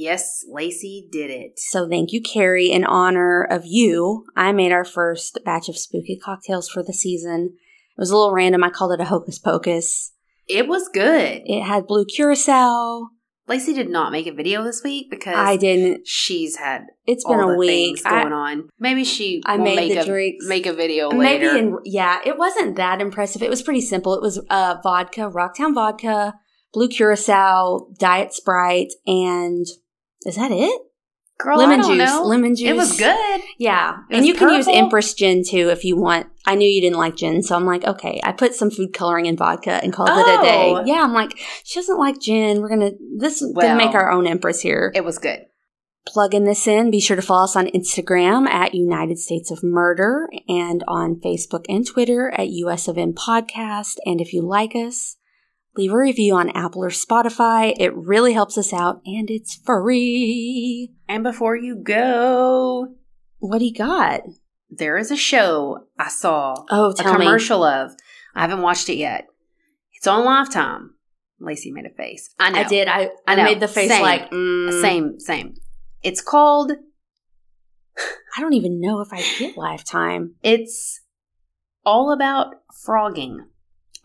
Yes, 0.00 0.44
Lacey 0.48 1.08
did 1.10 1.28
it. 1.28 1.58
So 1.58 1.88
thank 1.88 2.12
you, 2.12 2.22
Carrie. 2.22 2.70
In 2.70 2.84
honor 2.84 3.42
of 3.42 3.62
you, 3.66 4.26
I 4.36 4.52
made 4.52 4.70
our 4.70 4.84
first 4.84 5.40
batch 5.44 5.68
of 5.68 5.76
spooky 5.76 6.16
cocktails 6.16 6.68
for 6.68 6.84
the 6.84 6.92
season. 6.92 7.54
It 7.96 8.00
was 8.00 8.10
a 8.10 8.16
little 8.16 8.32
random. 8.32 8.62
I 8.62 8.70
called 8.70 8.92
it 8.92 9.00
a 9.00 9.06
hocus 9.06 9.40
pocus. 9.40 10.12
It 10.46 10.68
was 10.68 10.88
good. 10.88 11.42
It 11.44 11.62
had 11.64 11.88
blue 11.88 12.04
curacao. 12.04 13.08
Lacey 13.48 13.72
did 13.72 13.90
not 13.90 14.12
make 14.12 14.28
a 14.28 14.32
video 14.32 14.62
this 14.62 14.84
week 14.84 15.10
because 15.10 15.34
I 15.34 15.56
didn't. 15.56 16.06
she's 16.06 16.56
had 16.58 16.82
It's 17.04 17.24
been 17.24 17.40
a 17.40 17.56
week. 17.56 17.68
things 17.70 18.02
I- 18.04 18.20
going 18.22 18.32
on. 18.32 18.68
Maybe 18.78 19.02
she 19.02 19.42
I 19.46 19.56
made 19.56 19.74
make 19.76 19.94
the 19.94 20.02
a 20.02 20.04
drinks. 20.04 20.46
make 20.46 20.66
a 20.66 20.72
video 20.74 21.10
Maybe 21.10 21.46
later. 21.46 21.56
in 21.56 21.78
yeah, 21.84 22.20
it 22.24 22.38
wasn't 22.38 22.76
that 22.76 23.00
impressive. 23.00 23.42
It 23.42 23.50
was 23.50 23.62
pretty 23.62 23.80
simple. 23.80 24.14
It 24.14 24.22
was 24.22 24.38
uh 24.48 24.76
vodka, 24.82 25.22
Rocktown 25.30 25.74
vodka, 25.74 26.34
blue 26.72 26.88
curacao, 26.88 27.88
diet 27.98 28.32
sprite, 28.32 28.92
and 29.06 29.66
is 30.28 30.36
that 30.36 30.50
it? 30.52 30.82
Girl, 31.38 31.56
lemon 31.56 31.82
juice. 31.82 31.98
know. 31.98 32.24
Lemon 32.24 32.56
juice. 32.56 32.68
It 32.68 32.76
was 32.76 32.98
good. 32.98 33.40
Yeah. 33.58 33.98
It 34.10 34.16
and 34.16 34.26
you 34.26 34.34
can 34.34 34.50
use. 34.54 34.66
Empress 34.66 35.14
gin 35.14 35.44
too 35.48 35.70
if 35.70 35.84
you 35.84 35.96
want. 35.96 36.26
I 36.44 36.56
knew 36.56 36.68
you 36.68 36.80
didn't 36.80 36.98
like 36.98 37.14
gin, 37.14 37.44
so 37.44 37.54
I'm 37.54 37.64
like, 37.64 37.84
okay. 37.84 38.20
I 38.24 38.32
put 38.32 38.54
some 38.54 38.70
food 38.70 38.92
coloring 38.92 39.26
in 39.26 39.36
vodka 39.36 39.80
and 39.82 39.92
called 39.92 40.08
it 40.08 40.26
a 40.26 40.38
oh. 40.38 40.42
day. 40.42 40.72
Oh. 40.74 40.84
Yeah, 40.84 41.04
I'm 41.04 41.12
like, 41.12 41.38
she 41.62 41.78
doesn't 41.78 41.98
like 41.98 42.20
gin. 42.20 42.60
We're 42.60 42.68
gonna 42.68 42.90
this 43.18 43.40
is 43.40 43.52
gonna 43.52 43.76
make 43.76 43.94
our 43.94 44.10
own 44.10 44.26
Empress 44.26 44.60
here. 44.60 44.90
It 44.96 45.04
was 45.04 45.18
good. 45.18 45.44
Plugging 46.08 46.44
this 46.44 46.66
in, 46.66 46.90
be 46.90 47.00
sure 47.00 47.16
to 47.16 47.22
follow 47.22 47.44
us 47.44 47.54
on 47.54 47.66
Instagram 47.66 48.48
at 48.48 48.74
United 48.74 49.18
States 49.18 49.50
of 49.50 49.62
Murder 49.62 50.28
and 50.48 50.82
on 50.88 51.20
Facebook 51.20 51.66
and 51.68 51.86
Twitter 51.86 52.30
at 52.30 52.48
US 52.48 52.88
of 52.88 52.98
M 52.98 53.12
Podcast. 53.12 53.96
And 54.04 54.20
if 54.20 54.32
you 54.32 54.42
like 54.42 54.74
us, 54.74 55.17
leave 55.78 55.92
a 55.92 55.96
review 55.96 56.34
on 56.34 56.50
Apple 56.50 56.84
or 56.84 56.90
Spotify. 56.90 57.74
It 57.78 57.94
really 57.96 58.32
helps 58.34 58.58
us 58.58 58.72
out 58.72 59.00
and 59.06 59.30
it's 59.30 59.54
free. 59.54 60.92
And 61.08 61.22
before 61.22 61.56
you 61.56 61.76
go, 61.76 62.94
What 63.38 63.58
do 63.60 63.64
you 63.64 63.74
got? 63.74 64.22
there 64.70 64.98
is 64.98 65.10
a 65.10 65.16
show 65.16 65.86
I 65.98 66.08
saw 66.08 66.54
Oh, 66.70 66.90
a 66.90 66.94
tell 66.94 67.14
me. 67.18 67.24
commercial 67.24 67.62
of. 67.64 67.92
I 68.34 68.42
haven't 68.42 68.60
watched 68.60 68.88
it 68.90 68.96
yet. 68.96 69.26
It's 69.94 70.06
on 70.06 70.24
Lifetime. 70.24 70.94
Lacey 71.40 71.70
made 71.72 71.86
a 71.86 71.90
face. 71.90 72.34
I 72.38 72.50
know. 72.50 72.58
I 72.60 72.64
did. 72.64 72.86
I, 72.88 73.00
I, 73.04 73.10
I 73.28 73.34
know. 73.36 73.44
made 73.44 73.60
the 73.60 73.68
face 73.68 73.88
Same. 73.88 74.02
like 74.02 74.30
mm, 74.30 74.80
Same, 74.82 75.18
same. 75.20 75.54
It's 76.02 76.20
called. 76.20 76.72
I 78.36 78.40
don't 78.40 78.52
even 78.54 78.80
know 78.80 79.00
if 79.00 79.08
I 79.12 79.22
get 79.38 79.56
Lifetime. 79.56 80.34
It's 80.42 81.00
all 81.86 82.12
about 82.12 82.54
phrogging. 82.86 83.38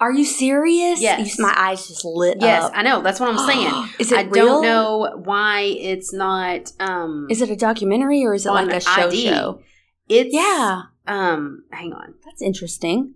Are 0.04 0.12
you 0.12 0.26
serious? 0.26 0.99
Yes. 1.01 1.38
You- 1.38 1.43
my 1.45 1.54
eyes 1.58 1.88
just 1.88 2.04
lit 2.04 2.38
up. 2.38 2.41
Yes, 2.41 2.64
up. 2.66 2.72
I 2.76 2.82
know. 2.84 3.01
That's 3.01 3.20
what 3.22 3.30
I'm 3.30 3.38
saying. 3.49 3.89
Is 3.99 4.12
it 4.12 4.18
I 4.20 4.22
real? 4.24 4.45
don't 4.45 4.64
know 4.64 5.22
why 5.24 5.62
it's 5.62 6.12
not. 6.14 6.72
Um, 6.80 7.28
Is 7.30 7.41
it 7.41 7.49
a 7.49 7.56
documentary 7.56 8.24
or 8.26 8.34
is 8.34 8.45
it 8.45 8.51
like 8.51 8.72
a 8.74 8.80
show 8.82 9.08
ID. 9.08 9.28
show? 9.28 9.62
It's 10.10 10.34
Yeah, 10.34 10.82
Um, 11.08 11.64
hang 11.72 11.93
on. 11.93 12.16
that's 12.26 12.41
interesting. 12.41 13.14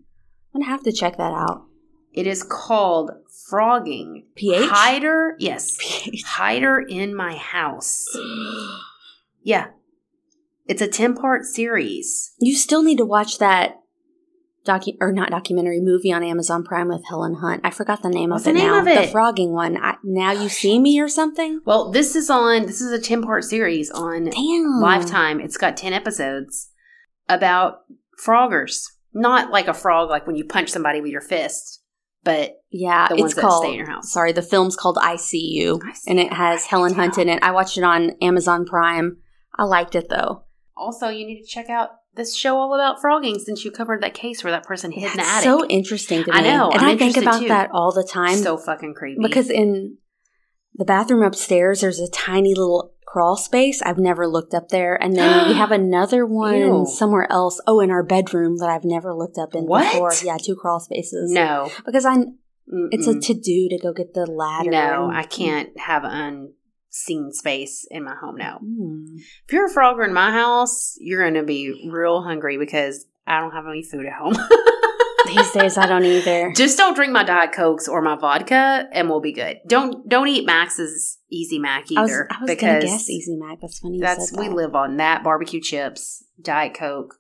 I'm 0.55 0.61
gonna 0.61 0.71
have 0.71 0.83
to 0.83 0.91
check 0.93 1.17
that 1.17 1.33
out. 1.33 1.65
It 2.13 2.25
is 2.25 2.41
called 2.41 3.11
Phrogging. 3.51 4.23
PH? 4.35 4.69
Hider. 4.69 5.35
Yes. 5.39 5.77
Hider 6.25 6.79
in 6.79 7.13
my 7.15 7.35
house. 7.35 8.05
Yeah. 9.43 9.67
It's 10.67 10.81
a 10.81 10.87
10 10.89 11.15
part 11.15 11.45
series. 11.45 12.33
You 12.39 12.53
still 12.55 12.83
need 12.83 12.97
to 12.97 13.05
watch 13.05 13.37
that 13.37 13.75
docu 14.67 14.95
or 14.99 15.11
not 15.11 15.29
documentary 15.31 15.79
movie 15.81 16.11
on 16.11 16.23
Amazon 16.23 16.63
Prime 16.63 16.89
with 16.89 17.03
Helen 17.07 17.35
Hunt. 17.35 17.61
I 17.63 17.71
forgot 17.71 18.03
the 18.03 18.09
name 18.09 18.29
What's 18.31 18.45
of 18.45 18.53
the 18.53 18.59
it 18.59 18.63
name 18.63 18.71
now. 18.71 18.81
of 18.81 18.87
it? 18.87 19.07
The 19.11 19.17
phrogging 19.17 19.51
one. 19.51 19.77
I, 19.77 19.95
now 20.03 20.31
you 20.31 20.49
see 20.49 20.77
me 20.79 20.99
or 20.99 21.07
something. 21.07 21.61
Well, 21.65 21.91
this 21.91 22.15
is 22.15 22.29
on, 22.29 22.65
this 22.67 22.81
is 22.81 22.91
a 22.91 22.99
10 23.01 23.23
part 23.23 23.43
series 23.43 23.89
on 23.89 24.25
Damn. 24.25 24.79
Lifetime. 24.81 25.39
It's 25.39 25.57
got 25.57 25.77
10 25.77 25.93
episodes 25.93 26.69
about 27.29 27.79
phroggers. 28.23 28.83
Not 29.13 29.51
like 29.51 29.67
a 29.67 29.73
frog, 29.73 30.09
like 30.09 30.27
when 30.27 30.35
you 30.35 30.45
punch 30.45 30.69
somebody 30.69 31.01
with 31.01 31.11
your 31.11 31.21
fist, 31.21 31.81
but 32.23 32.57
Yeah, 32.69 33.07
the 33.07 33.15
it's 33.15 33.33
called. 33.33 33.63
stay 33.63 33.71
in 33.71 33.77
your 33.77 33.89
house. 33.89 34.11
Sorry, 34.11 34.31
the 34.31 34.41
film's 34.43 34.75
called 34.75 34.97
I 35.01 35.15
See 35.15 35.47
You, 35.53 35.79
I 35.83 35.93
See 35.93 36.11
and 36.11 36.19
it 36.19 36.31
has 36.33 36.65
Helen 36.65 36.93
Hunt 36.93 37.17
in 37.17 37.29
it. 37.29 37.41
I 37.41 37.51
watched 37.51 37.77
it 37.77 37.83
on 37.83 38.11
Amazon 38.21 38.65
Prime. 38.65 39.17
I 39.57 39.63
liked 39.63 39.95
it 39.95 40.09
though. 40.09 40.43
Also, 40.77 41.09
you 41.09 41.25
need 41.25 41.41
to 41.41 41.47
check 41.47 41.69
out 41.69 41.89
this 42.15 42.35
show 42.35 42.57
all 42.57 42.73
about 42.73 42.97
phrogging 43.01 43.39
since 43.39 43.63
you 43.65 43.71
covered 43.71 44.01
that 44.01 44.13
case 44.13 44.43
where 44.43 44.51
that 44.51 44.63
person 44.63 44.91
hid 44.91 45.11
in 45.11 45.17
the 45.17 45.23
attic. 45.25 45.43
so 45.43 45.65
interesting 45.67 46.23
to 46.23 46.31
me. 46.31 46.37
I 46.37 46.41
know, 46.41 46.69
and 46.71 46.81
I'm 46.81 46.95
I 46.95 46.97
think 46.97 47.17
about 47.17 47.41
too. 47.41 47.47
that 47.49 47.69
all 47.71 47.91
the 47.91 48.03
time 48.03 48.37
so 48.37 48.57
fucking 48.57 48.93
creepy. 48.95 49.19
because 49.21 49.49
in 49.49 49.97
the 50.75 50.85
bathroom 50.85 51.23
upstairs, 51.23 51.81
there's 51.81 51.99
a 51.99 52.09
tiny 52.09 52.53
little 52.55 52.93
crawl 53.05 53.37
space. 53.37 53.81
I've 53.83 53.97
never 53.99 54.27
looked 54.27 54.53
up 54.53 54.69
there, 54.69 54.95
and 55.01 55.15
then 55.15 55.47
we 55.49 55.53
have 55.57 55.71
another 55.71 56.25
one 56.25 56.55
Ew. 56.57 56.85
somewhere 56.87 57.31
else. 57.31 57.61
Oh, 57.67 57.79
in 57.79 57.89
our 57.91 58.03
bedroom 58.03 58.57
that 58.57 58.69
I've 58.69 58.83
never 58.85 59.13
looked 59.15 59.37
up 59.37 59.53
in 59.55 59.65
What? 59.65 59.91
before. 59.91 60.11
Yeah, 60.23 60.37
two 60.43 60.55
crawl 60.55 60.79
spaces. 60.79 61.31
no, 61.31 61.71
because 61.85 62.05
I 62.05 62.15
it's 62.91 63.07
a 63.07 63.17
to 63.19 63.33
do 63.33 63.69
to 63.69 63.79
go 63.81 63.93
get 63.93 64.13
the 64.13 64.25
ladder. 64.25 64.71
no. 64.71 65.09
I 65.13 65.23
can't 65.23 65.69
have 65.79 66.03
unseen 66.87 67.31
space 67.31 67.87
in 67.89 68.03
my 68.03 68.15
home 68.15 68.35
now. 68.35 68.59
Hmm. 68.59 69.05
If 69.45 69.53
you're 69.53 69.67
a 69.67 69.73
phrogger 69.73 70.05
in 70.05 70.13
my 70.13 70.31
house, 70.31 70.95
you're 70.99 71.21
going 71.21 71.35
to 71.35 71.43
be 71.43 71.89
real 71.91 72.21
hungry 72.21 72.57
because 72.57 73.05
I 73.25 73.39
don't 73.39 73.51
have 73.51 73.65
any 73.67 73.83
food 73.83 74.05
at 74.05 74.13
home. 74.13 74.35
These 75.27 75.51
days, 75.51 75.77
I 75.77 75.87
don't 75.87 76.05
either. 76.05 76.53
Just 76.55 76.77
don't 76.77 76.95
drink 76.95 77.11
my 77.11 77.23
diet 77.23 77.51
cokes 77.51 77.89
or 77.89 78.01
my 78.01 78.15
vodka, 78.15 78.87
and 78.93 79.09
we'll 79.09 79.19
be 79.19 79.33
good. 79.33 79.59
Don't 79.67 80.07
don't 80.07 80.29
eat 80.29 80.45
Max's 80.45 81.17
Easy 81.29 81.59
Mac 81.59 81.87
I 81.97 82.01
was, 82.01 82.11
either 82.11 82.27
I 82.31 82.39
was 82.39 82.47
because 82.47 82.83
guess 82.85 83.09
Easy 83.09 83.35
Mac. 83.35 83.59
That's 83.59 83.79
funny. 83.79 83.95
You 83.95 84.01
that's 84.01 84.29
said 84.29 84.39
we 84.39 84.47
live 84.47 84.73
on 84.73 84.97
that 84.97 85.25
barbecue 85.25 85.59
chips, 85.59 86.23
diet 86.41 86.75
coke, 86.75 87.15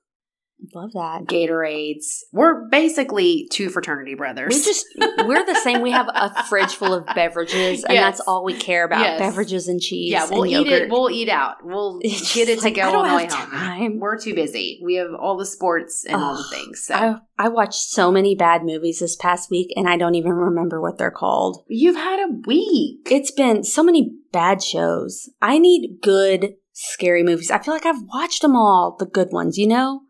Love 0.73 0.91
that. 0.93 1.25
Gatorades. 1.27 2.23
We're 2.33 2.67
basically 2.69 3.47
two 3.51 3.69
fraternity 3.69 4.15
brothers. 4.15 4.55
We 4.55 4.61
just 4.63 4.85
we're 5.25 5.45
the 5.45 5.59
same. 5.63 5.81
We 5.81 5.91
have 5.91 6.07
a 6.13 6.43
fridge 6.49 6.73
full 6.75 6.93
of 6.93 7.05
beverages, 7.15 7.83
and 7.83 7.93
Yes. 7.93 8.03
that's 8.17 8.19
all 8.27 8.43
we 8.43 8.53
care 8.55 8.83
about: 8.83 9.01
Yes. 9.01 9.19
beverages 9.19 9.67
and 9.67 9.79
cheese. 9.79 10.11
yeah, 10.11 10.27
we'll 10.29 10.45
eat 10.47 10.51
yogurt. 10.53 10.81
it. 10.83 10.89
We'll 10.91 11.09
eat 11.11 11.29
out. 11.29 11.57
We'll 11.63 11.99
It's 12.01 12.33
get 12.33 12.49
it 12.49 12.55
just 12.55 12.61
to 12.61 12.67
like, 12.67 12.75
go 12.75 12.81
I 12.81 12.91
don't 12.91 13.05
on 13.05 13.09
the 13.11 13.15
way 13.17 13.27
home. 13.27 13.51
time. 13.51 13.99
We're 13.99 14.17
too 14.19 14.33
busy. 14.33 14.81
We 14.83 14.95
have 14.95 15.11
all 15.19 15.37
the 15.37 15.45
sports 15.45 16.05
and 16.05 16.15
all 16.15 16.35
the 16.35 16.49
things. 16.55 16.83
So 16.85 16.95
I 16.95 17.15
I 17.37 17.49
watched 17.49 17.75
so 17.91 18.11
many 18.11 18.33
bad 18.35 18.63
movies 18.63 18.99
this 18.99 19.15
past 19.15 19.51
week, 19.51 19.71
and 19.75 19.87
I 19.87 19.95
don't 19.95 20.15
even 20.15 20.31
remember 20.33 20.81
what 20.81 20.97
they're 20.97 21.11
called. 21.11 21.63
you've 21.67 21.95
had 21.95 22.19
a 22.19 22.33
week. 22.47 23.07
It's 23.11 23.31
been 23.31 23.63
so 23.63 23.83
many 23.83 24.11
bad 24.31 24.63
shows. 24.63 25.29
I 25.41 25.59
need 25.59 25.99
good 26.01 26.55
scary 26.73 27.21
movies. 27.23 27.51
I 27.51 27.59
feel 27.59 27.73
like 27.75 27.85
I've 27.85 28.01
watched 28.13 28.41
them 28.41 28.55
all, 28.55 28.95
the 28.99 29.05
good 29.05 29.29
ones. 29.31 29.57
You 29.57 29.67
know, 29.67 30.01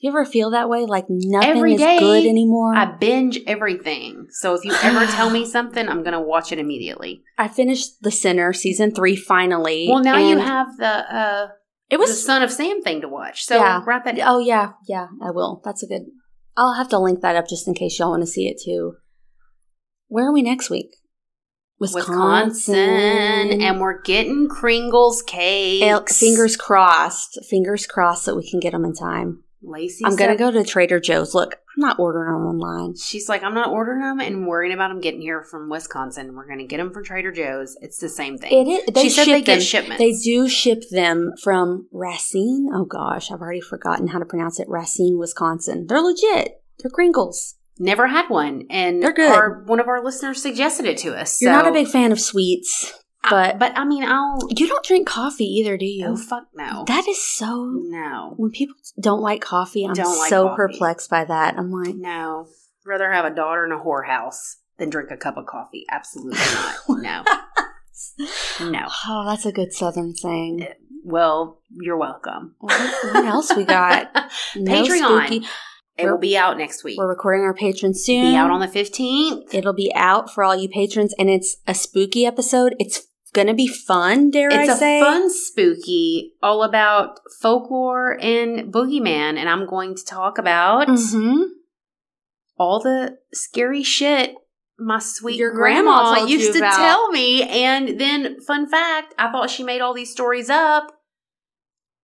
you 0.00 0.10
ever 0.10 0.24
feel 0.24 0.50
that 0.50 0.68
way? 0.68 0.84
Like 0.84 1.06
nothing 1.08 1.50
Every 1.56 1.74
is 1.74 1.80
good 1.80 2.26
anymore. 2.26 2.74
I 2.76 2.84
binge 2.84 3.38
everything. 3.46 4.26
So 4.30 4.54
if 4.54 4.64
you 4.64 4.74
ever 4.82 5.06
tell 5.06 5.30
me 5.30 5.44
something, 5.50 5.88
I'm 5.88 6.02
gonna 6.02 6.20
watch 6.20 6.52
it 6.52 6.58
immediately. 6.58 7.22
I 7.38 7.48
finished 7.48 8.02
The 8.02 8.10
Sinner 8.10 8.52
season 8.52 8.94
three 8.94 9.16
finally. 9.16 9.86
Well, 9.88 10.02
now 10.02 10.18
you 10.18 10.38
have 10.38 10.76
the 10.76 10.86
uh 10.86 11.48
it 11.88 11.96
the 11.96 12.00
was 12.00 12.24
Son 12.24 12.42
of 12.42 12.50
Sam 12.50 12.82
thing 12.82 13.00
to 13.00 13.08
watch. 13.08 13.44
So 13.44 13.56
Yeah. 13.56 13.82
wrap 13.86 14.04
that. 14.04 14.18
Oh 14.22 14.38
yeah, 14.38 14.72
yeah, 14.88 15.06
I 15.22 15.30
will. 15.30 15.62
That's 15.64 15.82
a 15.82 15.86
good. 15.86 16.02
I'll 16.56 16.74
have 16.74 16.88
to 16.90 16.98
link 16.98 17.20
that 17.20 17.36
up 17.36 17.48
just 17.48 17.68
in 17.68 17.74
case 17.74 17.98
y'all 17.98 18.10
want 18.10 18.22
to 18.22 18.26
see 18.26 18.48
it 18.48 18.60
too. 18.64 18.94
Where 20.08 20.28
are 20.28 20.32
we 20.32 20.42
next 20.42 20.70
week? 20.70 20.96
Wisconsin, 21.78 23.60
and 23.60 23.80
we're 23.80 24.00
getting 24.00 24.48
Kringles 24.48 25.24
cakes. 25.26 26.18
Fingers 26.18 26.56
crossed. 26.56 27.38
Fingers 27.50 27.86
crossed 27.86 28.24
that 28.26 28.36
we 28.36 28.48
can 28.48 28.60
get 28.60 28.72
them 28.72 28.84
in 28.84 28.94
time. 28.94 29.42
Lacey, 29.66 30.04
I'm 30.04 30.16
gonna 30.16 30.36
go 30.36 30.50
to 30.50 30.64
Trader 30.64 31.00
Joe's. 31.00 31.34
Look, 31.34 31.54
I'm 31.76 31.80
not 31.80 31.98
ordering 31.98 32.32
them 32.32 32.46
online. 32.46 32.96
She's 32.96 33.28
like, 33.28 33.42
I'm 33.42 33.54
not 33.54 33.70
ordering 33.70 34.00
them 34.00 34.20
and 34.20 34.46
worrying 34.46 34.72
about 34.72 34.88
them 34.88 35.00
getting 35.00 35.20
here 35.20 35.42
from 35.42 35.68
Wisconsin. 35.68 36.34
We're 36.34 36.46
gonna 36.48 36.66
get 36.66 36.78
them 36.78 36.92
from 36.92 37.04
Trader 37.04 37.32
Joe's. 37.32 37.76
It's 37.80 37.98
the 37.98 38.08
same 38.08 38.38
thing. 38.38 38.52
It 38.52 38.70
is. 38.70 38.94
They 38.94 39.02
she 39.04 39.10
said 39.10 39.24
they 39.26 39.32
them. 39.34 39.44
get 39.44 39.62
shipments. 39.62 39.98
They 39.98 40.12
do 40.12 40.48
ship 40.48 40.84
them 40.90 41.32
from 41.42 41.88
Racine. 41.92 42.68
Oh 42.72 42.84
gosh, 42.84 43.30
I've 43.30 43.40
already 43.40 43.60
forgotten 43.60 44.08
how 44.08 44.18
to 44.18 44.24
pronounce 44.24 44.60
it. 44.60 44.68
Racine, 44.68 45.18
Wisconsin. 45.18 45.86
They're 45.86 46.00
legit. 46.00 46.62
They're 46.78 46.90
Kringles. 46.90 47.54
Never 47.78 48.06
had 48.06 48.30
one, 48.30 48.64
and 48.70 49.02
They're 49.02 49.12
good. 49.12 49.30
Our, 49.32 49.62
one 49.64 49.80
of 49.80 49.88
our 49.88 50.02
listeners 50.02 50.40
suggested 50.40 50.86
it 50.86 50.96
to 50.98 51.14
us. 51.14 51.42
You're 51.42 51.52
so- 51.52 51.56
not 51.56 51.66
a 51.68 51.72
big 51.72 51.88
fan 51.88 52.10
of 52.10 52.18
sweets, 52.18 52.92
I- 53.26 53.30
but 53.30 53.58
but 53.58 53.72
I 53.78 53.84
mean, 53.84 54.04
I'll. 54.04 54.38
you 54.56 54.66
don't 54.68 54.84
drink 54.84 55.06
coffee 55.06 55.44
either, 55.44 55.76
do 55.76 55.84
you? 55.84 56.06
Oh 56.06 56.16
fuck 56.16 56.44
no! 56.54 56.84
That 56.86 57.06
is 57.08 57.20
so. 57.22 57.70
no, 57.74 58.34
When 58.36 58.50
people 58.50 58.74
don't 59.00 59.20
like 59.20 59.40
coffee, 59.42 59.84
I'm 59.84 59.94
Don't 59.94 60.18
like 60.18 60.30
so 60.30 60.48
coffee. 60.48 60.56
perplexed 60.56 61.10
by 61.10 61.24
that. 61.24 61.56
I'm 61.58 61.70
like, 61.70 61.94
no. 61.96 62.46
Rather 62.84 63.10
have 63.12 63.24
a 63.24 63.34
daughter 63.34 63.64
in 63.64 63.72
a 63.72 63.78
whorehouse 63.78 64.56
than 64.78 64.90
drink 64.90 65.10
a 65.10 65.16
cup 65.16 65.36
of 65.36 65.46
coffee. 65.46 65.84
Absolutely 65.90 66.38
not. 66.88 67.24
No, 68.60 68.70
no. 68.70 68.86
oh, 69.08 69.24
that's 69.28 69.46
a 69.46 69.52
good 69.52 69.72
Southern 69.72 70.14
saying. 70.14 70.62
Eh, 70.62 70.72
well, 71.04 71.60
you're 71.70 71.96
welcome. 71.96 72.54
What, 72.60 72.78
what 73.14 73.24
else 73.24 73.54
we 73.56 73.64
got? 73.64 74.10
No 74.56 74.72
Patreon. 74.84 75.26
spooky- 75.26 75.46
It 75.98 76.06
will 76.06 76.18
be 76.18 76.36
out 76.36 76.58
next 76.58 76.84
week. 76.84 76.98
We're 76.98 77.08
recording 77.08 77.44
our 77.44 77.54
patrons 77.54 78.02
soon. 78.04 78.32
Be 78.32 78.36
out 78.36 78.50
on 78.50 78.60
the 78.60 78.68
fifteenth. 78.68 79.52
It'll 79.54 79.72
be 79.72 79.92
out 79.94 80.32
for 80.32 80.44
all 80.44 80.54
you 80.56 80.68
patrons, 80.68 81.14
and 81.18 81.28
it's 81.30 81.56
a 81.66 81.74
spooky 81.74 82.26
episode. 82.26 82.74
It's 82.78 83.02
gonna 83.36 83.54
be 83.54 83.68
fun, 83.68 84.30
dare 84.30 84.48
It's 84.50 84.70
I 84.70 84.72
a 84.72 84.76
say? 84.76 85.00
fun 85.00 85.30
spooky, 85.30 86.32
all 86.42 86.62
about 86.64 87.20
folklore 87.40 88.18
and 88.20 88.72
boogeyman, 88.72 89.36
and 89.36 89.48
I'm 89.48 89.66
going 89.66 89.94
to 89.94 90.04
talk 90.04 90.38
about 90.38 90.88
hmm 90.88 91.42
all 92.58 92.80
the 92.80 93.18
scary 93.34 93.82
shit 93.82 94.34
my 94.78 94.98
sweet 94.98 95.36
Your 95.38 95.52
grandma 95.52 96.12
grandma, 96.12 96.26
used 96.26 96.52
to 96.52 96.58
about. 96.58 96.76
tell 96.76 97.10
me. 97.10 97.42
And 97.42 97.98
then, 98.00 98.40
fun 98.40 98.68
fact, 98.68 99.14
I 99.18 99.30
thought 99.30 99.50
she 99.50 99.62
made 99.62 99.80
all 99.80 99.94
these 99.94 100.10
stories 100.10 100.50
up. 100.50 100.90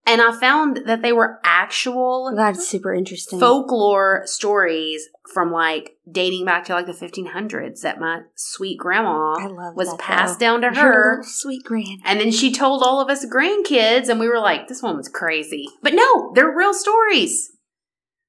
And 0.04 0.20
I 0.20 0.32
found 0.32 0.80
that 0.86 1.00
they 1.00 1.12
were 1.12 1.38
actual 1.44 2.30
oh 2.32 2.36
That's 2.36 2.66
super 2.66 2.92
interesting. 2.92 3.38
folklore 3.38 4.22
stories 4.26 5.08
from 5.32 5.52
like 5.52 5.96
dating 6.10 6.44
back 6.44 6.64
to 6.64 6.72
like 6.74 6.86
the 6.86 6.92
1500s 6.92 7.82
that 7.82 8.00
my 8.00 8.22
sweet 8.34 8.78
grandma 8.78 9.34
I 9.38 9.46
love 9.46 9.76
was 9.76 9.90
that, 9.90 10.00
passed 10.00 10.40
though. 10.40 10.58
down 10.58 10.74
to 10.74 10.80
her. 10.80 11.22
sweet 11.24 11.62
granny. 11.64 12.00
And 12.04 12.18
then 12.18 12.32
she 12.32 12.52
told 12.52 12.82
all 12.82 13.00
of 13.00 13.08
us 13.10 13.24
grandkids, 13.24 14.08
and 14.08 14.18
we 14.18 14.26
were 14.28 14.40
like, 14.40 14.66
this 14.66 14.82
woman's 14.82 15.08
crazy. 15.08 15.66
But 15.82 15.94
no, 15.94 16.32
they're 16.34 16.50
real 16.54 16.74
stories. 16.74 17.50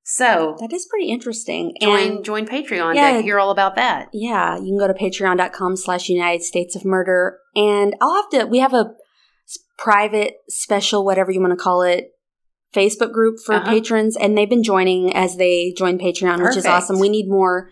So 0.06 0.58
That 0.60 0.74
is 0.74 0.86
pretty 0.90 1.10
interesting. 1.10 1.74
join 1.82 2.00
and 2.18 2.26
join 2.26 2.46
Patreon 2.46 2.96
Yeah. 2.96 3.14
to 3.14 3.22
hear 3.22 3.40
all 3.40 3.52
about 3.52 3.76
that. 3.76 4.10
yeah, 4.14 4.58
you 4.58 4.66
can 4.66 4.78
go 4.78 4.88
to 4.88 4.94
patreon.com 4.94 5.78
slash 5.78 6.10
United 6.10 6.44
States 6.44 6.76
of 6.76 6.84
Murder. 6.86 7.40
And 7.56 7.96
I'll 8.02 8.16
have 8.16 8.30
to, 8.32 8.46
we 8.46 8.60
have 8.60 8.74
a 8.74 8.92
private, 9.78 10.36
special, 10.50 11.04
whatever 11.06 11.32
you 11.32 11.40
want 11.42 11.52
to 11.52 11.58
call 11.64 11.82
it, 11.82 12.12
Facebook 12.74 13.12
group 13.14 13.38
for 13.46 13.56
Uh-huh. 13.56 13.70
patrons. 13.70 14.16
And 14.18 14.38
they've 14.38 14.50
been 14.50 14.64
joining 14.64 15.14
as 15.16 15.36
they 15.38 15.74
join 15.78 15.98
Patreon, 16.00 16.42
which 16.44 16.58
is 16.58 16.66
awesome. 16.66 17.00
We 17.00 17.10
need 17.10 17.30
more 17.30 17.70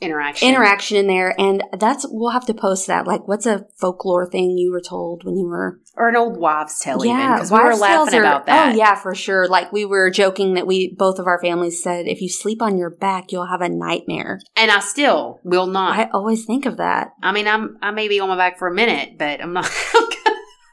Interaction. 0.00 0.48
interaction 0.48 0.96
in 0.96 1.06
there. 1.08 1.34
And 1.38 1.62
that's, 1.78 2.06
we'll 2.08 2.30
have 2.30 2.46
to 2.46 2.54
post 2.54 2.86
that. 2.86 3.06
Like, 3.06 3.28
what's 3.28 3.44
a 3.46 3.66
folklore 3.78 4.26
thing 4.26 4.56
you 4.56 4.72
were 4.72 4.80
told 4.80 5.24
when 5.24 5.36
you 5.36 5.46
were 5.46 5.78
Or 5.96 6.08
an 6.08 6.16
old 6.16 6.38
wives' 6.38 6.80
tale, 6.80 7.04
even. 7.04 7.16
Yeah, 7.18 7.34
Because 7.34 7.52
we 7.52 7.58
were 7.58 7.74
laughing 7.76 8.18
are- 8.20 8.22
about 8.22 8.46
that. 8.46 8.72
Oh 8.72 8.76
yeah, 8.78 8.94
for 8.94 9.14
sure. 9.14 9.46
Like 9.46 9.70
we 9.72 9.84
were 9.84 10.10
joking 10.10 10.54
that 10.54 10.66
we 10.66 10.94
both 10.96 11.18
of 11.18 11.26
our 11.26 11.38
families 11.42 11.82
said 11.82 12.06
if 12.08 12.22
you 12.22 12.28
sleep 12.30 12.62
on 12.62 12.78
your 12.78 12.88
back, 12.90 13.30
you'll 13.30 13.46
have 13.46 13.60
a 13.60 13.68
nightmare. 13.68 14.40
And 14.56 14.70
I 14.70 14.80
still 14.80 15.38
will 15.44 15.66
not. 15.66 15.98
I 15.98 16.08
always 16.14 16.46
think 16.46 16.64
of 16.64 16.78
that. 16.78 17.10
I 17.22 17.32
mean, 17.32 17.46
I'm 17.46 17.76
I 17.82 17.90
may 17.90 18.08
be 18.08 18.20
on 18.20 18.28
my 18.30 18.36
back 18.36 18.58
for 18.58 18.68
a 18.68 18.74
minute, 18.74 19.18
but 19.18 19.42
I'm 19.42 19.52
not. 19.52 19.70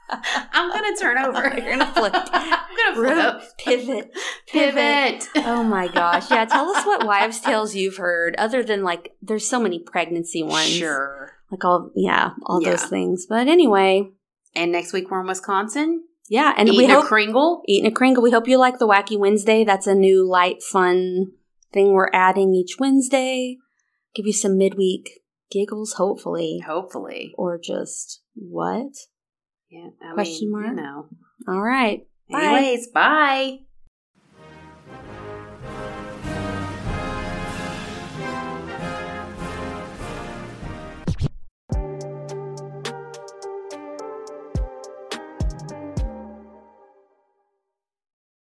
I'm 0.09 0.69
gonna 0.71 0.95
turn 0.95 1.17
over. 1.17 1.41
You're 1.57 1.77
gonna 1.77 1.91
flip. 1.93 2.13
I'm 2.33 2.95
gonna 2.95 3.39
flip. 3.39 3.43
Pivot. 3.57 4.11
Pivot. 4.47 5.27
Oh 5.37 5.63
my 5.63 5.87
gosh. 5.87 6.29
Yeah, 6.31 6.45
tell 6.45 6.69
us 6.69 6.85
what 6.85 7.05
wives' 7.05 7.39
tales 7.41 7.75
you've 7.75 7.97
heard, 7.97 8.35
other 8.37 8.63
than 8.63 8.83
like 8.83 9.15
there's 9.21 9.47
so 9.47 9.59
many 9.59 9.79
pregnancy 9.79 10.43
ones. 10.43 10.69
Sure. 10.69 11.31
Like 11.51 11.63
all 11.65 11.91
yeah, 11.95 12.31
all 12.45 12.61
those 12.61 12.83
things. 12.85 13.25
But 13.27 13.47
anyway, 13.47 14.09
And 14.55 14.71
next 14.71 14.93
week 14.93 15.09
we're 15.11 15.21
in 15.21 15.27
Wisconsin. 15.27 16.03
yeah, 16.29 16.53
and 16.57 16.67
eating 16.69 16.77
we 16.87 16.91
a 16.91 16.95
hope 16.95 17.05
Kringle. 17.05 17.61
eating 17.67 17.89
a 17.91 17.93
Kringle. 17.93 18.23
We 18.23 18.31
hope 18.31 18.47
you 18.47 18.57
like 18.57 18.79
the 18.79 18.87
Wacky 18.87 19.17
Wednesday. 19.17 19.63
That's 19.63 19.87
a 19.87 19.95
new 19.95 20.27
light, 20.27 20.61
fun 20.63 21.31
thing 21.73 21.91
we're 21.93 22.09
adding 22.13 22.53
each 22.53 22.77
Wednesday. 22.79 23.57
Give 24.15 24.25
you 24.25 24.33
some 24.33 24.57
midweek 24.57 25.21
giggles, 25.51 25.93
hopefully. 25.93 26.61
Hopefully. 26.65 27.33
Or 27.37 27.57
just 27.57 28.21
what? 28.35 28.91
Yeah. 29.69 29.89
I 30.01 30.13
Question 30.13 30.51
mean, 30.51 30.61
mark? 30.63 30.75
Know. 30.75 31.07
All 31.47 31.61
right. 31.61 32.05
Bye. 32.29 32.77
Bye. 32.93 33.59